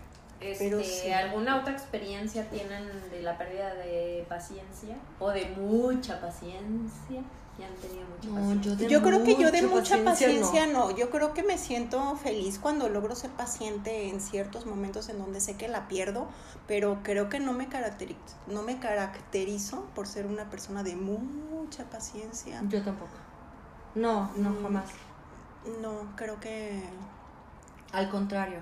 este, 0.40 0.64
Pero 0.70 0.82
sí. 0.82 1.12
¿alguna 1.12 1.60
otra 1.60 1.72
experiencia 1.72 2.48
tienen 2.50 2.88
de 3.10 3.22
la 3.22 3.36
pérdida 3.36 3.74
de 3.74 4.24
paciencia? 4.28 4.96
¿O 5.18 5.30
de 5.30 5.46
mucha 5.56 6.20
paciencia? 6.20 7.20
¿Ya 7.60 7.66
han 7.66 7.74
tenido 7.74 8.06
mucha 8.08 8.28
No, 8.28 8.34
paciencia? 8.36 8.70
yo 8.72 8.76
de 8.76 8.88
Yo 8.88 9.02
creo 9.02 9.22
que 9.24 9.36
yo 9.36 9.50
de 9.52 9.62
mucha 9.62 9.96
paciencia, 10.04 10.04
paciencia 10.04 10.66
no. 10.66 10.90
Yo 10.90 11.10
creo 11.10 11.34
que 11.34 11.42
me 11.42 11.58
siento 11.58 12.16
feliz 12.16 12.58
cuando 12.58 12.88
logro 12.88 13.14
ser 13.14 13.30
paciente 13.32 14.08
en 14.08 14.20
ciertos 14.20 14.64
momentos 14.66 15.08
en 15.10 15.18
donde 15.18 15.40
sé 15.40 15.56
que 15.56 15.68
la 15.68 15.86
pierdo, 15.88 16.26
pero 16.66 17.00
creo 17.02 17.28
que 17.28 17.38
no 17.38 17.52
me 17.52 17.68
caracterizo, 17.68 18.18
no 18.46 18.62
me 18.62 18.78
caracterizo 18.80 19.84
por 19.94 20.06
ser 20.08 20.26
una 20.26 20.48
persona 20.48 20.82
de 20.82 20.96
mucha 20.96 21.84
paciencia. 21.84 22.62
Yo 22.68 22.82
tampoco. 22.82 23.12
No, 23.94 24.30
no, 24.36 24.50
Mm. 24.50 24.62
jamás. 24.62 24.90
No, 25.82 26.16
creo 26.16 26.40
que 26.40 26.82
Al 27.92 28.08
contrario. 28.08 28.60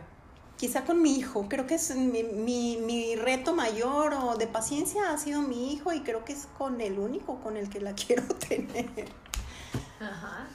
Quizá 0.59 0.85
con 0.85 1.01
mi 1.01 1.17
hijo, 1.17 1.47
creo 1.49 1.67
que 1.67 1.77
es 1.77 1.95
mi, 1.97 2.23
mi, 2.25 2.77
mi 2.79 3.17
reto 3.17 3.55
mayor 3.55 4.13
o 4.15 4.37
de 4.37 4.47
paciencia 4.47 5.11
ha 5.11 5.17
sido 5.17 5.41
mi 5.41 5.73
hijo 5.73 5.93
y 5.93 6.01
creo 6.03 6.25
que 6.25 6.33
es 6.35 6.47
con 6.59 6.81
el 6.81 6.99
único 6.99 7.37
con 7.41 7.57
el 7.57 7.71
que 7.71 7.81
la 7.81 7.93
quiero 7.95 8.25
tener. 8.35 8.89
Ajá. 10.01 10.47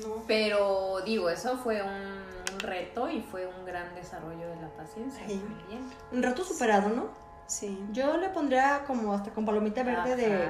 No. 0.00 0.22
Pero 0.26 1.00
digo, 1.04 1.28
eso 1.30 1.58
fue 1.58 1.82
un 1.82 2.58
reto 2.60 3.10
y 3.10 3.22
fue 3.22 3.46
un 3.46 3.64
gran 3.66 3.92
desarrollo 3.94 4.48
de 4.48 4.56
la 4.62 4.68
paciencia 4.68 5.26
Sí. 5.26 5.38
también. 5.38 5.82
Un 6.12 6.22
rato 6.22 6.44
superado, 6.44 6.88
¿no? 6.90 7.08
Sí. 7.48 7.76
Yo 7.92 8.16
le 8.18 8.28
pondría 8.28 8.84
como 8.86 9.12
hasta 9.12 9.30
con 9.32 9.44
palomita 9.44 9.82
verde 9.82 10.14
de... 10.14 10.48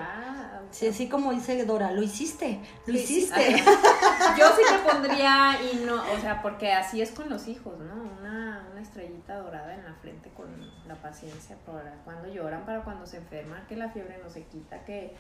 Sí, 0.71 0.87
así 0.89 1.09
como 1.09 1.33
dice 1.33 1.65
Dora, 1.65 1.91
lo 1.93 2.03
hiciste, 2.03 2.61
lo 2.87 2.95
hiciste. 2.95 3.57
Yo 4.39 4.47
sí 4.57 4.63
te 4.71 4.91
pondría 4.91 5.59
y 5.73 5.85
no, 5.85 5.97
o 5.97 6.21
sea, 6.21 6.41
porque 6.43 6.73
así 6.73 7.03
es 7.03 7.11
con 7.11 7.29
los 7.29 7.49
hijos, 7.49 7.79
¿no? 7.79 7.95
Una, 8.21 8.67
una 8.71 8.81
estrellita 8.81 9.37
dorada 9.39 9.75
en 9.75 9.85
la 9.85 9.95
frente 9.95 10.31
con 10.31 10.47
la 10.87 10.95
paciencia 10.95 11.57
para 11.67 11.95
cuando 12.05 12.29
lloran, 12.33 12.65
para 12.65 12.83
cuando 12.83 13.07
se 13.07 13.17
enferman, 13.19 13.67
que 13.67 13.77
la 13.77 13.89
fiebre 13.91 14.19
no 14.23 14.31
se 14.31 14.45
quita, 14.45 14.85
que, 14.85 15.15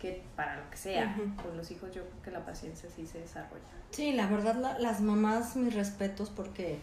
que 0.00 0.24
para 0.36 0.56
lo 0.56 0.68
que 0.70 0.76
sea. 0.76 1.16
Con 1.42 1.56
los 1.56 1.70
hijos 1.70 1.94
yo 1.94 2.02
creo 2.04 2.22
que 2.22 2.30
la 2.32 2.44
paciencia 2.44 2.88
sí 2.94 3.06
se 3.06 3.20
desarrolla. 3.20 3.62
Sí, 3.90 4.12
la 4.12 4.26
verdad, 4.26 4.56
la- 4.56 4.78
las 4.78 5.00
mamás, 5.00 5.54
mis 5.56 5.74
respetos, 5.74 6.30
porque 6.30 6.78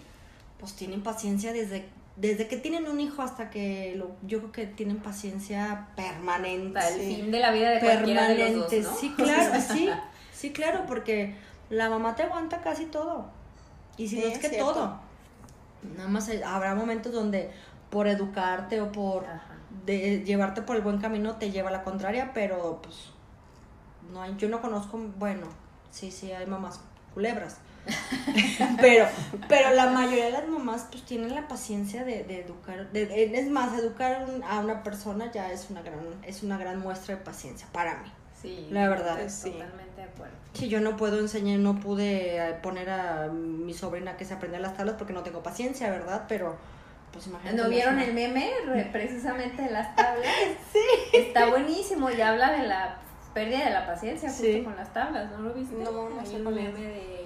pues 0.60 0.74
tienen 0.74 1.04
paciencia 1.04 1.52
desde, 1.52 1.90
desde 2.16 2.48
que 2.48 2.58
tienen 2.58 2.88
un 2.88 3.00
hijo 3.00 3.22
hasta 3.22 3.50
que 3.50 3.94
lo, 3.98 4.12
yo 4.26 4.40
creo 4.40 4.52
que 4.52 4.66
tienen 4.68 4.98
paciencia 4.98 5.88
permanente. 5.96 6.80
Hasta 6.80 6.94
el 6.96 7.02
Sí. 7.02 7.16
fin 7.16 7.32
de 7.32 7.40
la 7.40 7.52
vida 7.52 7.70
de 7.72 7.80
cualquiera 7.80 8.28
de 8.28 8.38
los 8.38 8.54
dos, 8.54 8.66
permanente, 8.70 8.82
¿no? 8.82 8.96
sí, 8.98 9.14
claro, 9.18 9.62
sí, 9.74 9.90
sí, 10.34 10.54
claro, 10.54 10.86
porque 10.88 11.36
la 11.70 11.90
mamá 11.90 12.16
te 12.16 12.24
aguanta 12.24 12.62
casi 12.62 12.86
todo. 12.86 13.30
Y 13.98 14.08
si 14.08 14.16
Sí, 14.18 14.22
no 14.22 14.28
es 14.28 14.34
es 14.34 14.40
que 14.40 14.50
cierto. 14.50 14.74
todo. 14.74 15.00
Nada 15.98 16.10
más 16.10 16.30
habrá 16.46 16.74
momentos 16.76 17.12
donde 17.14 17.52
por 17.90 18.08
educarte 18.08 18.82
o 18.82 18.92
por 18.92 19.26
de 19.86 20.24
llevarte 20.24 20.62
por 20.62 20.76
el 20.78 20.82
buen 20.82 21.00
camino 21.00 21.36
te 21.36 21.52
lleva 21.52 21.70
a 21.70 21.72
la 21.72 21.84
contraria, 21.84 22.32
pero 22.34 22.80
pues 22.82 22.96
no 24.12 24.22
hay, 24.22 24.36
yo 24.38 24.48
no 24.50 24.62
conozco, 24.62 24.98
bueno, 25.18 25.48
sí, 25.92 26.12
sí 26.12 26.32
hay 26.32 26.46
mamás 26.48 26.80
culebras. 27.14 27.58
pero, 28.82 29.06
pero 29.48 29.72
la 29.74 29.88
mayoría 29.88 30.26
de 30.26 30.32
las 30.32 30.48
mamás 30.48 30.88
pues 30.92 31.04
tienen 31.04 31.34
la 31.36 31.48
paciencia 31.48 32.04
de, 32.04 32.24
de 32.24 32.42
educar, 32.42 32.90
de- 32.92 33.32
es 33.38 33.48
más, 33.50 33.78
educar 33.78 34.26
un- 34.28 34.44
a 34.44 34.60
una 34.60 34.84
persona 34.84 35.32
ya 35.32 35.52
es 35.52 35.68
una 35.70 35.82
gran, 35.82 36.00
es 36.26 36.44
una 36.44 36.58
gran 36.58 36.80
muestra 36.80 37.16
de 37.16 37.22
paciencia 37.24 37.68
para 37.72 37.96
mí. 38.02 38.12
Sí, 38.42 38.68
La 38.72 38.88
verdad. 38.90 39.18
Sí. 39.28 39.52
Totalmente 39.52 39.96
de 39.96 40.04
acuerdo. 40.04 40.34
Si 40.54 40.68
yo 40.70 40.80
no 40.82 40.98
puedo 40.98 41.20
enseñar, 41.20 41.60
no 41.60 41.80
pude 41.80 42.38
eh, 42.38 42.54
poner 42.62 42.90
a 42.90 43.28
mi 43.28 43.74
sobrina 43.74 44.18
que 44.18 44.26
se 44.26 44.34
aprendiera 44.36 44.68
las 44.68 44.78
tablas 44.78 44.96
porque 44.98 45.14
no 45.14 45.24
tengo 45.24 45.42
paciencia, 45.42 45.90
¿verdad? 45.90 46.26
Pero, 46.28 46.56
pues 47.12 47.26
imagínate. 47.28 47.58
¿No 47.58 47.70
vieron 47.70 47.98
el 48.00 48.14
meme 48.14 48.52
re- 48.68 48.90
precisamente 48.92 49.64
de 49.64 49.72
las 49.72 49.96
tablas? 49.96 50.28
sí. 50.74 50.80
Está 51.14 51.48
buenísimo 51.48 52.12
y 52.12 52.22
habla 52.22 52.52
de 52.52 52.68
la 52.68 52.98
pérdida 53.34 53.66
de 53.66 53.72
la 53.72 53.86
paciencia 53.88 54.30
justo 54.30 54.44
Sí. 54.46 54.62
con 54.64 54.76
las 54.76 54.94
tablas, 54.94 55.32
¿no 55.32 55.40
lo 55.40 55.54
viste? 55.54 55.76
No, 55.76 56.10
no 56.10 56.20
Hay 56.20 56.26
sé 56.26 56.36
es. 56.36 56.42
meme 56.42 56.72
de 56.72 57.25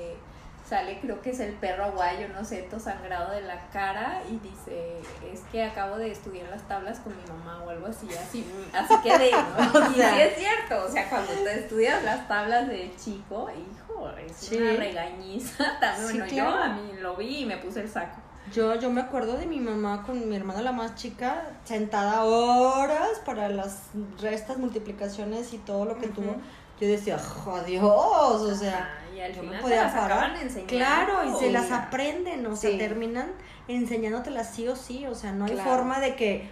sale 0.69 0.99
creo 1.01 1.21
que 1.21 1.31
es 1.31 1.39
el 1.39 1.53
perro 1.53 1.85
aguayo, 1.85 2.27
no 2.29 2.45
sé, 2.45 2.61
todo 2.69 2.79
sangrado 2.79 3.31
de 3.31 3.41
la 3.41 3.67
cara 3.71 4.21
y 4.29 4.37
dice, 4.37 4.99
es 5.33 5.41
que 5.51 5.63
acabo 5.63 5.97
de 5.97 6.11
estudiar 6.11 6.47
las 6.49 6.67
tablas 6.67 6.99
con 6.99 7.15
mi 7.17 7.23
mamá 7.27 7.63
o 7.65 7.69
algo 7.71 7.87
así, 7.87 8.07
así, 8.13 8.45
así 8.73 8.93
quedé, 9.01 9.31
¿no? 9.31 9.79
O 9.79 9.91
Y 9.91 9.93
sí 9.95 10.01
es 10.01 10.35
cierto, 10.37 10.85
o 10.85 10.89
sea, 10.89 11.09
cuando 11.09 11.31
te 11.31 11.59
estudias 11.59 12.03
las 12.03 12.27
tablas 12.27 12.67
de 12.67 12.91
chico, 13.03 13.49
hijo, 13.49 14.09
es 14.25 14.35
Sí. 14.35 14.57
una 14.57 14.73
regañiza, 14.73 15.77
también, 15.79 16.07
Sí, 16.07 16.17
bueno, 16.19 16.25
claro. 16.29 16.49
yo 16.51 16.63
a 16.63 16.69
mí 16.69 16.93
lo 17.01 17.15
vi 17.15 17.39
y 17.39 17.45
me 17.45 17.57
puse 17.57 17.81
el 17.81 17.89
saco. 17.89 18.17
Yo, 18.53 18.73
yo 18.75 18.89
me 18.89 19.01
acuerdo 19.01 19.37
de 19.37 19.45
mi 19.45 19.59
mamá 19.59 20.03
con 20.05 20.27
mi 20.27 20.35
hermana 20.35 20.61
la 20.61 20.71
más 20.71 20.95
chica, 20.95 21.51
sentada 21.65 22.23
horas 22.23 23.19
para 23.25 23.47
las 23.49 23.89
restas, 24.19 24.57
multiplicaciones 24.57 25.53
y 25.53 25.57
todo 25.59 25.85
lo 25.85 25.97
que 25.97 26.07
tuvo. 26.07 26.35
Yo 26.79 26.87
decía, 26.87 27.17
¡oh, 27.45 27.59
Dios! 27.59 27.85
O 27.85 28.55
sea, 28.55 28.89
y 29.19 29.23
al 29.23 29.33
yo 29.33 29.41
final 29.41 29.61
podía 29.61 29.77
te 29.77 29.83
las 29.83 29.93
parar. 29.93 30.11
acaban 30.11 30.35
enseñando. 30.37 30.67
Claro, 30.67 31.13
y 31.25 31.39
se 31.39 31.51
las 31.51 31.71
aprenden, 31.71 32.45
o 32.47 32.55
sea, 32.55 32.71
Sí. 32.71 32.77
terminan 32.77 33.31
enseñándotelas 33.67 34.49
sí 34.53 34.67
o 34.67 34.75
sí. 34.75 35.05
O 35.07 35.15
sea, 35.15 35.31
no 35.31 35.45
hay 35.45 35.51
Claro. 35.53 35.69
forma 35.69 35.99
de 35.99 36.15
que 36.15 36.49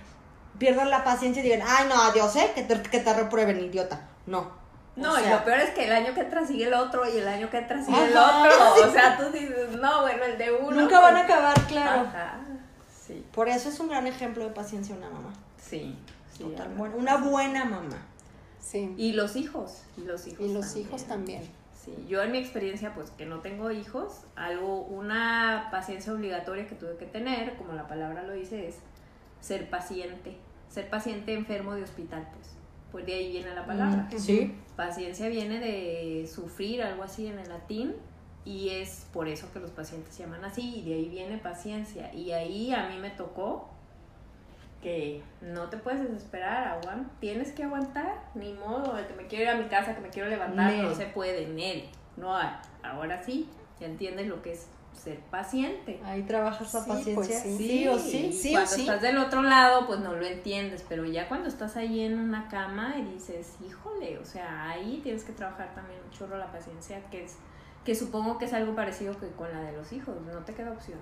pierdan 0.60 0.90
la 0.90 1.04
paciencia 1.04 1.42
y 1.42 1.44
digan, 1.50 1.62
¡ay, 1.68 1.88
no, 1.88 2.02
adiós, 2.02 2.36
eh! 2.36 2.52
Que 2.56 2.64
te, 2.64 2.82
que 2.82 3.00
te 3.00 3.14
reprueben, 3.14 3.60
idiota. 3.64 4.08
No. 4.26 4.52
No, 4.96 5.14
O 5.14 5.20
y 5.20 5.30
lo 5.30 5.44
peor 5.44 5.60
es 5.60 5.70
que 5.72 5.86
el 5.86 5.92
año 5.92 6.14
que 6.16 6.22
entra 6.22 6.46
sigue 6.48 6.66
el 6.66 6.74
otro 6.74 7.08
y 7.08 7.18
el 7.18 7.28
año 7.28 7.50
que 7.52 7.58
entra 7.60 7.84
sigue 7.84 8.04
el 8.06 8.18
otro. 8.18 8.52
O 8.88 8.92
sea, 8.92 9.16
tú 9.18 9.32
dices, 9.32 9.72
no, 9.80 10.02
bueno, 10.02 10.24
el 10.26 10.38
de 10.40 10.52
uno. 10.52 10.72
Nunca 10.82 11.00
van 11.00 11.16
a 11.18 11.22
pues, 11.26 11.32
acabar, 11.32 11.62
claro. 11.68 12.02
Ajá. 12.08 12.40
Sí, 13.06 13.24
Por 13.32 13.48
eso 13.48 13.70
es 13.70 13.80
un 13.80 13.88
gran 13.90 14.08
ejemplo 14.08 14.44
de 14.44 14.50
paciencia 14.50 14.96
una 14.96 15.10
mamá. 15.10 15.32
sí. 15.58 15.96
sí, 16.36 16.44
Total, 16.44 16.68
ajá. 16.68 16.76
buena- 16.76 16.96
una 16.96 17.16
buena 17.18 17.66
mamá. 17.66 18.06
Sí. 18.60 18.94
Y 18.98 19.14
los 19.14 19.36
hijos, 19.36 19.84
y 19.98 20.02
los 20.02 20.28
hijos. 20.28 20.40
Y 20.46 20.52
los 20.54 20.76
hijos 20.76 21.04
también. 21.06 21.48
Sí, 21.88 22.06
yo 22.10 22.22
en 22.22 22.34
mi 22.34 22.38
experiencia, 22.38 22.94
pues 22.94 23.12
que 23.12 23.26
no 23.26 23.40
tengo 23.40 23.72
hijos, 23.72 24.26
algo, 24.36 24.82
una 24.82 25.70
paciencia 25.72 26.12
obligatoria 26.12 26.68
que 26.68 26.76
tuve 26.76 26.98
que 26.98 27.06
tener, 27.06 27.56
como 27.56 27.72
la 27.74 27.88
palabra 27.88 28.24
lo 28.24 28.34
dice, 28.34 28.68
es 28.68 28.80
ser 29.40 29.70
paciente. 29.70 30.36
Ser 30.68 30.90
paciente 30.90 31.34
enfermo 31.34 31.76
de 31.76 31.84
hospital, 31.84 32.28
pues. 32.34 32.58
Pues 32.92 33.06
de 33.06 33.14
ahí 33.14 33.32
viene 33.32 33.56
la 33.56 33.66
palabra. 33.66 34.10
Sí. 34.18 34.54
Paciencia 34.76 35.30
viene 35.30 35.60
de 35.60 36.28
sufrir, 36.28 36.84
algo 36.84 37.04
así 37.04 37.28
en 37.28 37.40
el 37.40 37.48
latín, 37.48 37.96
y 38.44 38.70
es 38.70 39.08
por 39.14 39.30
eso 39.30 39.52
que 39.54 39.60
los 39.60 39.72
pacientes 39.72 40.14
se 40.14 40.24
llaman 40.24 40.44
así, 40.44 40.80
y 40.80 40.90
de 40.90 40.96
ahí 40.96 41.10
viene 41.10 41.38
paciencia. 41.38 42.14
Y 42.14 42.32
ahí 42.32 42.74
a 42.74 42.90
mí 42.90 42.98
me 42.98 43.12
tocó 43.12 43.70
que 44.82 45.24
no 45.42 45.70
te 45.70 45.78
puedes 45.78 46.02
desesperar, 46.02 46.68
aguan, 46.68 47.10
tienes 47.20 47.52
que 47.52 47.64
aguantar, 47.64 48.22
ni 48.36 48.54
modo, 48.54 48.98
el 48.98 49.08
que 49.08 49.14
me 49.16 49.28
quiero 49.28 49.44
ir 49.46 49.50
a 49.50 49.56
mi 49.56 49.68
casa, 49.70 49.96
que 49.96 50.02
me 50.02 50.10
quiero 50.10 50.30
levantar, 50.30 50.72
Nel. 50.72 50.84
no 50.84 50.96
se 50.96 51.06
puede, 51.08 51.44
en 51.44 51.60
él, 51.60 51.90
no 52.16 52.36
hay. 52.36 52.50
Ahora 52.84 53.22
sí, 53.24 53.50
ya 53.80 53.88
entiendes 53.88 54.28
lo 54.28 54.42
que 54.42 54.54
es 54.54 54.68
ser 54.94 55.20
paciente. 55.32 56.00
Ahí 56.04 56.24
trabajas 56.24 56.74
la 56.74 56.82
Sí, 56.82 56.90
paciencia. 56.90 57.16
pues 57.16 57.28
sí. 57.28 57.58
sí 57.58 57.88
o 57.88 57.98
sí. 58.00 58.34
o 58.50 58.52
cuando 58.54 58.72
sí. 58.72 58.82
estás 58.82 59.02
del 59.02 59.18
otro 59.18 59.42
lado, 59.44 59.86
pues 59.88 60.00
no 60.00 60.16
lo 60.16 60.26
entiendes, 60.26 60.84
pero 60.88 61.06
ya 61.06 61.28
cuando 61.28 61.48
estás 61.48 61.76
ahí 61.78 62.02
en 62.02 62.18
una 62.20 62.48
cama 62.48 62.96
y 62.98 63.04
dices, 63.14 63.56
híjole, 63.68 64.18
o 64.18 64.26
sea, 64.26 64.70
ahí 64.70 65.00
tienes 65.04 65.24
que 65.24 65.34
trabajar 65.34 65.74
también 65.76 66.00
un 66.04 66.10
chorro 66.12 66.38
la 66.38 66.52
paciencia, 66.52 67.02
que 67.12 67.26
es 67.26 67.38
que 67.86 67.96
supongo 67.96 68.38
que 68.38 68.46
es 68.46 68.54
algo 68.54 68.76
parecido 68.76 69.18
que 69.18 69.28
con 69.30 69.52
la 69.52 69.62
de 69.62 69.72
los 69.72 69.94
hijos, 69.94 70.16
no 70.22 70.40
te 70.44 70.54
queda 70.54 70.72
opción, 70.72 71.00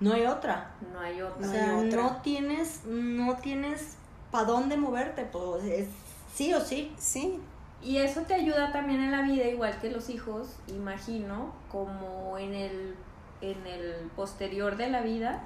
No 0.00 0.14
hay 0.14 0.26
otra. 0.26 0.70
no 0.92 1.00
hay 1.00 1.20
O 1.20 1.28
otra. 1.28 1.46
No 1.46 1.52
sea, 1.52 1.78
hay 1.78 1.86
otra. 1.86 2.02
no 2.02 2.16
tienes, 2.22 2.84
no 2.86 3.36
tienes 3.36 3.96
para 4.30 4.44
dónde 4.44 4.76
moverte, 4.76 5.24
pues 5.24 5.64
es 5.64 5.88
sí 6.34 6.54
o 6.54 6.60
sí. 6.60 6.92
Sí, 6.98 7.40
Y 7.82 7.98
eso 7.98 8.22
te 8.22 8.34
ayuda 8.34 8.72
también 8.72 9.02
en 9.02 9.12
la 9.12 9.22
vida, 9.22 9.46
igual 9.46 9.78
que 9.80 9.90
los 9.90 10.08
hijos, 10.10 10.56
imagino, 10.68 11.52
como 11.70 12.36
en 12.38 12.54
el, 12.54 12.94
en 13.40 13.66
el 13.66 14.10
posterior 14.16 14.76
de 14.76 14.90
la 14.90 15.00
vida, 15.00 15.42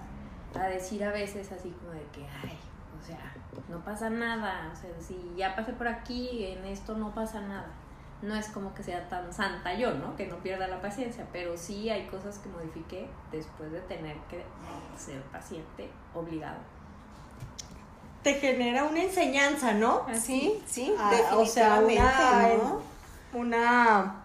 a 0.55 0.67
decir 0.67 1.05
a 1.05 1.11
veces 1.11 1.51
así 1.53 1.71
como 1.71 1.93
de 1.93 2.05
que, 2.13 2.27
ay, 2.43 2.57
o 3.01 3.07
sea, 3.07 3.35
no 3.69 3.85
pasa 3.85 4.11
nada, 4.11 4.71
o 4.73 4.77
sea, 4.77 4.91
si 5.01 5.17
ya 5.37 5.55
pasé 5.57 5.73
por 5.73 5.89
aquí, 5.89 6.45
en 6.45 6.65
esto 6.65 6.97
no 6.97 7.15
pasa 7.15 7.41
nada. 7.41 7.67
No 8.25 8.35
es 8.35 8.49
como 8.49 8.75
que 8.75 8.83
sea 8.83 9.09
tan 9.09 9.33
santa 9.33 9.75
yo, 9.75 9.93
¿no? 9.95 10.17
Que 10.17 10.27
no 10.27 10.37
pierda 10.39 10.67
la 10.67 10.81
paciencia, 10.81 11.27
pero 11.33 11.57
sí 11.59 11.91
hay 11.91 12.07
cosas 12.07 12.39
que 12.39 12.49
modifiqué 12.49 13.07
después 13.31 13.71
de 13.71 13.81
tener 13.83 14.17
que 14.31 14.43
ser 14.97 15.21
paciente 15.25 15.91
obligado. 16.15 16.57
Te 18.23 18.35
genera 18.35 18.85
una 18.85 19.03
enseñanza, 19.03 19.75
¿no? 19.75 20.07
sí, 20.19 20.63
sí, 20.67 20.95
Ah, 20.99 21.13
o 21.37 21.45
sea, 21.45 21.81
definitivamente, 21.83 22.57
una, 22.57 22.65
¿no? 22.71 22.83
una 23.39 24.25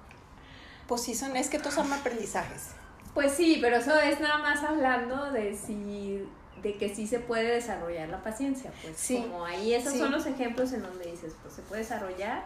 Pues 0.88 1.02
sí, 1.02 1.14
son, 1.14 1.36
es 1.36 1.50
que 1.50 1.60
todos 1.60 1.74
son 1.74 1.92
aprendizajes. 1.92 2.70
Pues 3.14 3.34
sí, 3.34 3.58
pero 3.60 3.76
eso 3.76 4.00
es 4.00 4.22
nada 4.22 4.38
más 4.38 4.64
hablando 4.64 5.32
de 5.32 5.54
si 5.58 6.26
de 6.62 6.78
que 6.78 6.94
sí 6.94 7.08
se 7.08 7.20
puede 7.20 7.56
desarrollar 7.56 8.08
la 8.10 8.22
paciencia, 8.22 8.72
pues 8.82 8.96
Sí, 8.98 9.18
como 9.22 9.44
ahí 9.46 9.74
esos 9.74 9.94
sí. 9.94 10.00
son 10.00 10.12
los 10.12 10.26
ejemplos 10.26 10.72
en 10.74 10.84
donde 10.84 11.06
dices, 11.12 11.34
pues 11.42 11.54
se 11.56 11.62
puede 11.64 11.82
desarrollar, 11.82 12.44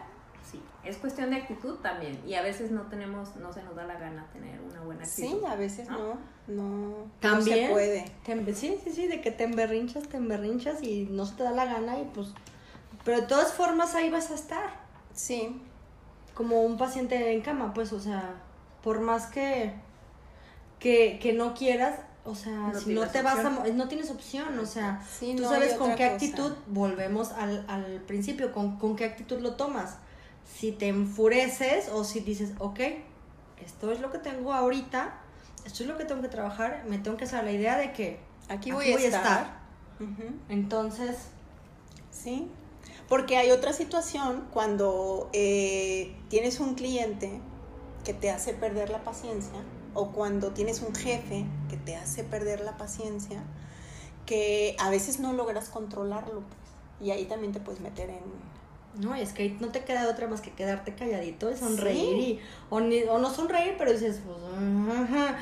sí, 0.50 0.62
es 0.84 0.96
cuestión 0.98 1.30
de 1.30 1.36
actitud 1.36 1.76
también 1.76 2.20
y 2.26 2.34
a 2.34 2.42
veces 2.42 2.70
no 2.70 2.82
tenemos, 2.82 3.36
no 3.36 3.52
se 3.52 3.62
nos 3.62 3.74
da 3.74 3.84
la 3.84 3.98
gana 3.98 4.26
tener 4.32 4.60
una 4.60 4.80
buena 4.82 5.04
actitud. 5.04 5.40
Sí, 5.40 5.46
a 5.46 5.56
veces 5.56 5.88
¿No? 5.88 5.98
no, 5.98 6.18
no, 6.48 6.94
También. 7.20 7.62
no 7.62 7.66
se 7.66 7.72
puede. 7.72 8.04
Te 8.24 8.54
sí, 8.54 8.78
sí, 8.82 8.90
sí, 8.90 9.06
de 9.06 9.20
que 9.20 9.30
te 9.30 9.44
emberrinchas, 9.44 10.08
te 10.08 10.16
emberrinchas 10.16 10.82
y 10.82 11.08
no 11.10 11.26
se 11.26 11.34
te 11.36 11.42
da 11.42 11.50
la 11.50 11.64
gana 11.64 11.98
y 11.98 12.04
pues... 12.14 12.28
Pero 13.04 13.20
de 13.20 13.26
todas 13.26 13.52
formas 13.52 13.94
ahí 13.94 14.10
vas 14.10 14.30
a 14.30 14.34
estar, 14.34 14.84
Sí, 15.14 15.60
como 16.34 16.62
un 16.62 16.76
paciente 16.76 17.32
en 17.32 17.40
cama, 17.40 17.72
pues, 17.72 17.92
o 17.92 18.00
sea, 18.00 18.34
por 18.82 19.00
más 19.00 19.26
que, 19.26 19.72
que, 20.80 21.18
que 21.22 21.32
no 21.32 21.54
quieras, 21.54 22.00
o 22.24 22.34
sea, 22.34 22.70
No 22.72 22.80
si 22.80 22.94
no 22.94 23.06
te 23.08 23.22
vas 23.22 23.44
a... 23.44 23.50
No 23.50 23.88
tienes 23.88 24.10
opción, 24.10 24.58
o 24.58 24.66
sea, 24.66 25.00
sí, 25.08 25.34
tú 25.36 25.42
no 25.42 25.50
sabes 25.50 25.74
con 25.74 25.90
qué 25.90 26.04
cosa. 26.04 26.14
actitud, 26.14 26.52
volvemos 26.66 27.32
al, 27.32 27.64
al 27.68 28.00
principio, 28.06 28.52
con, 28.52 28.78
con 28.78 28.96
qué 28.96 29.04
actitud 29.04 29.38
lo 29.40 29.54
tomas. 29.54 29.98
Si 30.46 30.72
te 30.72 30.88
enfureces 30.88 31.88
o 31.88 32.04
si 32.04 32.20
dices, 32.20 32.52
ok, 32.58 32.80
esto 33.64 33.92
es 33.92 34.00
lo 34.00 34.10
que 34.10 34.18
tengo 34.18 34.52
ahorita, 34.52 35.20
esto 35.64 35.82
es 35.82 35.88
lo 35.88 35.96
que 35.96 36.04
tengo 36.04 36.22
que 36.22 36.28
trabajar, 36.28 36.84
me 36.88 36.98
tengo 36.98 37.16
que 37.16 37.24
hacer 37.24 37.44
la 37.44 37.52
idea 37.52 37.78
de 37.78 37.92
que 37.92 38.18
Aquí 38.48 38.70
Aquí 38.70 38.72
voy, 38.72 38.92
a 38.92 38.96
estar. 38.96 39.60
entonces 40.50 41.16
Sí, 42.10 42.48
porque 43.08 43.36
hay 43.36 43.50
otra 43.50 43.72
situación 43.72 44.46
cuando 44.52 45.28
eh, 45.32 46.14
tienes 46.28 46.60
un 46.60 46.74
cliente 46.74 47.40
que 48.04 48.14
te 48.14 48.30
hace 48.30 48.54
perder 48.54 48.90
la 48.90 49.02
paciencia 49.02 49.60
o 49.94 50.12
cuando 50.12 50.52
tienes 50.52 50.80
un 50.82 50.94
jefe 50.94 51.44
que 51.68 51.76
te 51.76 51.96
hace 51.96 52.22
perder 52.22 52.60
la 52.60 52.76
paciencia, 52.76 53.42
que 54.26 54.76
a 54.78 54.90
veces 54.90 55.20
no 55.20 55.32
logras 55.32 55.68
controlarlo. 55.68 56.40
pues, 56.42 57.08
y 57.08 57.10
ahí 57.10 57.24
también 57.24 57.52
te 57.52 57.60
puedes 57.60 57.80
meter 57.80 58.10
en... 58.10 58.22
No, 58.96 59.16
y 59.16 59.20
es 59.20 59.32
que 59.32 59.42
ahí 59.42 59.56
no 59.60 59.68
te 59.68 59.84
queda 59.84 60.08
otra 60.08 60.28
más 60.28 60.40
que 60.40 60.52
quedarte 60.52 60.94
calladito 60.94 61.50
y 61.50 61.56
sonreír 61.56 61.98
Sí. 62.16 62.20
y, 62.20 62.40
o, 62.70 62.78
ni- 62.80 63.02
o 63.02 63.18
no 63.18 63.28
sonreír, 63.28 63.74
pero 63.76 63.90
dices, 63.92 64.20
pues, 64.24 64.38
ajá, 64.98 65.36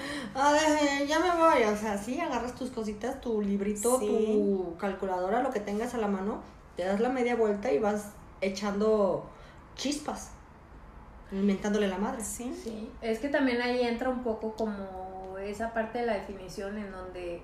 ya 1.07 1.19
me 1.21 1.31
voy, 1.37 1.63
o 1.65 1.77
sea, 1.77 1.99
sí, 1.99 2.19
agarras 2.19 2.55
tus 2.55 2.71
cositas, 2.71 3.21
tu 3.21 3.43
librito, 3.43 3.99
Sí. 4.01 4.07
tu 4.07 4.77
calculadora, 4.79 5.43
lo 5.43 5.51
que 5.51 5.61
tengas 5.61 5.93
a 5.95 5.99
la 5.99 6.09
mano, 6.09 6.41
te 6.77 6.85
das 6.85 7.01
la 7.01 7.11
media 7.11 7.37
vuelta 7.37 7.71
y 7.71 7.79
vas 7.79 8.13
echando 8.41 9.27
chispas, 9.77 10.31
inventándole 11.31 11.89
la 11.89 11.99
madre. 11.99 12.23
Sí, 12.25 12.55
Sí, 12.63 12.91
es 13.03 13.19
que 13.19 13.29
también 13.29 13.61
ahí 13.61 13.83
entra 13.83 14.09
un 14.09 14.23
poco 14.23 14.55
como 14.55 15.37
esa 15.39 15.75
parte 15.75 15.99
de 15.99 16.07
la 16.07 16.15
definición 16.15 16.79
en 16.79 16.91
donde 16.91 17.43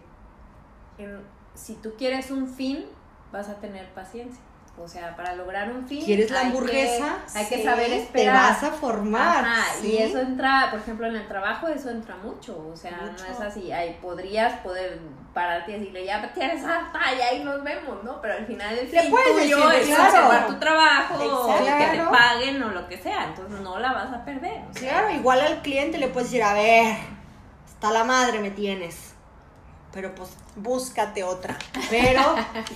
en- 0.98 1.20
si 1.54 1.74
tú 1.74 1.92
quieres 1.98 2.30
un 2.30 2.48
fin, 2.48 2.84
vas 3.32 3.48
a 3.48 3.56
tener 3.56 3.92
paciencia. 3.92 4.40
O 4.80 4.88
sea, 4.88 5.14
para 5.16 5.34
lograr 5.34 5.70
un 5.72 5.86
fin. 5.86 6.04
¿Quieres 6.04 6.30
la 6.30 6.38
hay 6.40 6.44
que- 6.44 6.48
hamburguesa? 6.56 7.18
hay 7.34 7.46
que 7.46 7.64
saber 7.64 7.92
esperar. 7.92 8.34
Te 8.34 8.62
vas 8.62 8.62
a 8.62 8.76
formar. 8.76 9.44
Ajá, 9.44 9.64
¿sí? 9.80 9.92
y 9.92 9.98
eso 9.98 10.18
entra, 10.20 10.68
por 10.70 10.80
ejemplo, 10.80 11.06
en 11.06 11.16
el 11.16 11.26
trabajo, 11.28 11.68
eso 11.68 11.90
entra 11.90 12.16
mucho. 12.16 12.68
O 12.72 12.76
sea, 12.76 12.98
Mucho. 13.02 13.24
no 13.24 13.32
es 13.32 13.40
así. 13.40 13.72
Ahí 13.72 13.98
podrías 14.00 14.60
poder 14.60 14.98
pararte 15.34 15.72
y 15.72 15.78
decirle, 15.78 16.04
ya 16.04 16.32
tienes 16.32 16.64
harta 16.64 17.00
y 17.16 17.20
ahí 17.20 17.44
nos 17.44 17.62
vemos, 17.62 18.02
¿no? 18.02 18.20
Pero 18.20 18.34
al 18.34 18.46
final 18.46 18.76
el 18.78 18.88
fin 18.88 19.10
puedes 19.10 19.42
tuyo 19.42 19.70
es 19.70 19.88
conservar 19.88 20.46
tu 20.46 20.58
trabajo, 20.58 21.14
o 21.14 21.50
Exacto. 21.58 21.92
que 21.92 21.98
te 21.98 22.04
paguen 22.06 22.62
o 22.62 22.68
lo 22.70 22.88
que 22.88 22.98
sea. 22.98 23.24
Entonces 23.24 23.60
no 23.60 23.78
la 23.78 23.92
vas 23.92 24.12
a 24.12 24.24
perder. 24.24 24.62
o 24.70 24.74
sea, 24.74 24.90
Claro, 24.90 25.10
igual 25.10 25.40
al 25.40 25.62
cliente 25.62 25.98
le 25.98 26.08
puedes 26.08 26.30
decir, 26.30 26.42
a 26.42 26.54
ver, 26.54 26.96
hasta 27.66 27.90
la 27.92 28.04
madre 28.04 28.40
me 28.40 28.50
tienes. 28.50 29.14
Pero 29.92 30.14
pues, 30.14 30.30
Búscate 30.56 31.24
otra. 31.24 31.56
pero 31.90 32.20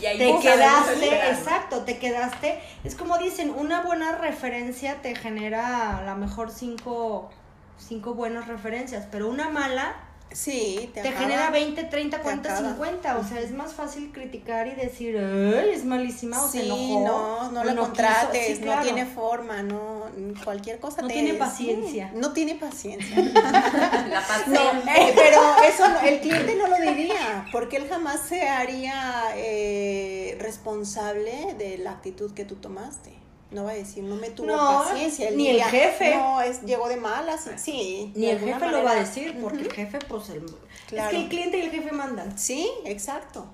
Y 0.00 0.06
ahí 0.06 0.18
te 0.18 0.38
quedaste, 0.40 1.30
exacto, 1.30 1.82
te 1.82 1.98
quedaste. 1.98 2.60
Es 2.84 2.94
como 2.94 3.18
dicen, 3.18 3.50
una 3.50 3.82
buena 3.82 4.16
referencia 4.16 5.02
te 5.02 5.14
genera 5.14 5.98
a 5.98 6.02
lo 6.02 6.16
mejor 6.16 6.50
cinco, 6.50 7.30
cinco 7.78 8.14
buenas 8.14 8.48
referencias, 8.48 9.06
pero 9.10 9.28
una 9.28 9.50
mala 9.50 9.94
Sí, 10.35 10.91
te, 10.95 11.03
te 11.03 11.09
acaba. 11.09 11.24
genera 11.26 11.51
20, 11.51 11.85
30, 11.85 12.16
Te 12.16 12.22
40, 12.22 12.53
acaba. 12.53 12.68
50. 12.70 13.18
O 13.18 13.24
sea, 13.24 13.41
es 13.41 13.51
más 13.53 13.72
fácil 13.74 14.11
criticar 14.12 14.66
y 14.66 14.74
decir, 14.74 15.16
ay, 15.18 15.70
es 15.74 15.85
malísima 15.85 16.43
o 16.43 16.49
se 16.49 16.61
Sí, 16.61 16.66
enojó. 16.66 17.05
no, 17.07 17.53
no 17.53 17.64
la 17.64 17.72
quiso". 17.72 17.85
contrates, 17.85 18.57
Sí, 18.57 18.62
claro. 18.62 18.78
no 18.78 18.83
tiene 18.85 19.07
forma, 19.07 19.62
no, 19.62 20.07
cualquier 20.45 20.78
cosa 20.80 21.03
No 21.03 21.09
te- 21.09 21.14
tiene 21.14 21.35
paciencia. 21.35 22.11
no 22.14 22.33
tiene 22.33 22.55
paciencia. 22.57 23.16
La. 23.20 24.22
No, 24.47 24.61
eh, 24.61 25.12
pero 25.14 25.41
eso 25.68 25.85
el 26.05 26.20
cliente 26.20 26.57
no 26.57 26.66
lo 26.66 26.76
diría, 26.80 27.47
porque 27.53 27.76
él 27.76 27.87
jamás 27.89 28.20
se 28.28 28.49
haría 28.49 29.24
eh, 29.37 30.37
responsable 30.41 31.55
de 31.59 31.78
la 31.78 31.93
actitud 31.93 32.33
que 32.33 32.45
tú 32.45 32.57
tomaste. 32.57 33.12
No 33.53 33.64
va 33.64 33.72
a 33.72 33.74
decir, 33.74 34.03
no 34.03 34.16
me 34.16 34.30
tuvo 34.30 34.46
No, 34.46 34.82
paciencia. 34.84 35.28
Él 35.28 35.36
ni 35.36 35.48
el 35.48 35.62
jefe. 35.62 36.16
No, 36.16 36.40
es, 36.40 36.62
llegó 36.62 36.88
de 36.88 36.96
malas. 36.96 37.48
Sí. 37.57 38.12
Ni 38.14 38.26
el 38.30 38.38
jefe 38.38 38.68
lo 38.68 38.82
va 38.82 38.92
a 38.92 38.94
decir, 38.96 39.38
porque 39.40 39.62
el 39.62 39.72
jefe, 39.72 39.98
pues, 40.09 40.30
el... 40.30 40.44
Claro. 40.88 41.11
es 41.11 41.14
que 41.14 41.22
el 41.22 41.28
cliente 41.28 41.59
y 41.59 41.61
el 41.62 41.70
jefe 41.70 41.92
mandan. 41.92 42.38
Sí, 42.38 42.70
exacto. 42.84 43.46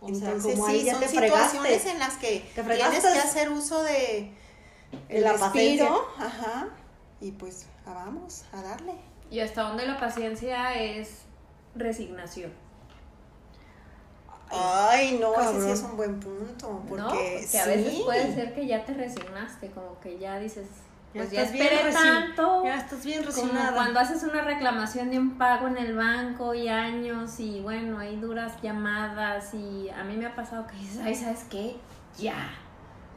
O 0.00 0.08
sea, 0.08 0.28
Entonces, 0.28 0.54
como 0.54 0.68
sí, 0.68 0.84
ya 0.84 0.92
son 0.92 1.00
te 1.00 1.08
situaciones 1.08 1.82
fregaste. 1.82 1.90
en 1.90 1.98
las 1.98 2.16
que 2.16 2.50
Te 2.54 2.62
tienes 2.62 3.02
que 3.02 3.18
hacer 3.18 3.50
uso 3.50 3.82
de 3.82 4.30
el 5.08 5.24
la 5.24 5.32
respiro, 5.32 6.06
ajá, 6.18 6.68
y 7.20 7.32
pues 7.32 7.66
ah, 7.86 7.92
vamos 7.94 8.44
a 8.52 8.62
darle. 8.62 8.94
Y 9.30 9.40
hasta 9.40 9.62
donde 9.62 9.86
la 9.86 9.98
paciencia 9.98 10.74
es 10.74 11.22
resignación. 11.74 12.52
Ay, 14.50 15.18
no, 15.20 15.32
ese 15.34 15.42
sí 15.42 15.52
cabrón. 15.54 15.70
es 15.70 15.82
un 15.82 15.96
buen 15.96 16.20
punto, 16.20 16.82
porque, 16.88 17.02
¿no? 17.02 17.08
Porque 17.08 17.58
a 17.58 17.64
sí. 17.64 17.70
veces 17.70 17.94
puede 18.04 18.34
ser 18.34 18.54
que 18.54 18.66
ya 18.66 18.84
te 18.84 18.94
resignaste, 18.94 19.70
como 19.70 19.98
que 20.00 20.18
ya 20.18 20.38
dices, 20.38 20.66
Ya 21.14 21.22
pues 21.22 21.32
ya 21.32 21.44
bien 21.50 21.64
esperé 21.66 21.92
tanto. 21.92 22.64
Ya 22.64 22.76
estás 22.76 23.04
bien 23.04 23.24
Como 23.24 23.34
resignada. 23.34 23.74
cuando 23.74 24.00
haces 24.00 24.22
una 24.22 24.42
reclamación 24.42 25.10
de 25.10 25.18
un 25.18 25.36
pago 25.38 25.66
en 25.66 25.78
el 25.78 25.96
banco 25.96 26.54
y 26.54 26.68
años 26.68 27.40
y 27.40 27.60
bueno, 27.60 27.98
hay 27.98 28.16
duras 28.16 28.52
llamadas 28.62 29.52
y 29.54 29.88
a 29.90 30.04
mí 30.04 30.16
me 30.16 30.26
ha 30.26 30.34
pasado 30.36 30.66
que 30.66 30.76
dices, 30.76 31.00
ay, 31.02 31.14
¿sabes 31.14 31.44
qué? 31.50 31.76
Ya. 32.18 32.50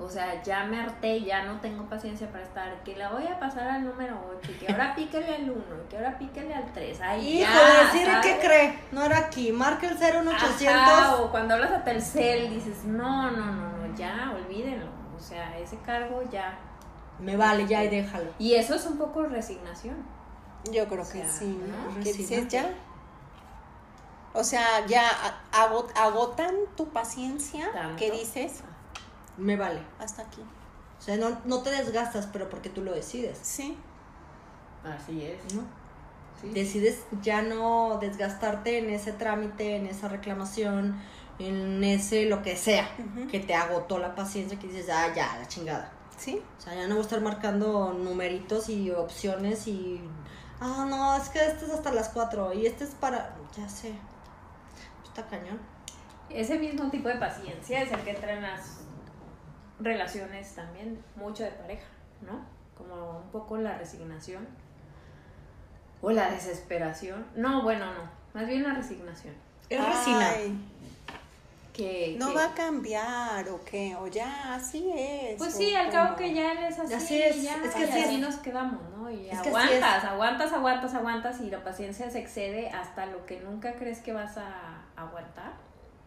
O 0.02 0.08
sea, 0.10 0.42
ya 0.44 0.64
me 0.64 0.80
harté, 0.80 1.22
ya 1.24 1.44
no 1.44 1.60
tengo 1.60 1.84
paciencia 1.90 2.32
para 2.32 2.46
estar, 2.46 2.84
que 2.84 2.96
la 2.96 3.12
voy 3.12 3.28
a 3.28 3.38
pasar 3.38 3.68
al 3.68 3.84
número 3.84 4.16
8, 4.40 4.52
que 4.58 4.72
ahora 4.72 4.96
píquele 4.96 5.36
al 5.36 5.50
1, 5.50 5.62
que 5.90 5.98
ahora 5.98 6.18
píquele 6.18 6.54
al 6.54 6.72
3. 6.72 7.02
Ay, 7.02 7.42
Hijo, 7.42 7.52
ya, 7.52 7.84
decir 7.84 8.08
¿sabes? 8.08 8.26
¿qué 8.26 8.40
cree? 8.40 8.80
No 8.94 9.04
era 9.04 9.18
aquí. 9.18 9.52
Marca 9.52 9.88
el 9.90 9.96
01800. 9.98 10.68
Ajá, 10.74 11.16
o 11.18 11.30
cuando 11.32 11.56
hablas 11.56 11.72
a 11.72 11.84
Telcel 11.84 12.50
dices, 12.50 12.86
no, 12.86 13.30
no, 13.32 13.46
no, 13.46 13.78
no, 13.78 13.96
ya, 13.98 14.32
olvídenlo. 14.34 14.88
O 15.18 15.20
sea, 15.20 15.58
ese 15.60 15.78
cargo 15.80 16.24
ya. 16.32 16.58
Me 17.20 17.36
vale, 17.36 17.68
ya 17.68 17.84
y 17.84 17.90
déjalo. 17.90 18.32
Y 18.40 18.54
eso 18.56 18.76
es 18.76 18.86
un 18.86 18.98
poco 18.98 19.24
resignación. 19.24 19.98
Yo 20.72 20.88
creo 20.88 21.04
O 21.04 21.10
que 21.10 21.28
sí, 21.28 21.60
¿no? 21.68 21.96
Resignarte. 21.96 22.14
dices 22.14 22.48
ya. 22.48 22.70
O 24.34 24.44
sea, 24.46 24.86
ya 24.86 25.04
agotan 25.52 26.56
tu 26.78 26.88
paciencia, 26.90 27.70
Tanto. 27.74 27.98
que 27.98 28.12
dices 28.12 28.64
Me 29.40 29.56
vale. 29.56 29.82
hasta 30.00 30.24
aquí. 30.24 30.42
O 30.42 31.02
sea, 31.02 31.18
no, 31.18 31.40
no 31.46 31.62
te 31.62 31.72
desgastas, 31.72 32.28
pero 32.28 32.50
porque 32.50 32.70
tú 32.70 32.84
lo 32.84 32.94
decides. 32.94 33.40
Sí. 33.42 33.78
Así 34.84 35.24
es. 35.24 35.54
¿no? 35.54 35.64
Sí. 36.42 36.50
Decides 36.50 37.06
ya 37.22 37.42
no 37.42 37.98
desgastarte 38.00 38.78
en 38.78 38.90
ese 38.90 39.14
trámite, 39.14 39.78
en 39.78 39.88
esa 39.88 40.10
reclamación, 40.10 41.00
en 41.40 41.84
ese 41.84 42.26
lo 42.26 42.42
que 42.42 42.56
sea, 42.58 42.90
que 43.32 43.40
te 43.40 43.56
agotó 43.56 43.98
la 43.98 44.14
paciencia, 44.14 44.60
que 44.60 44.68
dices, 44.68 44.90
ah, 44.90 45.14
ya, 45.16 45.38
la 45.38 45.48
chingada. 45.48 45.92
Sí. 46.18 46.42
O 46.58 46.62
sea, 46.62 46.76
ya 46.76 46.84
no 46.88 46.96
voy 46.96 47.00
a 47.00 47.02
estar 47.02 47.22
marcando 47.22 47.94
numeritos 47.94 48.70
y 48.70 48.92
opciones 48.92 49.68
y. 49.68 50.02
Ah, 50.60 50.86
no, 50.90 51.16
es 51.16 51.30
que 51.30 51.40
este 51.40 51.66
es 51.66 51.72
hasta 51.72 51.94
las 51.94 52.10
4 52.10 52.54
y 52.54 52.66
este 52.66 52.84
es 52.84 52.92
para. 52.92 53.38
Ya 53.56 53.70
sé. 53.70 53.94
Está 55.06 55.26
cañón. 55.28 55.60
Ese 56.30 56.60
mismo 56.60 56.90
tipo 56.90 57.08
de 57.08 57.16
paciencia 57.16 57.82
es 57.82 57.92
el 57.92 58.02
que 58.02 58.12
entra 58.12 58.34
en 58.34 58.42
las 58.44 58.82
relaciones 59.80 60.54
también, 60.56 61.02
mucho 61.16 61.44
de 61.44 61.52
pareja, 61.52 61.88
¿no? 62.22 62.42
Como 62.78 63.20
un 63.20 63.30
poco 63.32 63.58
la 63.58 63.78
resignación 63.78 64.48
o 66.02 66.12
la 66.12 66.30
desesperación. 66.32 67.26
No, 67.36 67.64
bueno, 67.64 67.86
no, 67.94 68.10
más 68.34 68.48
bien 68.48 68.64
la 68.64 68.74
resignación. 68.74 69.34
Es 69.70 69.84
resina. 69.86 70.30
Ay, 70.30 70.58
Que, 71.74 72.16
no 72.20 72.30
que- 72.30 72.36
va 72.36 72.46
a 72.48 72.54
cambiar 72.54 73.48
o 73.50 73.64
qué, 73.64 73.96
o 73.96 74.08
ya 74.08 74.56
así 74.56 74.92
es. 74.94 75.38
Pues 75.38 75.54
sí, 75.54 75.74
al 75.76 75.90
cabo 75.90 76.16
que 76.18 76.34
ya 76.34 76.52
él 76.54 76.58
es 76.64 76.78
así, 76.80 76.94
Así 76.94 77.22
es, 77.22 77.42
ya, 77.42 77.56
es 77.64 77.74
que 77.74 77.84
así 77.86 78.00
así 78.02 78.16
es. 78.16 78.20
nos 78.22 78.36
quedamos, 78.38 78.82
¿no? 78.98 79.10
Y 79.10 79.30
Es 79.30 79.38
aguantas, 79.40 80.04
aguantas, 80.04 80.52
aguantas, 80.54 80.94
aguantas 80.94 81.42
y 81.42 81.50
la 81.50 81.64
paciencia 81.64 82.10
se 82.10 82.20
excede 82.20 82.70
hasta 82.70 83.06
lo 83.06 83.26
que 83.26 83.40
nunca 83.40 83.74
crees 83.76 84.00
que 84.00 84.12
vas 84.14 84.38
a 84.38 84.82
aguantar. 84.98 85.54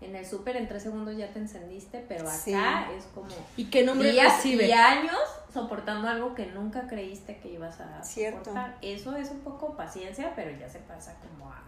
En 0.03 0.17
el 0.17 0.27
súper 0.27 0.57
en 0.57 0.69
tres 0.69 0.83
segundos 0.83 1.17
ya 1.17 1.33
te 1.33 1.39
encendiste, 1.39 2.05
pero 2.09 2.29
acá 2.29 2.37
Sí. 2.39 2.53
es 2.97 3.05
como 3.15 3.29
¿Y 3.57 3.67
qué 3.67 3.85
nombre 3.85 4.11
días 4.11 4.37
recibe? 4.37 4.67
y 4.67 4.73
años 4.73 5.17
soportando 5.53 6.09
algo 6.09 6.35
que 6.35 6.47
nunca 6.47 6.87
creíste 6.89 7.39
que 7.39 7.49
ibas 7.53 7.81
a 7.81 8.03
Cierto. 8.03 8.39
soportar. 8.45 8.79
Eso 8.83 9.17
es 9.17 9.31
un 9.31 9.41
poco 9.41 9.77
paciencia, 9.77 10.33
pero 10.35 10.51
ya 10.59 10.69
se 10.69 10.81
pasa 10.81 11.15
como 11.21 11.51
a, 11.51 11.63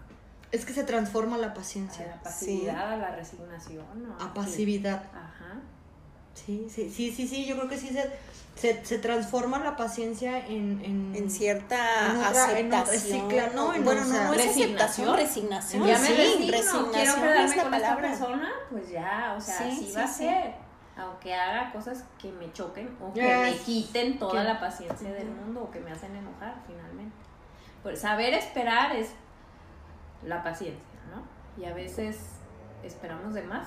Es 0.53 0.64
que 0.64 0.72
se 0.72 0.85
transforma 0.85 1.39
la 1.39 1.49
a 1.49 1.55
paciencia. 1.55 2.07
la 2.07 2.20
pasividad, 2.22 2.93
a 2.93 2.97
la 2.97 3.14
resignación. 3.14 3.85
¿no? 4.03 4.14
A 4.20 4.35
pasividad. 4.35 5.05
Ajá. 5.14 5.61
Sí, 6.35 6.66
sí, 6.68 6.91
sí, 6.91 7.12
sí, 7.12 7.28
sí, 7.28 7.47
yo 7.47 7.55
creo 7.57 7.68
que 7.68 7.78
sí 7.78 7.89
se, 7.89 8.11
se, 8.55 8.84
se 8.84 8.98
transforma 8.98 9.59
la 9.59 9.76
paciencia 9.76 10.38
en... 10.46 10.80
En, 10.84 11.12
En 11.16 11.30
cierta 11.30 12.07
En 12.07 12.16
otra- 12.18 12.59
en 12.59 12.66
otra- 12.66 12.80
aceptación. 12.82 13.20
sí, 13.30 13.34
claro, 13.34 13.52
no, 13.55 13.74
en- 13.74 13.84
bueno, 13.84 14.02
o 14.02 14.05
no, 14.05 14.11
sea, 14.14 14.24
no 14.26 14.32
es 14.34 14.44
resignación. 14.46 15.09
aceptación, 15.09 15.16
resignación. 15.16 15.86
ya 15.86 15.98
me 15.98 16.07
sí, 16.07 16.14
resigno, 16.50 16.90
quiero 16.92 17.14
quedarme 17.16 17.55
con 17.57 17.70
palabra. 17.70 17.76
esta 17.76 17.96
persona, 18.26 18.52
pues 18.70 18.90
ya, 18.90 19.34
o 19.36 19.40
sea, 19.40 19.59
Sí, 19.59 19.64
así 19.64 19.86
sí, 19.86 19.92
va 19.96 20.02
a 20.05 20.09
ser. 20.09 20.55
Aunque 20.96 21.34
haga 21.34 21.72
cosas 21.72 22.05
que 22.22 22.30
me 22.30 22.52
choquen 22.52 22.96
o 23.02 23.12
que 23.12 23.20
Yes. 23.22 23.38
me 23.40 23.57
quiten 23.64 24.18
toda 24.18 24.42
Que- 24.42 24.48
la 24.48 24.61
paciencia 24.61 25.11
del 25.12 25.28
mundo 25.28 25.64
o 25.64 25.70
que 25.72 25.80
me 25.80 25.90
hacen 25.90 26.14
enojar 26.14 26.55
finalmente. 26.66 27.16
Pues 27.82 28.00
saber 28.00 28.32
esperar 28.34 28.94
es 28.94 29.09
la 30.22 30.42
paciencia, 30.44 30.80
¿no? 31.12 31.22
Y 31.61 31.66
a 31.66 31.74
veces 31.74 32.16
esperamos 32.84 33.34
de 33.34 33.42
más. 33.42 33.66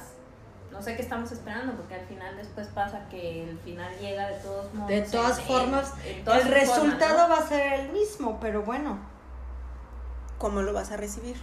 No 0.71 0.81
sé 0.81 0.95
qué 0.95 1.01
estamos 1.01 1.31
esperando 1.31 1.73
porque 1.73 1.95
al 1.95 2.05
final 2.05 2.35
después 2.37 2.67
pasa 2.67 3.07
que 3.09 3.49
el 3.49 3.57
final 3.59 3.91
llega 3.99 4.27
de 4.27 4.35
todos 4.39 4.73
modos. 4.73 4.89
De 4.89 5.01
todas 5.01 5.39
en- 5.39 5.45
formas, 5.45 5.93
en 6.05 6.23
todas 6.23 6.41
el 6.45 6.47
formas, 6.49 6.67
resultado 6.69 7.27
¿no? 7.27 7.33
va 7.33 7.39
a 7.39 7.47
ser 7.47 7.73
el 7.79 7.91
mismo, 7.93 8.39
pero 8.39 8.61
bueno. 8.63 8.99
¿Cómo 10.37 10.61
lo 10.61 10.73
vas 10.73 10.91
a 10.91 10.97
recibir? 10.97 11.35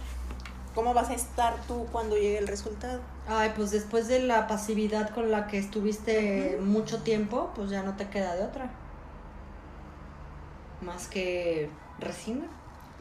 ¿Cómo 0.73 0.93
vas 0.93 1.09
a 1.09 1.13
estar 1.13 1.55
tú 1.67 1.85
cuando 1.91 2.15
llegue 2.15 2.37
el 2.37 2.47
resultado? 2.47 3.01
Ay, 3.27 3.51
pues 3.55 3.71
después 3.71 4.07
de 4.07 4.19
la 4.19 4.47
pasividad 4.47 5.09
con 5.09 5.31
la 5.31 5.47
que 5.47 5.57
estuviste 5.57 6.57
mucho 6.61 7.01
tiempo, 7.01 7.51
pues 7.55 7.69
ya 7.69 7.81
no 7.83 7.95
te 7.95 8.07
queda 8.09 8.35
de 8.35 8.43
otra. 8.43 8.69
Más 10.81 11.07
que 11.07 11.69
resina. 11.99 12.45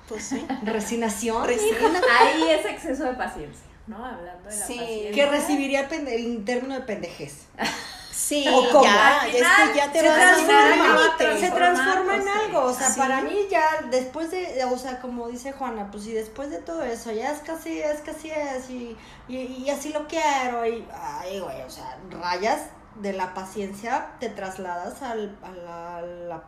Pues 0.09 0.25
sí. 0.25 0.47
Resignación. 0.65 1.47
Resigna. 1.47 2.01
Ahí 2.21 2.43
es 2.51 2.65
exceso 2.67 3.05
de 3.05 3.15
paciencia, 3.15 3.67
¿no? 3.87 4.05
Hablando 4.05 4.49
de 4.49 4.57
la 4.57 4.67
Sí. 4.67 4.79
paciencia. 4.79 5.11
que 5.13 5.27
recibiría 5.27 5.81
el 5.91 6.45
término 6.45 6.75
de 6.75 6.81
pendejez. 6.83 7.47
Sí, 8.17 8.47
¿O 8.49 8.71
cómo? 8.71 8.85
ya, 8.85 9.23
Al 9.23 9.29
es 9.29 9.35
que 9.35 9.77
ya 9.77 9.91
te 9.91 9.99
se 9.99 10.05
transforma, 10.07 10.71
límite. 10.77 11.41
se 11.41 11.51
transformar, 11.51 11.53
transforma 11.53 12.15
en 12.15 12.29
algo. 12.29 12.61
O 12.63 12.73
sea, 12.73 12.89
sí. 12.91 13.01
para 13.01 13.21
mí 13.23 13.37
ya 13.51 13.65
después 13.91 14.31
de, 14.31 14.63
o 14.65 14.79
sea, 14.79 15.01
como 15.01 15.27
dice 15.29 15.51
Juana, 15.51 15.91
pues 15.91 16.05
si 16.05 16.13
después 16.13 16.49
de 16.51 16.59
todo 16.59 16.85
eso 16.85 17.11
ya 17.11 17.33
es 17.33 17.41
casi, 17.41 17.81
es 17.81 18.01
casi 18.03 18.31
es 18.31 18.71
y, 18.71 18.97
y, 19.27 19.37
y 19.37 19.69
así 19.69 19.93
lo 19.93 20.07
quiero 20.07 20.65
y, 20.65 20.87
ay, 20.95 21.41
güey, 21.41 21.61
o 21.63 21.69
sea, 21.71 21.99
rayas 22.09 22.61
de 22.95 23.15
la 23.15 23.35
paciencia 23.35 24.11
te 24.21 24.29
trasladas 24.29 25.03
al, 25.03 25.37
a, 25.43 26.01
la, 26.03 26.45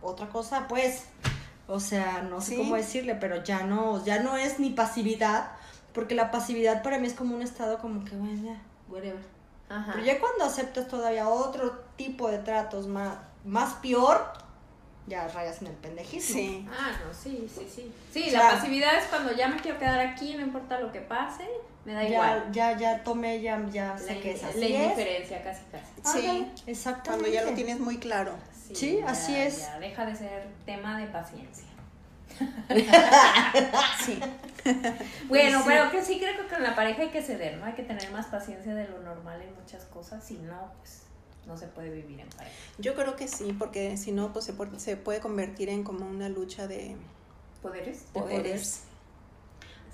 otra 0.00 0.30
cosa, 0.30 0.66
pues, 0.68 1.04
o 1.68 1.80
sea, 1.80 2.22
no 2.22 2.40
sé 2.40 2.52
Sí. 2.52 2.56
cómo 2.56 2.76
decirle, 2.76 3.14
pero 3.14 3.44
ya 3.44 3.62
no, 3.64 4.02
ya 4.06 4.20
no 4.20 4.38
es 4.38 4.58
ni 4.58 4.70
pasividad, 4.70 5.50
porque 5.94 6.14
la 6.14 6.30
pasividad 6.30 6.82
para 6.82 6.98
mí 6.98 7.06
es 7.06 7.14
como 7.14 7.34
un 7.34 7.42
estado 7.42 7.78
como 7.78 8.04
que, 8.04 8.14
bueno, 8.16 8.42
ya, 8.42 8.60
whatever. 8.88 9.22
Ajá. 9.68 9.92
Pero 9.94 10.04
ya 10.04 10.20
cuando 10.20 10.44
aceptas 10.44 10.88
todavía 10.88 11.28
otro 11.28 11.70
tipo 11.96 12.28
de 12.30 12.38
tratos 12.38 12.86
más, 12.86 13.16
más 13.44 13.74
peor, 13.74 14.32
ya 15.06 15.28
rayas 15.28 15.60
en 15.62 15.68
el 15.68 15.74
pendejismo. 15.74 16.34
Sí. 16.36 16.66
Ah, 16.70 16.90
no, 17.06 17.12
sí, 17.14 17.46
sí, 17.52 17.66
sí. 17.74 17.92
Sí, 18.12 18.28
O 18.30 18.32
la 18.32 18.50
pasividad 18.50 18.96
es 18.98 19.04
cuando 19.06 19.32
ya 19.32 19.48
me 19.48 19.56
quiero 19.60 19.78
quedar 19.78 20.00
aquí, 20.00 20.34
no 20.34 20.42
importa 20.42 20.80
lo 20.80 20.90
que 20.92 21.00
pase, 21.00 21.46
me 21.84 21.92
da 21.92 22.02
Ya, 22.02 22.08
igual. 22.08 22.52
ya, 22.52 22.76
ya 22.78 23.04
tomé, 23.04 23.40
ya, 23.42 23.62
ya 23.70 23.96
sé 23.98 24.18
que 24.20 24.32
es 24.32 24.42
la 24.42 24.48
es. 24.50 24.56
indiferencia, 24.56 25.42
casi, 25.44 25.62
casi. 25.70 26.18
Sí. 26.20 26.26
Ándale, 26.26 26.52
exactamente. 26.66 27.08
Cuando 27.24 27.28
ya 27.28 27.42
lo 27.50 27.54
tienes 27.54 27.80
muy 27.80 27.98
claro. 27.98 28.32
Sí, 28.72 28.98
ya- 29.00 29.10
así 29.10 29.36
es. 29.36 29.58
Ya 29.60 29.78
deja 29.78 30.06
de 30.06 30.16
ser 30.16 30.46
tema 30.64 30.98
de 30.98 31.06
paciencia. 31.08 31.66
Sí. 34.04 34.20
Bueno, 35.28 35.58
Sí. 35.58 35.64
pero 35.68 35.90
que 35.90 36.02
sí 36.02 36.18
creo 36.18 36.36
que 36.40 36.48
con 36.54 36.62
la 36.62 36.74
pareja 36.74 37.02
hay 37.02 37.10
que 37.10 37.20
ceder, 37.22 37.58
¿no? 37.58 37.66
Hay 37.66 37.74
que 37.74 37.82
tener 37.82 38.10
más 38.12 38.26
paciencia 38.26 38.74
de 38.74 38.88
lo 38.88 38.98
normal 39.00 39.42
en 39.42 39.54
muchas 39.54 39.84
cosas, 39.84 40.24
si 40.24 40.34
no, 40.38 40.72
pues 40.78 41.02
no 41.46 41.58
se 41.58 41.66
puede 41.66 41.90
vivir 41.90 42.20
en 42.20 42.28
pareja. 42.30 42.56
Yo 42.78 42.94
creo 42.94 43.14
que 43.14 43.28
sí, 43.28 43.52
porque 43.58 43.98
si 43.98 44.10
no, 44.12 44.32
pues 44.32 44.46
se, 44.46 44.56
pu- 44.56 44.78
se 44.78 44.96
puede 44.96 45.20
convertir 45.20 45.68
en 45.68 45.84
como 45.84 46.06
una 46.08 46.30
lucha 46.30 46.66
de 46.66 46.96
¿Poderes? 47.60 48.04
poderes. 48.14 48.84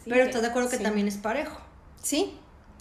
Sí, 0.05 0.11
Pero 0.11 0.24
estás 0.26 0.43
de 0.43 0.49
acuerdo 0.49 0.70
que 0.70 0.76
sí. 0.76 0.83
también 0.85 1.09
es 1.09 1.16
parejo. 1.16 1.59
Sí. 2.01 2.39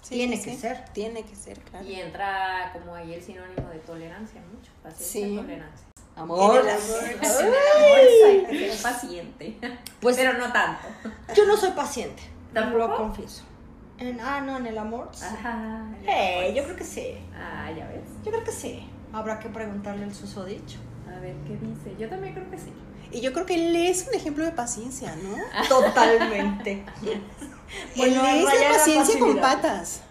Tiene 0.07 0.39
que 0.41 0.55
ser. 0.55 0.85
Tiene 0.93 1.23
que 1.23 1.35
ser, 1.35 1.59
claro. 1.59 1.85
Y 1.85 1.95
entra 1.95 2.69
como 2.73 2.93
ahí 2.95 3.13
el 3.15 3.21
sinónimo 3.23 3.67
de 3.69 3.79
tolerancia 3.79 4.39
mucho, 4.53 4.71
paciencia 4.83 5.27
y 5.27 5.35
tolerancia. 5.35 5.87
Amor. 6.19 6.55
En 6.55 6.61
el 6.61 6.69
amor. 6.69 7.03
En 7.03 7.19
el 7.23 7.37
amor 7.37 7.55
hay 8.27 8.45
que 8.45 8.71
ser 8.71 8.81
paciente, 8.83 9.57
Pues 10.01 10.17
pero 10.17 10.33
no 10.33 10.51
tanto. 10.51 10.87
yo 11.35 11.45
no 11.45 11.55
soy 11.57 11.71
paciente. 11.71 12.21
¿Tampoco? 12.53 12.77
Lo 12.87 12.95
confieso. 12.97 13.43
En, 13.97 14.19
ah, 14.21 14.41
no, 14.41 14.57
en 14.57 14.65
el 14.67 14.77
amor. 14.77 15.09
sí. 15.13 15.23
Ajá. 15.25 15.85
Eh, 16.05 16.53
yo 16.55 16.63
creo 16.63 16.75
que 16.75 16.83
sí. 16.83 17.17
Ah, 17.35 17.69
ya 17.71 17.87
ves. 17.87 18.01
Yo 18.23 18.31
creo 18.31 18.43
que 18.43 18.51
sí. 18.51 18.87
Habrá 19.13 19.39
que 19.39 19.49
preguntarle 19.49 20.05
el 20.05 20.13
susodicho. 20.13 20.77
A 21.07 21.19
ver 21.19 21.35
qué 21.47 21.57
dice. 21.57 21.95
Yo 21.99 22.09
también 22.09 22.33
creo 22.33 22.49
que 22.49 22.57
sí. 22.57 22.71
Y 23.11 23.21
yo 23.21 23.33
creo 23.33 23.45
que 23.45 23.55
él 23.55 23.75
es 23.75 24.07
un 24.07 24.13
ejemplo 24.13 24.45
de 24.45 24.51
paciencia, 24.51 25.15
¿no? 25.15 25.35
Totalmente. 25.67 26.85
él 27.03 27.21
Bueno, 27.95 28.25
es 28.25 28.45
raya 28.45 28.61
la 28.61 28.69
la 28.71 28.77
paciencia 28.77 29.19
con 29.19 29.37
patas. 29.39 30.01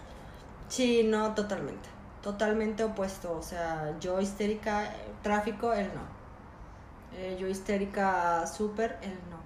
Sí, 0.67 1.03
no, 1.03 1.33
totalmente. 1.33 1.87
Totalmente 2.21 2.83
opuesto. 2.83 3.37
O 3.37 3.41
sea, 3.41 3.95
yo 3.99 4.19
histérica, 4.19 4.85
eh, 4.85 5.13
tráfico, 5.21 5.73
él 5.73 5.89
no. 5.93 7.17
Eh, 7.17 7.37
yo 7.39 7.47
histérica, 7.47 8.45
súper, 8.45 8.97
él 9.01 9.17
no. 9.29 9.37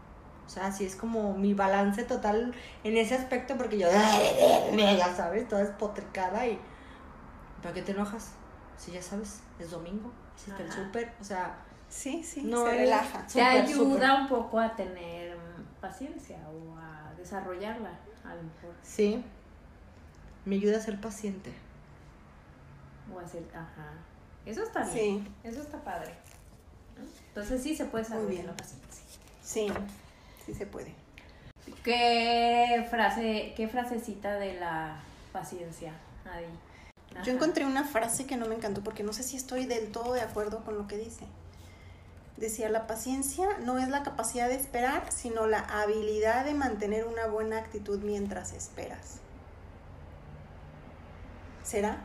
O 0.46 0.50
sea, 0.50 0.72
sí 0.72 0.86
es 0.86 0.96
como 0.96 1.34
mi 1.34 1.54
balance 1.54 2.04
total 2.04 2.54
en 2.84 2.98
ese 2.98 3.16
aspecto 3.16 3.56
porque 3.58 3.78
yo, 3.78 3.88
ya 4.78 5.16
sabes, 5.16 5.48
toda 5.48 5.64
espotricada 5.64 6.46
y... 6.46 6.60
¿Para 7.62 7.74
qué 7.74 7.82
te 7.82 7.94
enojas? 7.94 8.32
Si 8.78 8.92
ya 8.92 9.02
sabes, 9.02 9.40
es 9.58 9.72
domingo, 9.72 10.12
hiciste 10.36 10.64
el 10.64 10.72
súper, 10.72 11.14
o 11.22 11.24
sea, 11.24 11.56
Sí, 11.94 12.24
sí, 12.24 12.42
No, 12.44 12.66
se 12.66 12.72
relaja. 12.72 13.28
Te 13.28 13.40
ayuda 13.40 14.22
un 14.22 14.28
poco 14.28 14.60
a 14.60 14.76
tener 14.76 15.38
mm, 15.38 15.80
paciencia 15.80 16.40
o 16.50 16.76
a 16.76 17.14
desarrollarla, 17.16 17.92
a 18.24 18.34
lo 18.34 18.42
mejor. 18.42 18.76
sí, 18.82 19.24
me 20.44 20.56
ayuda 20.56 20.78
a 20.78 20.82
ser 20.82 21.00
paciente. 21.00 21.54
O 23.16 23.20
a 23.20 23.24
hacer, 23.24 23.43
ajá. 23.53 23.93
Eso 24.45 24.64
está 24.64 24.84
bien. 24.89 25.24
Sí, 25.24 25.32
Eso 25.43 25.61
está 25.61 25.78
padre. 25.84 26.14
¿no? 26.97 27.03
Entonces 27.30 27.64
sí 27.64 27.76
se 27.76 27.86
puede 27.86 28.03
desarrollar 28.03 28.32
bien. 28.32 28.47
la 28.47 28.55
paciencia. 28.55 29.03
sí, 29.41 29.68
sí 30.45 30.53
se 30.53 30.66
puede. 30.66 30.93
¿Qué 31.84 32.86
frase, 32.89 33.53
qué 33.55 33.68
frasecita 33.68 34.34
de 34.36 34.59
la 34.59 34.97
paciencia, 35.32 35.93
Adi? 36.26 36.45
Ajá. 37.16 37.24
Yo 37.24 37.34
encontré 37.34 37.66
una 37.66 37.84
frase 37.84 38.26
que 38.26 38.38
no 38.38 38.47
me 38.47 38.55
encantó 38.55 38.84
porque 38.84 39.03
no 39.03 39.14
sé 39.14 39.24
si 39.24 39.38
estoy 39.38 39.66
del 39.66 39.91
todo 39.91 40.14
de 40.14 40.22
acuerdo 40.22 40.64
con 40.64 40.78
lo 40.78 40.88
que 40.88 40.97
dice. 40.97 41.26
Decía, 42.38 42.68
la 42.70 42.88
paciencia 42.88 43.47
no 43.59 43.78
es 43.78 43.89
la 43.89 44.03
capacidad 44.03 44.47
de 44.49 44.55
esperar, 44.55 45.11
sino 45.11 45.45
la 45.45 45.59
habilidad 45.59 46.43
de 46.45 46.53
mantener 46.53 47.05
una 47.05 47.28
buena 47.28 47.59
actitud 47.59 47.99
mientras 47.99 48.53
esperas. 48.53 49.20
¿Será? 51.64 51.97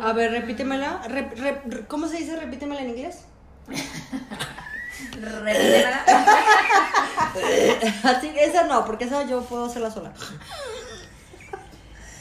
A 0.00 0.12
ver, 0.12 0.32
repítemela. 0.32 1.02
Rep- 1.04 1.34
rep- 1.36 1.62
re- 1.64 1.86
¿Cómo 1.86 2.08
se 2.08 2.18
dice 2.18 2.36
repítemela 2.36 2.82
en 2.82 2.90
inglés? 2.90 3.20
repítemela. 5.14 6.04
Así, 8.04 8.32
esa 8.38 8.64
no, 8.64 8.84
porque 8.84 9.04
esa 9.04 9.24
yo 9.26 9.42
puedo 9.44 9.66
hacerla 9.66 9.90
sola. 9.90 10.12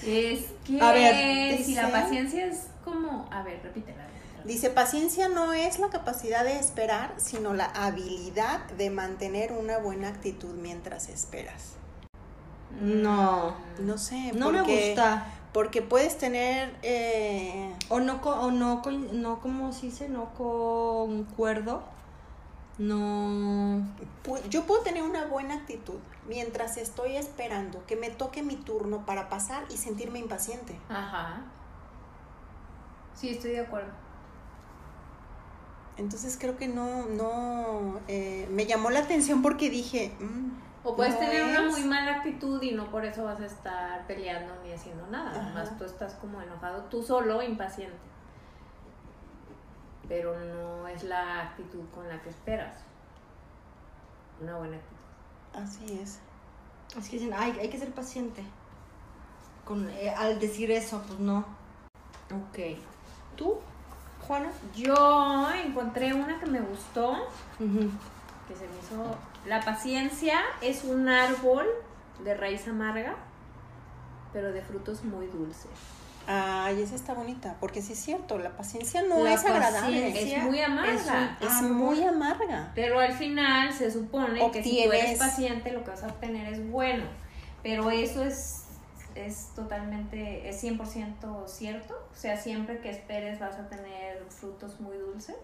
Es 0.05 0.45
que 0.65 0.81
A 0.81 0.91
ver, 0.91 1.63
si 1.63 1.75
la 1.75 1.91
paciencia 1.91 2.45
es 2.45 2.67
como. 2.83 3.27
A 3.31 3.43
ver, 3.43 3.59
repítela. 3.63 4.03
repítela. 4.05 4.43
Dice, 4.45 4.69
paciencia 4.69 5.27
no 5.27 5.53
es 5.53 5.79
la 5.79 5.89
capacidad 5.89 6.43
de 6.43 6.57
esperar, 6.57 7.13
sino 7.17 7.53
la 7.53 7.65
habilidad 7.65 8.65
de 8.77 8.89
mantener 8.89 9.51
una 9.51 9.77
buena 9.77 10.07
actitud 10.09 10.53
mientras 10.55 11.09
esperas. 11.09 11.73
No. 12.79 13.55
No 13.79 13.97
sé, 13.97 14.31
No 14.33 14.51
me 14.51 14.59
porque- 14.59 14.87
gusta. 14.87 15.25
Porque 15.59 15.81
puedes 15.81 16.17
tener... 16.17 16.73
eh, 16.83 17.75
O 17.89 17.99
no, 17.99 18.21
o 18.23 18.49
no, 18.49 18.81
no, 19.11 19.41
¿cómo 19.41 19.73
se 19.73 19.87
dice? 19.87 20.07
No 20.07 20.33
concuerdo. 20.35 21.83
No. 22.77 23.85
yo 24.49 24.63
puedo 24.63 24.83
tener 24.83 25.03
una 25.03 25.25
buena 25.25 25.55
actitud 25.55 25.99
mientras 26.29 26.77
estoy 26.77 27.17
esperando 27.17 27.85
que 27.87 27.97
me 27.97 28.09
toque 28.09 28.41
mi 28.41 28.55
turno 28.55 29.05
para 29.05 29.27
pasar 29.27 29.65
y 29.69 29.75
sentirme 29.75 30.19
impaciente. 30.19 30.79
Ajá. 30.87 31.41
Sí, 33.13 33.27
estoy 33.27 33.51
de 33.51 33.59
acuerdo. 33.59 33.91
Entonces 35.97 36.37
creo 36.39 36.55
que 36.55 36.69
no, 36.69 37.05
no, 37.07 37.99
eh, 38.07 38.47
me 38.49 38.65
llamó 38.65 38.91
la 38.91 39.01
atención 39.01 39.41
porque 39.41 39.69
dije, 39.69 40.13
mm, 40.21 40.68
O 40.83 40.95
puedes 40.95 41.13
no 41.15 41.19
tener 41.19 41.43
una 41.43 41.69
muy 41.69 41.83
mala 41.83 42.15
actitud 42.15 42.61
y 42.61 42.71
no 42.71 42.89
por 42.89 43.03
eso 43.05 43.25
vas 43.25 43.39
a 43.41 43.45
estar 43.45 44.07
peleando 44.07 44.53
ni 44.63 44.71
haciendo 44.71 45.05
nada. 45.07 45.31
Ajá. 45.31 45.41
Además, 45.41 45.77
tú 45.77 45.83
estás 45.83 46.13
como 46.15 46.41
enojado 46.41 46.83
tú 46.85 47.03
solo, 47.03 47.43
impaciente. 47.43 47.97
Pero 50.07 50.39
no 50.39 50.87
es 50.87 51.03
la 51.03 51.43
actitud 51.43 51.83
con 51.93 52.07
la 52.07 52.21
que 52.21 52.29
esperas. 52.29 52.77
Una 54.41 54.57
buena 54.57 54.77
actitud. 54.77 55.61
así 55.61 55.99
es. 56.01 56.19
Es 56.97 57.09
que 57.09 57.17
dicen, 57.19 57.33
ay, 57.37 57.55
hay 57.59 57.69
que 57.69 57.77
ser 57.77 57.91
paciente. 57.91 58.43
Con, 59.65 59.89
eh, 59.89 60.09
al 60.09 60.39
decir 60.39 60.71
eso, 60.71 61.03
pues 61.05 61.19
no. 61.19 61.39
Ok. 62.31 62.77
¿Tú, 63.35 63.59
Juana? 64.25 64.49
Yo 64.75 65.49
encontré 65.51 66.13
una 66.13 66.39
que 66.39 66.45
me 66.45 66.61
gustó, 66.61 67.27
que 67.57 68.55
se 68.55 68.67
me 68.67 68.77
hizo... 68.79 69.15
La 69.45 69.61
paciencia 69.61 70.39
es 70.61 70.83
un 70.83 71.07
árbol 71.09 71.65
de 72.23 72.33
raíz 72.35 72.67
amarga, 72.67 73.15
pero 74.33 74.51
de 74.51 74.61
frutos 74.61 75.03
muy 75.03 75.27
dulces. 75.27 75.71
Ay, 76.27 76.83
esa 76.83 76.95
está 76.95 77.13
bonita, 77.15 77.55
porque 77.59 77.81
sí 77.81 77.93
es 77.93 77.99
cierto, 77.99 78.37
la 78.37 78.51
paciencia 78.55 79.01
no 79.01 79.23
La 79.23 79.33
es 79.33 79.43
agradable, 79.45 80.09
paciencia 80.11 80.37
Es 80.39 80.43
muy 80.43 80.61
amarga. 80.61 80.93
es 80.93 81.01
un- 81.07 81.47
es 81.47 81.53
árbol. 81.55 81.71
muy 81.71 82.03
amarga. 82.03 82.71
Pero 82.75 82.99
al 82.99 83.13
final 83.13 83.73
se 83.73 83.89
supone 83.89 84.51
que 84.51 84.61
si 84.61 84.83
tú 84.85 84.91
eres 84.91 85.17
paciente 85.17 85.71
lo 85.71 85.83
que 85.83 85.89
vas 85.91 86.03
a 86.03 86.07
obtener 86.07 86.53
es 86.53 86.69
bueno. 86.69 87.05
Pero 87.63 87.89
eso 87.89 88.23
es, 88.23 88.65
es 89.15 89.47
totalmente, 89.55 90.47
es 90.47 90.61
100% 90.61 91.47
cierto. 91.47 91.95
O 92.13 92.15
sea, 92.15 92.37
siempre 92.37 92.79
que 92.79 92.91
esperes 92.91 93.39
vas 93.39 93.55
a 93.55 93.67
tener 93.67 94.23
frutos 94.29 94.79
muy 94.79 94.97
dulces. 94.97 95.35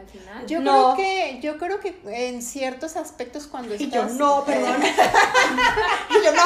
Al 0.00 0.08
final. 0.08 0.46
Yo 0.46 0.60
No. 0.60 0.94
creo 0.94 0.96
que, 0.96 1.40
yo 1.40 1.58
creo 1.58 1.78
que 1.80 2.00
en 2.06 2.40
ciertos 2.42 2.96
aspectos 2.96 3.46
cuando 3.46 3.74
Y 3.74 3.84
estás... 3.84 4.12
yo, 4.12 4.18
no, 4.18 4.44
perdón. 4.46 4.76
y 6.10 6.24
yo, 6.24 6.32
no, 6.32 6.42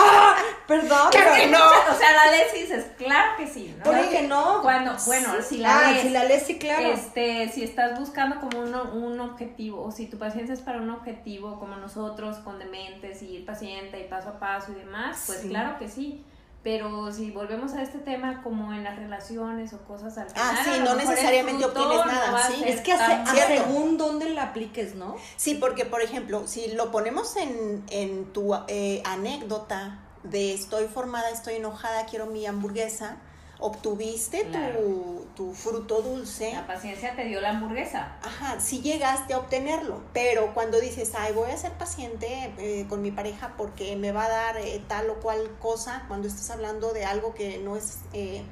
perdón. 0.66 1.08
Claro 1.10 1.34
que 1.34 1.40
pero 1.46 1.50
no. 1.58 1.64
O 1.94 1.98
sea, 1.98 2.12
la 2.12 2.30
lees 2.32 2.54
y 2.54 2.60
dices, 2.62 2.86
claro 2.98 3.36
que 3.36 3.46
sí, 3.46 3.74
¿no? 3.78 3.84
¿Por 3.84 4.08
qué 4.08 4.22
no? 4.22 4.60
Cuando, 4.62 4.96
bueno, 5.06 5.34
si 5.42 5.58
la 5.58 5.78
ah, 5.78 5.90
lees, 5.92 6.02
si 6.02 6.10
la 6.10 6.24
lees, 6.24 6.42
sí, 6.42 6.58
claro. 6.58 6.88
Este, 6.88 7.48
si 7.52 7.62
estás 7.62 7.98
buscando 7.98 8.40
como 8.40 8.60
uno- 8.60 8.90
un 8.92 9.20
objetivo, 9.20 9.82
o 9.84 9.90
si 9.92 10.06
tu 10.06 10.18
paciencia 10.18 10.52
es 10.54 10.60
para 10.60 10.78
un 10.80 10.90
objetivo, 10.90 11.58
como 11.58 11.76
nosotros, 11.76 12.38
con 12.38 12.58
dementes, 12.58 13.22
y 13.22 13.36
ir 13.36 13.46
paciente 13.46 14.00
y 14.00 14.08
paso 14.08 14.30
a 14.30 14.38
paso 14.40 14.72
y 14.72 14.74
demás, 14.74 15.22
pues 15.26 15.40
Sí. 15.42 15.48
claro 15.48 15.78
que 15.78 15.88
sí. 15.88 16.24
Pero 16.64 17.12
si 17.12 17.30
volvemos 17.30 17.74
a 17.74 17.82
este 17.82 17.98
tema 17.98 18.42
como 18.42 18.72
en 18.72 18.82
las 18.84 18.96
relaciones 18.96 19.74
o 19.74 19.78
cosas 19.84 20.16
al 20.16 20.30
final, 20.30 20.42
Ah, 20.42 20.62
sí, 20.64 20.80
no 20.82 20.94
necesariamente 20.94 21.62
obtienes 21.64 22.06
nada, 22.06 22.48
sí. 22.48 22.64
es 22.66 22.80
que 22.80 22.92
a 22.92 23.26
según 23.46 23.98
dónde 23.98 24.30
la 24.30 24.44
apliques, 24.44 24.94
¿no? 24.94 25.14
Sí, 25.36 25.56
porque 25.56 25.84
por 25.84 26.00
ejemplo, 26.00 26.46
si 26.46 26.72
lo 26.72 26.90
ponemos 26.90 27.36
en, 27.36 27.84
en 27.90 28.32
tu 28.32 28.54
eh, 28.68 29.02
anécdota 29.04 30.00
de 30.22 30.54
estoy 30.54 30.86
formada, 30.88 31.28
estoy 31.28 31.56
enojada, 31.56 32.06
quiero 32.06 32.24
mi 32.26 32.46
hamburguesa, 32.46 33.18
obtuviste 33.58 34.42
Claro. 34.48 34.80
tu, 34.80 35.26
tu 35.36 35.54
fruto 35.54 36.02
dulce, 36.02 36.52
La 36.52 36.66
paciencia 36.66 37.14
te 37.16 37.24
dio 37.24 37.40
la 37.40 37.50
hamburguesa. 37.50 38.16
Ajá, 38.22 38.60
sí 38.60 38.80
llegaste 38.82 39.34
a 39.34 39.38
obtenerlo, 39.38 40.00
pero 40.12 40.52
cuando 40.54 40.80
dices, 40.80 41.12
ay, 41.16 41.32
voy 41.32 41.50
a 41.50 41.56
ser 41.56 41.72
paciente 41.72 42.52
eh, 42.58 42.86
con 42.88 43.00
mi 43.02 43.10
pareja 43.10 43.54
porque 43.56 43.96
me 43.96 44.12
va 44.12 44.24
a 44.24 44.28
dar 44.28 44.56
eh, 44.58 44.82
tal 44.88 45.08
o 45.10 45.14
cual 45.20 45.56
cosa, 45.60 46.04
cuando 46.08 46.28
estás 46.28 46.50
hablando 46.50 46.92
de 46.92 47.04
algo 47.04 47.34
que 47.34 47.58
no 47.58 47.76
es 47.76 47.98
eh, 48.12 48.42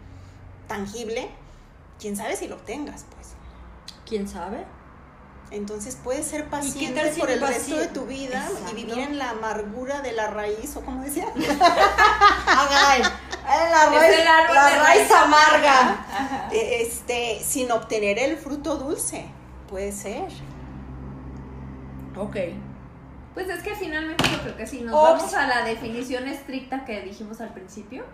tangible, 0.68 1.28
quién 2.00 2.16
sabe 2.16 2.36
si 2.36 2.48
lo 2.48 2.56
obtengas, 2.56 3.04
pues. 3.14 3.28
¿Quién 4.06 4.28
sabe? 4.28 4.64
Entonces 5.52 5.98
puedes 6.02 6.26
ser 6.26 6.46
paciente 6.46 7.12
por 7.18 7.30
el 7.30 7.40
resto 7.40 7.76
de 7.76 7.86
tu 7.88 8.06
vida 8.06 8.42
Exacto. 8.48 8.70
y 8.70 8.74
vivir 8.74 8.98
en 8.98 9.18
la 9.18 9.30
amargura 9.30 10.00
de 10.00 10.12
la 10.12 10.28
raíz, 10.28 10.74
o 10.76 10.80
como 10.80 11.02
decía. 11.02 11.26
Ay, 11.36 13.02
la 13.02 13.84
Es 13.84 13.92
raíz, 13.92 14.18
el 14.20 14.26
árbol 14.28 14.54
la 14.54 14.62
raíz 14.82 14.82
raíz 15.08 15.10
amarga. 15.12 16.48
Eh, 16.52 16.82
este, 16.82 17.40
sin 17.44 17.70
obtener 17.70 18.18
el 18.18 18.36
fruto 18.38 18.76
dulce. 18.76 19.26
Puede 19.68 19.92
ser. 19.92 20.28
Ok. 22.16 22.36
Pues 23.34 23.48
es 23.48 23.62
que 23.62 23.74
finalmente 23.74 24.24
yo 24.30 24.40
creo 24.42 24.56
que 24.56 24.66
si 24.66 24.80
nos 24.80 24.94
Ops. 24.94 25.20
vamos 25.20 25.34
a 25.34 25.46
la 25.46 25.64
definición 25.64 26.28
estricta 26.28 26.84
que 26.84 27.00
dijimos 27.02 27.40
al 27.40 27.54
principio, 27.54 28.04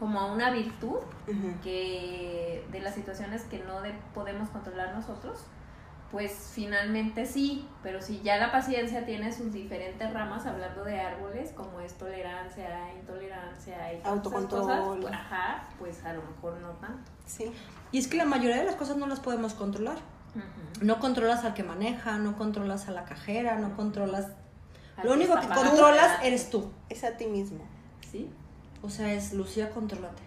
como 0.00 0.20
a 0.20 0.26
una 0.32 0.50
virtud 0.50 0.98
que 1.62 2.64
de 2.70 2.80
las 2.80 2.94
situaciones 2.94 3.42
que 3.42 3.58
no 3.60 3.80
de- 3.82 3.94
podemos 4.14 4.48
controlar 4.50 4.94
nosotros, 4.94 5.40
pues 6.10 6.52
finalmente 6.54 7.26
sí, 7.26 7.68
pero 7.82 8.00
si 8.00 8.20
ya 8.22 8.38
la 8.38 8.50
paciencia 8.50 9.04
tiene 9.04 9.30
sus 9.32 9.52
diferentes 9.52 10.10
ramas, 10.12 10.46
hablando 10.46 10.82
de 10.84 10.98
árboles, 10.98 11.52
como 11.52 11.80
es 11.80 11.94
tolerancia, 11.94 12.94
intolerancia 12.94 13.92
y 13.92 14.00
Autocontrol. 14.04 14.62
cosas, 14.62 14.96
pues, 15.00 15.12
ajá, 15.12 15.68
pues 15.78 16.04
a 16.04 16.14
lo 16.14 16.22
mejor 16.22 16.56
no 16.60 16.70
tanto. 16.76 17.10
Sí. 17.26 17.52
Y 17.92 17.98
es 17.98 18.08
que 18.08 18.16
la 18.16 18.24
mayoría 18.24 18.56
de 18.56 18.64
las 18.64 18.76
cosas 18.76 18.96
no 18.96 19.06
las 19.06 19.20
podemos 19.20 19.54
controlar. 19.54 19.98
No 20.80 21.00
controlas 21.00 21.44
al 21.44 21.54
que 21.54 21.64
maneja, 21.64 22.16
no 22.18 22.36
controlas 22.36 22.88
a 22.88 22.92
la 22.92 23.04
cajera, 23.04 23.58
no 23.58 23.74
controlas... 23.74 24.26
Al 24.96 25.06
Lo 25.06 25.14
único 25.14 25.34
que 25.40 25.48
controlas 25.48 26.22
eres 26.22 26.48
tú. 26.50 26.70
Es 26.88 27.02
a 27.04 27.16
ti 27.16 27.26
mismo. 27.26 27.64
Sí. 28.10 28.30
O 28.82 28.88
sea, 28.88 29.12
es 29.12 29.32
Lucía, 29.32 29.70
contrólate. 29.70 30.22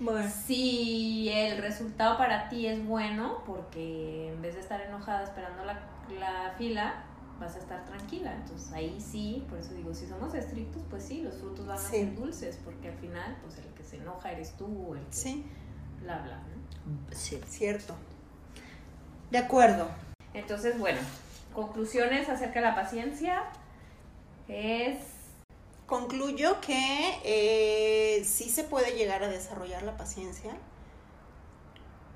Bueno. 0.00 0.30
Si 0.46 1.28
el 1.30 1.58
resultado 1.58 2.16
para 2.18 2.48
ti 2.48 2.66
es 2.66 2.84
bueno, 2.86 3.42
porque 3.46 4.28
en 4.32 4.40
vez 4.40 4.54
de 4.54 4.60
estar 4.60 4.80
enojada 4.80 5.24
esperando 5.24 5.64
la, 5.64 5.80
la 6.18 6.54
fila, 6.56 7.02
vas 7.40 7.56
a 7.56 7.58
estar 7.58 7.84
tranquila. 7.84 8.32
Entonces 8.34 8.72
ahí 8.72 9.00
sí, 9.00 9.44
por 9.48 9.58
eso 9.58 9.74
digo, 9.74 9.92
si 9.94 10.06
somos 10.06 10.34
estrictos, 10.34 10.82
pues 10.88 11.02
sí, 11.04 11.22
los 11.22 11.36
frutos 11.38 11.66
van 11.66 11.76
a 11.76 11.80
Sí. 11.80 11.96
ser 11.96 12.14
dulces, 12.14 12.58
porque 12.64 12.88
al 12.88 12.94
final, 12.98 13.36
pues 13.42 13.58
el 13.58 13.66
que 13.74 13.82
se 13.82 13.96
enoja 13.96 14.30
eres 14.32 14.52
tú, 14.56 14.94
el 14.94 15.00
que 15.06 15.12
Sí, 15.12 15.44
bla, 16.02 16.18
bla, 16.18 16.36
¿no? 16.36 17.14
Sí. 17.16 17.40
cierto. 17.48 17.94
De 19.30 19.38
acuerdo. 19.38 19.88
Entonces, 20.32 20.78
bueno, 20.78 21.00
conclusiones 21.52 22.28
acerca 22.28 22.60
de 22.60 22.66
la 22.66 22.74
paciencia 22.74 23.42
es... 24.46 24.98
Concluyo 25.88 26.60
que 26.60 27.18
eh, 27.24 28.22
sí 28.22 28.50
se 28.50 28.62
puede 28.62 28.92
llegar 28.92 29.24
a 29.24 29.28
desarrollar 29.28 29.82
la 29.84 29.96
paciencia, 29.96 30.54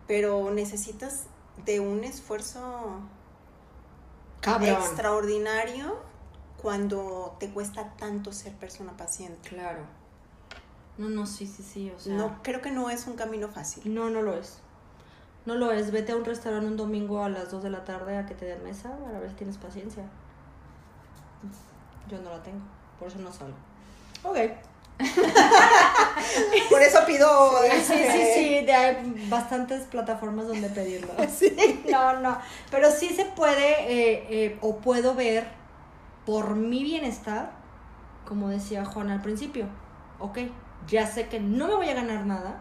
pero 0.06 0.50
necesitas 0.50 1.24
de 1.64 1.80
un 1.80 2.04
esfuerzo 2.04 3.00
Cabrón. 4.42 4.68
extraordinario 4.74 5.96
cuando 6.60 7.34
te 7.40 7.50
cuesta 7.50 7.94
tanto 7.96 8.30
ser 8.32 8.52
persona 8.52 8.94
paciente. 8.98 9.48
Claro. 9.48 9.80
No, 10.98 11.08
no, 11.08 11.24
sí, 11.24 11.46
sí, 11.46 11.62
sí. 11.62 11.90
O 11.96 11.98
sea, 11.98 12.14
No, 12.14 12.42
creo 12.42 12.60
que 12.60 12.70
no 12.70 12.90
es 12.90 13.06
un 13.06 13.14
camino 13.14 13.48
fácil. 13.48 13.94
No, 13.94 14.10
no 14.10 14.20
lo 14.20 14.34
es. 14.34 14.58
No 15.46 15.54
lo 15.54 15.72
es. 15.72 15.90
Vete 15.92 16.12
a 16.12 16.16
un 16.16 16.26
restaurante 16.26 16.66
un 16.66 16.76
domingo 16.76 17.24
a 17.24 17.30
las 17.30 17.50
2 17.50 17.62
de 17.62 17.70
la 17.70 17.86
tarde 17.86 18.18
a 18.18 18.26
que 18.26 18.34
te 18.34 18.44
den 18.44 18.62
mesa 18.62 18.94
para 18.98 19.18
ver 19.18 19.30
si 19.30 19.36
tienes 19.36 19.56
paciencia. 19.56 20.04
Yo 22.06 22.20
no 22.20 22.28
la 22.28 22.42
tengo. 22.42 22.60
Por 23.03 23.11
eso 23.11 23.18
no 23.18 23.32
salgo. 23.32 23.57
Ok. 24.22 24.38
Por 26.70 26.80
eso 26.82 27.00
pido... 27.05 27.50
Sí, 27.62 27.80
sí, 27.84 27.94
este, 27.94 28.34
sí. 28.34 28.64
de- 28.64 28.72
hay 28.72 29.26
bastantes 29.28 29.86
plataformas 29.86 30.46
donde 30.46 30.68
pedirlo. 30.68 31.12
No, 31.90 32.20
no. 32.20 32.38
Pero 32.70 32.92
sí 32.92 33.09
se 33.09 33.24
puede 33.24 33.70
eh, 33.92 34.26
eh, 34.30 34.59
o 34.61 34.76
puedo 34.76 35.16
ver 35.16 35.48
por 36.24 36.55
mi 36.55 36.84
bienestar, 36.84 37.50
como 38.24 38.48
decía 38.50 38.84
Juan 38.84 39.11
al 39.11 39.20
principio. 39.20 39.66
Ok, 40.20 40.38
ya 40.86 41.05
sé 41.09 41.26
que 41.26 41.40
no 41.40 41.66
me 41.66 41.74
voy 41.74 41.88
a 41.88 41.94
ganar 41.94 42.24
nada. 42.24 42.61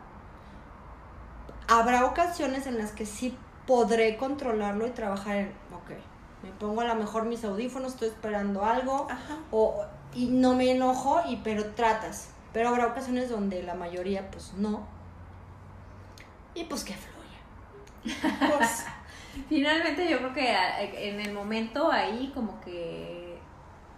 Habrá 1.68 2.06
ocasiones 2.06 2.66
en 2.66 2.80
las 2.80 2.94
que 2.94 3.06
sí 3.06 3.38
podré 3.68 4.18
controlarlo 4.18 4.88
y 4.88 4.90
trabajar 4.90 5.36
en, 5.36 5.48
ok, 5.72 5.92
me 6.42 6.50
pongo 6.60 6.82
a 6.82 6.86
lo 6.86 6.96
mejor 6.96 7.26
mis 7.26 7.44
audífonos, 7.46 7.94
estoy 7.94 8.08
esperando 8.08 8.66
algo 8.66 9.06
Ajá. 9.08 9.38
o, 9.52 9.86
y 10.14 10.28
no 10.28 10.56
me 10.56 10.72
enojo, 10.72 11.22
y, 11.28 11.38
pero 11.38 11.74
tratas. 11.74 12.30
Pero 12.54 12.70
habrá 12.70 12.88
ocasiones 12.88 13.30
donde 13.30 13.64
la 13.64 13.76
mayoría 13.76 14.30
pues 14.30 14.54
no. 14.56 14.86
Y 16.54 16.66
pues 16.66 16.84
que 16.84 16.94
fluya. 16.94 18.58
Pues, 18.58 18.86
Finalmente 19.50 20.10
yo 20.10 20.18
creo 20.18 20.34
que 20.34 21.10
en 21.10 21.20
el 21.22 21.34
momento 21.34 21.90
ahí 21.92 22.32
como 22.34 22.60
que 22.60 23.38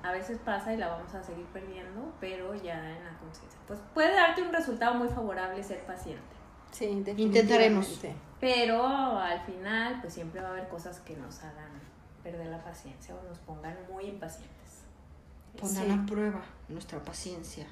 a 0.03 0.11
veces 0.11 0.38
pasa 0.43 0.74
y 0.74 0.78
la 0.78 0.89
vamos 0.89 1.14
a 1.16 1.24
seguir 1.24 1.45
perdiendo, 1.47 2.14
pero 2.20 2.53
ya 2.55 2.78
en 2.78 3.03
la 3.03 3.18
conciencia. 3.18 3.59
Pues 3.68 3.80
puede 3.93 4.14
darte 4.14 4.41
un 4.41 4.51
resultado 4.51 4.95
muy 4.95 5.07
favorable 5.07 5.64
ser 5.64 5.80
paciente. 5.86 6.22
sí, 6.72 6.86
Intentaremos. 7.18 8.01
Pero 8.39 8.86
al 9.18 9.41
final, 9.45 10.01
pues 10.01 10.14
siempre 10.14 10.41
va 10.41 10.49
a 10.49 10.51
haber 10.51 10.68
cosas 10.68 10.99
que 10.99 11.16
nos 11.16 11.39
hagan 11.39 11.72
perder 12.22 12.47
la 12.47 12.61
paciencia 12.64 13.16
o 13.16 13.24
nos 13.28 13.39
pongan 13.39 13.78
muy 13.89 14.05
impacientes. 14.05 14.62
Pondrán 15.60 15.86
Sí. 15.86 15.91
a 15.91 16.06
prueba 16.06 16.41
nuestra 16.70 16.99
paciencia. 17.04 17.68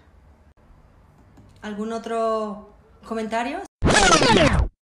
¿Algún 1.62 1.92
otro 1.94 2.74
comentario? 3.08 3.60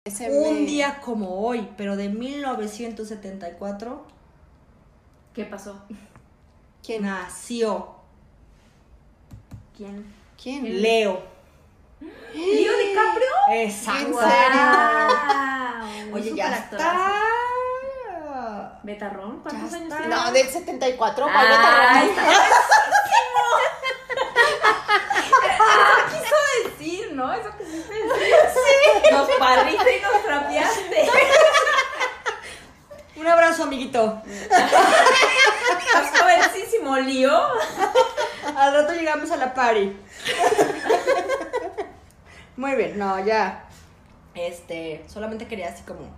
Ese 0.06 0.30
Un 0.32 0.54
me- 0.62 0.66
día 0.66 1.02
como 1.02 1.46
hoy, 1.46 1.70
pero 1.78 1.96
de 1.96 2.10
1974, 2.10 4.06
¿Qué 5.34 5.46
pasó? 5.46 5.82
¿Quién? 6.84 7.04
nació 7.04 7.96
¿Quién? 9.78 10.06
¿Quién? 10.42 10.82
Leo. 10.82 11.22
¿Leo 12.02 12.74
DiCaprio? 12.78 13.28
Exacto. 13.52 14.20
¿En. 14.20 16.14
Oye, 16.14 16.36
ya 16.36 16.56
está. 16.58 17.22
¿Betarrón? 18.90 19.40
¿Cuántos 19.42 19.70
Ya 19.72 19.78
años 19.78 19.98
tiene? 19.98 20.16
No, 20.16 20.32
del 20.32 20.48
74. 20.50 21.26
¿cuál 21.26 21.36
Ay, 21.38 22.08
Betarrón? 22.08 22.26
quiso 26.10 26.36
decir, 26.70 27.14
¿no? 27.14 27.32
Eso 27.32 27.52
que 27.58 27.64
quisiste 27.66 27.94
decir. 27.94 28.36
Sí. 28.54 29.12
Nos 29.12 29.30
parriste 29.32 29.98
y 29.98 30.02
nos 30.02 30.24
trapeaste. 30.24 31.10
Un 33.18 33.28
abrazo, 33.28 33.64
amiguito. 33.64 34.22
Jovencísimo, 36.20 36.98
Lío. 36.98 37.40
Al 38.58 38.74
rato 38.74 38.94
llegamos 38.94 39.30
a 39.30 39.38
la 39.38 39.54
party. 39.54 39.96
Muy 42.58 42.76
bien, 42.76 42.98
no, 42.98 43.24
ya. 43.24 43.66
Este, 44.34 45.06
solamente 45.08 45.48
quería 45.48 45.70
así 45.70 45.84
como, 45.84 46.10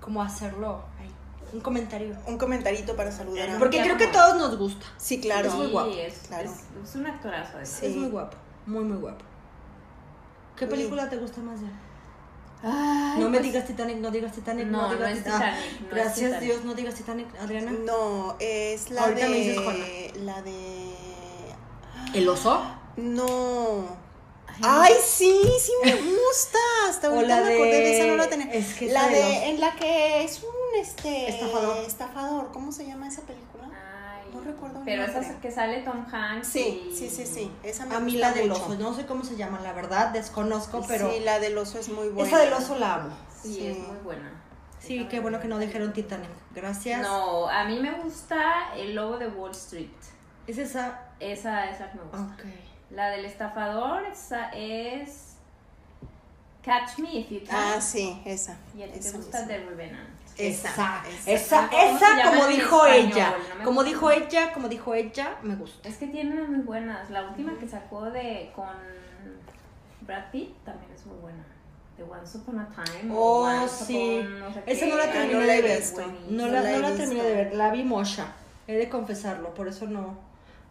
como 0.00 0.22
hacerlo. 0.22 0.84
ay, 1.00 1.10
un 1.52 1.60
comentario. 1.60 2.16
Un 2.26 2.38
comentarito 2.38 2.96
para 2.96 3.10
saludar 3.12 3.50
a 3.50 3.58
Porque 3.58 3.78
Ya 3.78 3.84
creo 3.84 3.96
que 3.96 4.04
a 4.04 4.12
todos 4.12 4.36
nos 4.36 4.56
gusta. 4.58 4.86
Sí, 4.96 5.20
claro. 5.20 5.48
Es 5.48 5.54
muy 5.54 5.66
guapo, 5.68 5.90
es, 5.90 6.14
claro. 6.28 6.50
es, 6.50 6.88
es 6.88 6.94
un 6.96 7.06
actorazo. 7.06 7.58
Sí. 7.64 7.86
Es 7.86 7.96
muy 7.96 8.08
guapo, 8.08 8.36
muy, 8.66 8.84
muy 8.84 8.96
guapo. 8.98 9.24
¿Qué 10.56 10.64
Uy. 10.64 10.70
película 10.70 11.08
te 11.08 11.16
gusta 11.16 11.40
más? 11.40 11.58
Ay, 12.62 13.18
No 13.18 13.30
me 13.30 13.38
pues, 13.38 13.42
digas 13.50 13.66
Titanic, 13.66 13.96
no 13.98 14.10
digas 14.10 14.32
Titanic, 14.32 14.66
no, 14.66 14.82
No, 14.82 14.88
no 14.88 14.94
digas 14.94 15.12
es 15.12 15.24
Titanic. 15.24 15.42
Ah, 15.42 15.56
Titanic, 15.56 15.80
no 15.80 15.86
es 15.86 15.94
gracias 15.94 16.26
Titanic. 16.30 16.40
Dios, 16.40 16.64
no 16.64 16.74
digas 16.74 16.94
Titanic, 16.94 17.26
Adriana. 17.40 17.72
No, 17.86 18.36
es 18.38 18.90
la 18.90 19.02
Ahorita 19.04 19.24
de. 19.24 19.30
me 19.30 19.36
dices 19.36 19.58
Juana. 19.58 19.84
La 20.24 20.42
de. 20.42 20.90
¿El 22.14 22.28
oso? 22.28 22.62
No. 22.96 23.98
Ay, 24.62 24.92
Ay, 24.92 24.94
sí, 25.02 25.40
sí 25.58 25.72
me 25.82 25.94
gusta. 25.94 26.58
Hasta 26.88 27.06
ahorita 27.08 27.40
me 27.44 27.54
acordé 27.54 27.70
de 27.70 27.96
esa, 27.96 28.06
no 28.08 28.16
la 28.16 28.28
tenía. 28.28 28.52
es 28.52 28.74
que 28.74 28.92
la 28.92 29.08
de 29.08 29.48
en 29.48 29.60
la 29.60 29.74
que 29.76 30.22
es 30.24 30.42
un 30.42 30.59
este 30.78 31.28
Estafador. 31.28 31.76
estafador. 31.78 32.52
¿Cómo 32.52 32.72
se 32.72 32.86
llama 32.86 33.08
esa 33.08 33.22
película? 33.22 33.64
Ay, 33.72 34.30
No 34.34 34.40
recuerdo 34.42 34.78
el 34.80 34.84
Pero 34.84 35.04
esa 35.04 35.20
es 35.20 35.32
que 35.36 35.50
sale 35.50 35.82
Tom 35.82 36.04
Hanks. 36.12 36.46
Sí, 36.48 36.88
y- 36.90 36.96
sí, 36.96 37.08
sí, 37.10 37.26
sí. 37.26 37.50
Esa 37.62 37.86
me 37.86 37.94
A 37.96 38.00
mí 38.00 38.12
gusta 38.12 38.28
la 38.28 38.34
del 38.34 38.48
mucho. 38.48 38.62
oso, 38.64 38.74
no 38.76 38.94
sé 38.94 39.06
cómo 39.06 39.24
se 39.24 39.36
llama, 39.36 39.60
la 39.60 39.72
verdad, 39.72 40.08
desconozco, 40.10 40.84
pero 40.86 41.10
Sí, 41.10 41.20
la 41.20 41.38
del 41.40 41.56
oso 41.58 41.78
es 41.78 41.88
muy 41.88 42.08
buena. 42.08 42.28
esa 42.28 42.38
del 42.38 42.52
oso 42.52 42.78
la 42.78 42.94
amo. 42.96 43.16
Sí, 43.42 43.54
Sí. 43.54 43.66
es 43.66 43.78
muy 43.78 43.96
buena. 43.98 44.30
Sí, 44.78 45.06
qué 45.10 45.20
bueno 45.20 45.40
que 45.40 45.48
no 45.48 45.58
dijeron 45.58 45.92
Titanic. 45.92 46.30
Gracias. 46.54 47.02
No, 47.02 47.48
a 47.48 47.64
mí 47.64 47.78
me 47.80 47.92
gusta 47.92 48.72
El 48.76 48.94
Lobo 48.94 49.18
de 49.18 49.28
Wall 49.28 49.50
Street. 49.52 49.90
Es 50.46 50.56
esa. 50.58 51.00
Esa 51.20 51.68
es 51.70 51.78
la 51.80 51.90
que 51.92 51.98
me 51.98 52.04
gusta. 52.04 52.18
Ok. 52.34 52.44
La 52.90 53.10
del 53.10 53.24
estafador 53.26 54.04
esa 54.06 54.48
es. 54.50 55.26
Catch 56.62 56.98
Me 56.98 57.14
If 57.20 57.30
You 57.30 57.40
Can. 57.46 57.56
Ah, 57.76 57.80
sí, 57.80 58.20
esa. 58.24 58.56
y 58.76 58.82
a 58.82 58.92
ti 58.92 59.00
te 59.00 59.10
gusta 59.12 59.38
misma. 59.40 59.46
The 59.48 59.58
Revenant. 59.64 60.09
Esa, 60.38 60.68
Esa, 60.70 61.02
esa. 61.08 61.32
esa, 61.32 61.68
¿Cómo 61.70 61.98
se 61.98 62.04
esa, 62.04 62.16
llama 62.16 62.30
como 62.30 62.46
dijo 62.48 62.86
español? 62.86 63.12
ella, 63.12 63.34
No 63.58 63.64
como 63.64 63.84
dijo 63.84 64.10
ella, 64.10 64.52
como 64.52 64.68
dijo 64.68 64.94
ella, 64.94 65.36
me 65.42 65.54
gusta. 65.56 65.88
Es 65.88 65.96
que 65.98 66.06
tiene 66.06 66.32
unas 66.34 66.48
muy 66.48 66.60
buenas. 66.60 67.10
La 67.10 67.28
última 67.28 67.58
que 67.58 67.68
sacó 67.68 68.10
de 68.10 68.50
con 68.54 68.66
Brad 70.02 70.30
Pitt 70.32 70.54
también 70.64 70.90
es 70.92 71.04
muy 71.06 71.18
buena. 71.18 71.44
The 71.96 72.04
Once 72.04 72.38
Upon 72.38 72.58
a 72.58 72.68
Time. 72.68 73.12
Oh, 73.14 73.42
Once 73.44 73.84
sí. 73.84 74.18
Upon 74.20 74.40
no 74.40 74.54
sé 74.54 74.62
Esa 74.66 74.84
qué. 74.86 74.90
no 74.90 74.96
la 74.96 75.04
Ah, 75.04 75.12
terminé 75.12 75.34
no 75.34 75.40
de 75.46 75.62
ver. 75.62 75.82
No 76.30 76.48
la, 76.48 76.60
la 76.62 76.78
la 76.78 76.94
terminé 76.94 77.22
de 77.22 77.34
ver, 77.34 77.54
la 77.54 77.70
vi 77.70 77.82
mocha. 77.84 78.32
He 78.66 78.74
de 78.76 78.88
confesarlo, 78.88 79.52
por 79.54 79.68
eso 79.68 79.86
no. 79.86 80.16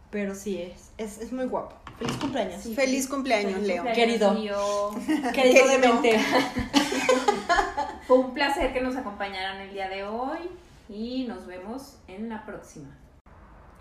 Pero 0.10 0.34
sí, 0.34 0.60
es, 0.60 0.89
es, 0.97 1.20
es 1.20 1.32
muy 1.32 1.45
guapo. 1.45 1.76
Feliz 2.00 2.18
cumpleaños. 2.18 2.64
Sí. 2.64 2.76
Feliz 2.76 3.08
cumpleaños, 3.08 3.54
Feliz 3.54 3.68
Leo. 3.68 3.84
cumpleaños, 3.84 4.18
Querido. 4.20 4.95
Querido 5.34 5.66
Querido. 5.66 5.68
demente. 5.68 6.20
Fue 8.08 8.18
un 8.18 8.34
placer 8.34 8.74
que 8.74 8.82
nos 8.82 8.95
acompañaran 8.95 9.58
el 9.62 9.74
día 9.74 9.89
de 9.89 10.04
hoy 10.06 10.39
y 10.88 11.26
nos 11.28 11.45
vemos 11.45 11.97
en 12.08 12.30
la 12.30 12.45
próxima. 12.45 12.97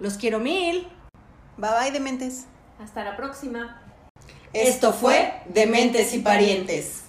Los 0.00 0.14
quiero 0.18 0.38
mil. 0.40 0.88
Bye 1.56 1.70
bye, 1.80 1.90
dementes. 1.92 2.46
Hasta 2.82 3.04
la 3.04 3.16
próxima. 3.16 3.80
Esto 4.52 4.92
fue 4.92 5.42
Dementes 5.46 6.14
y 6.14 6.18
Parientes. 6.20 7.04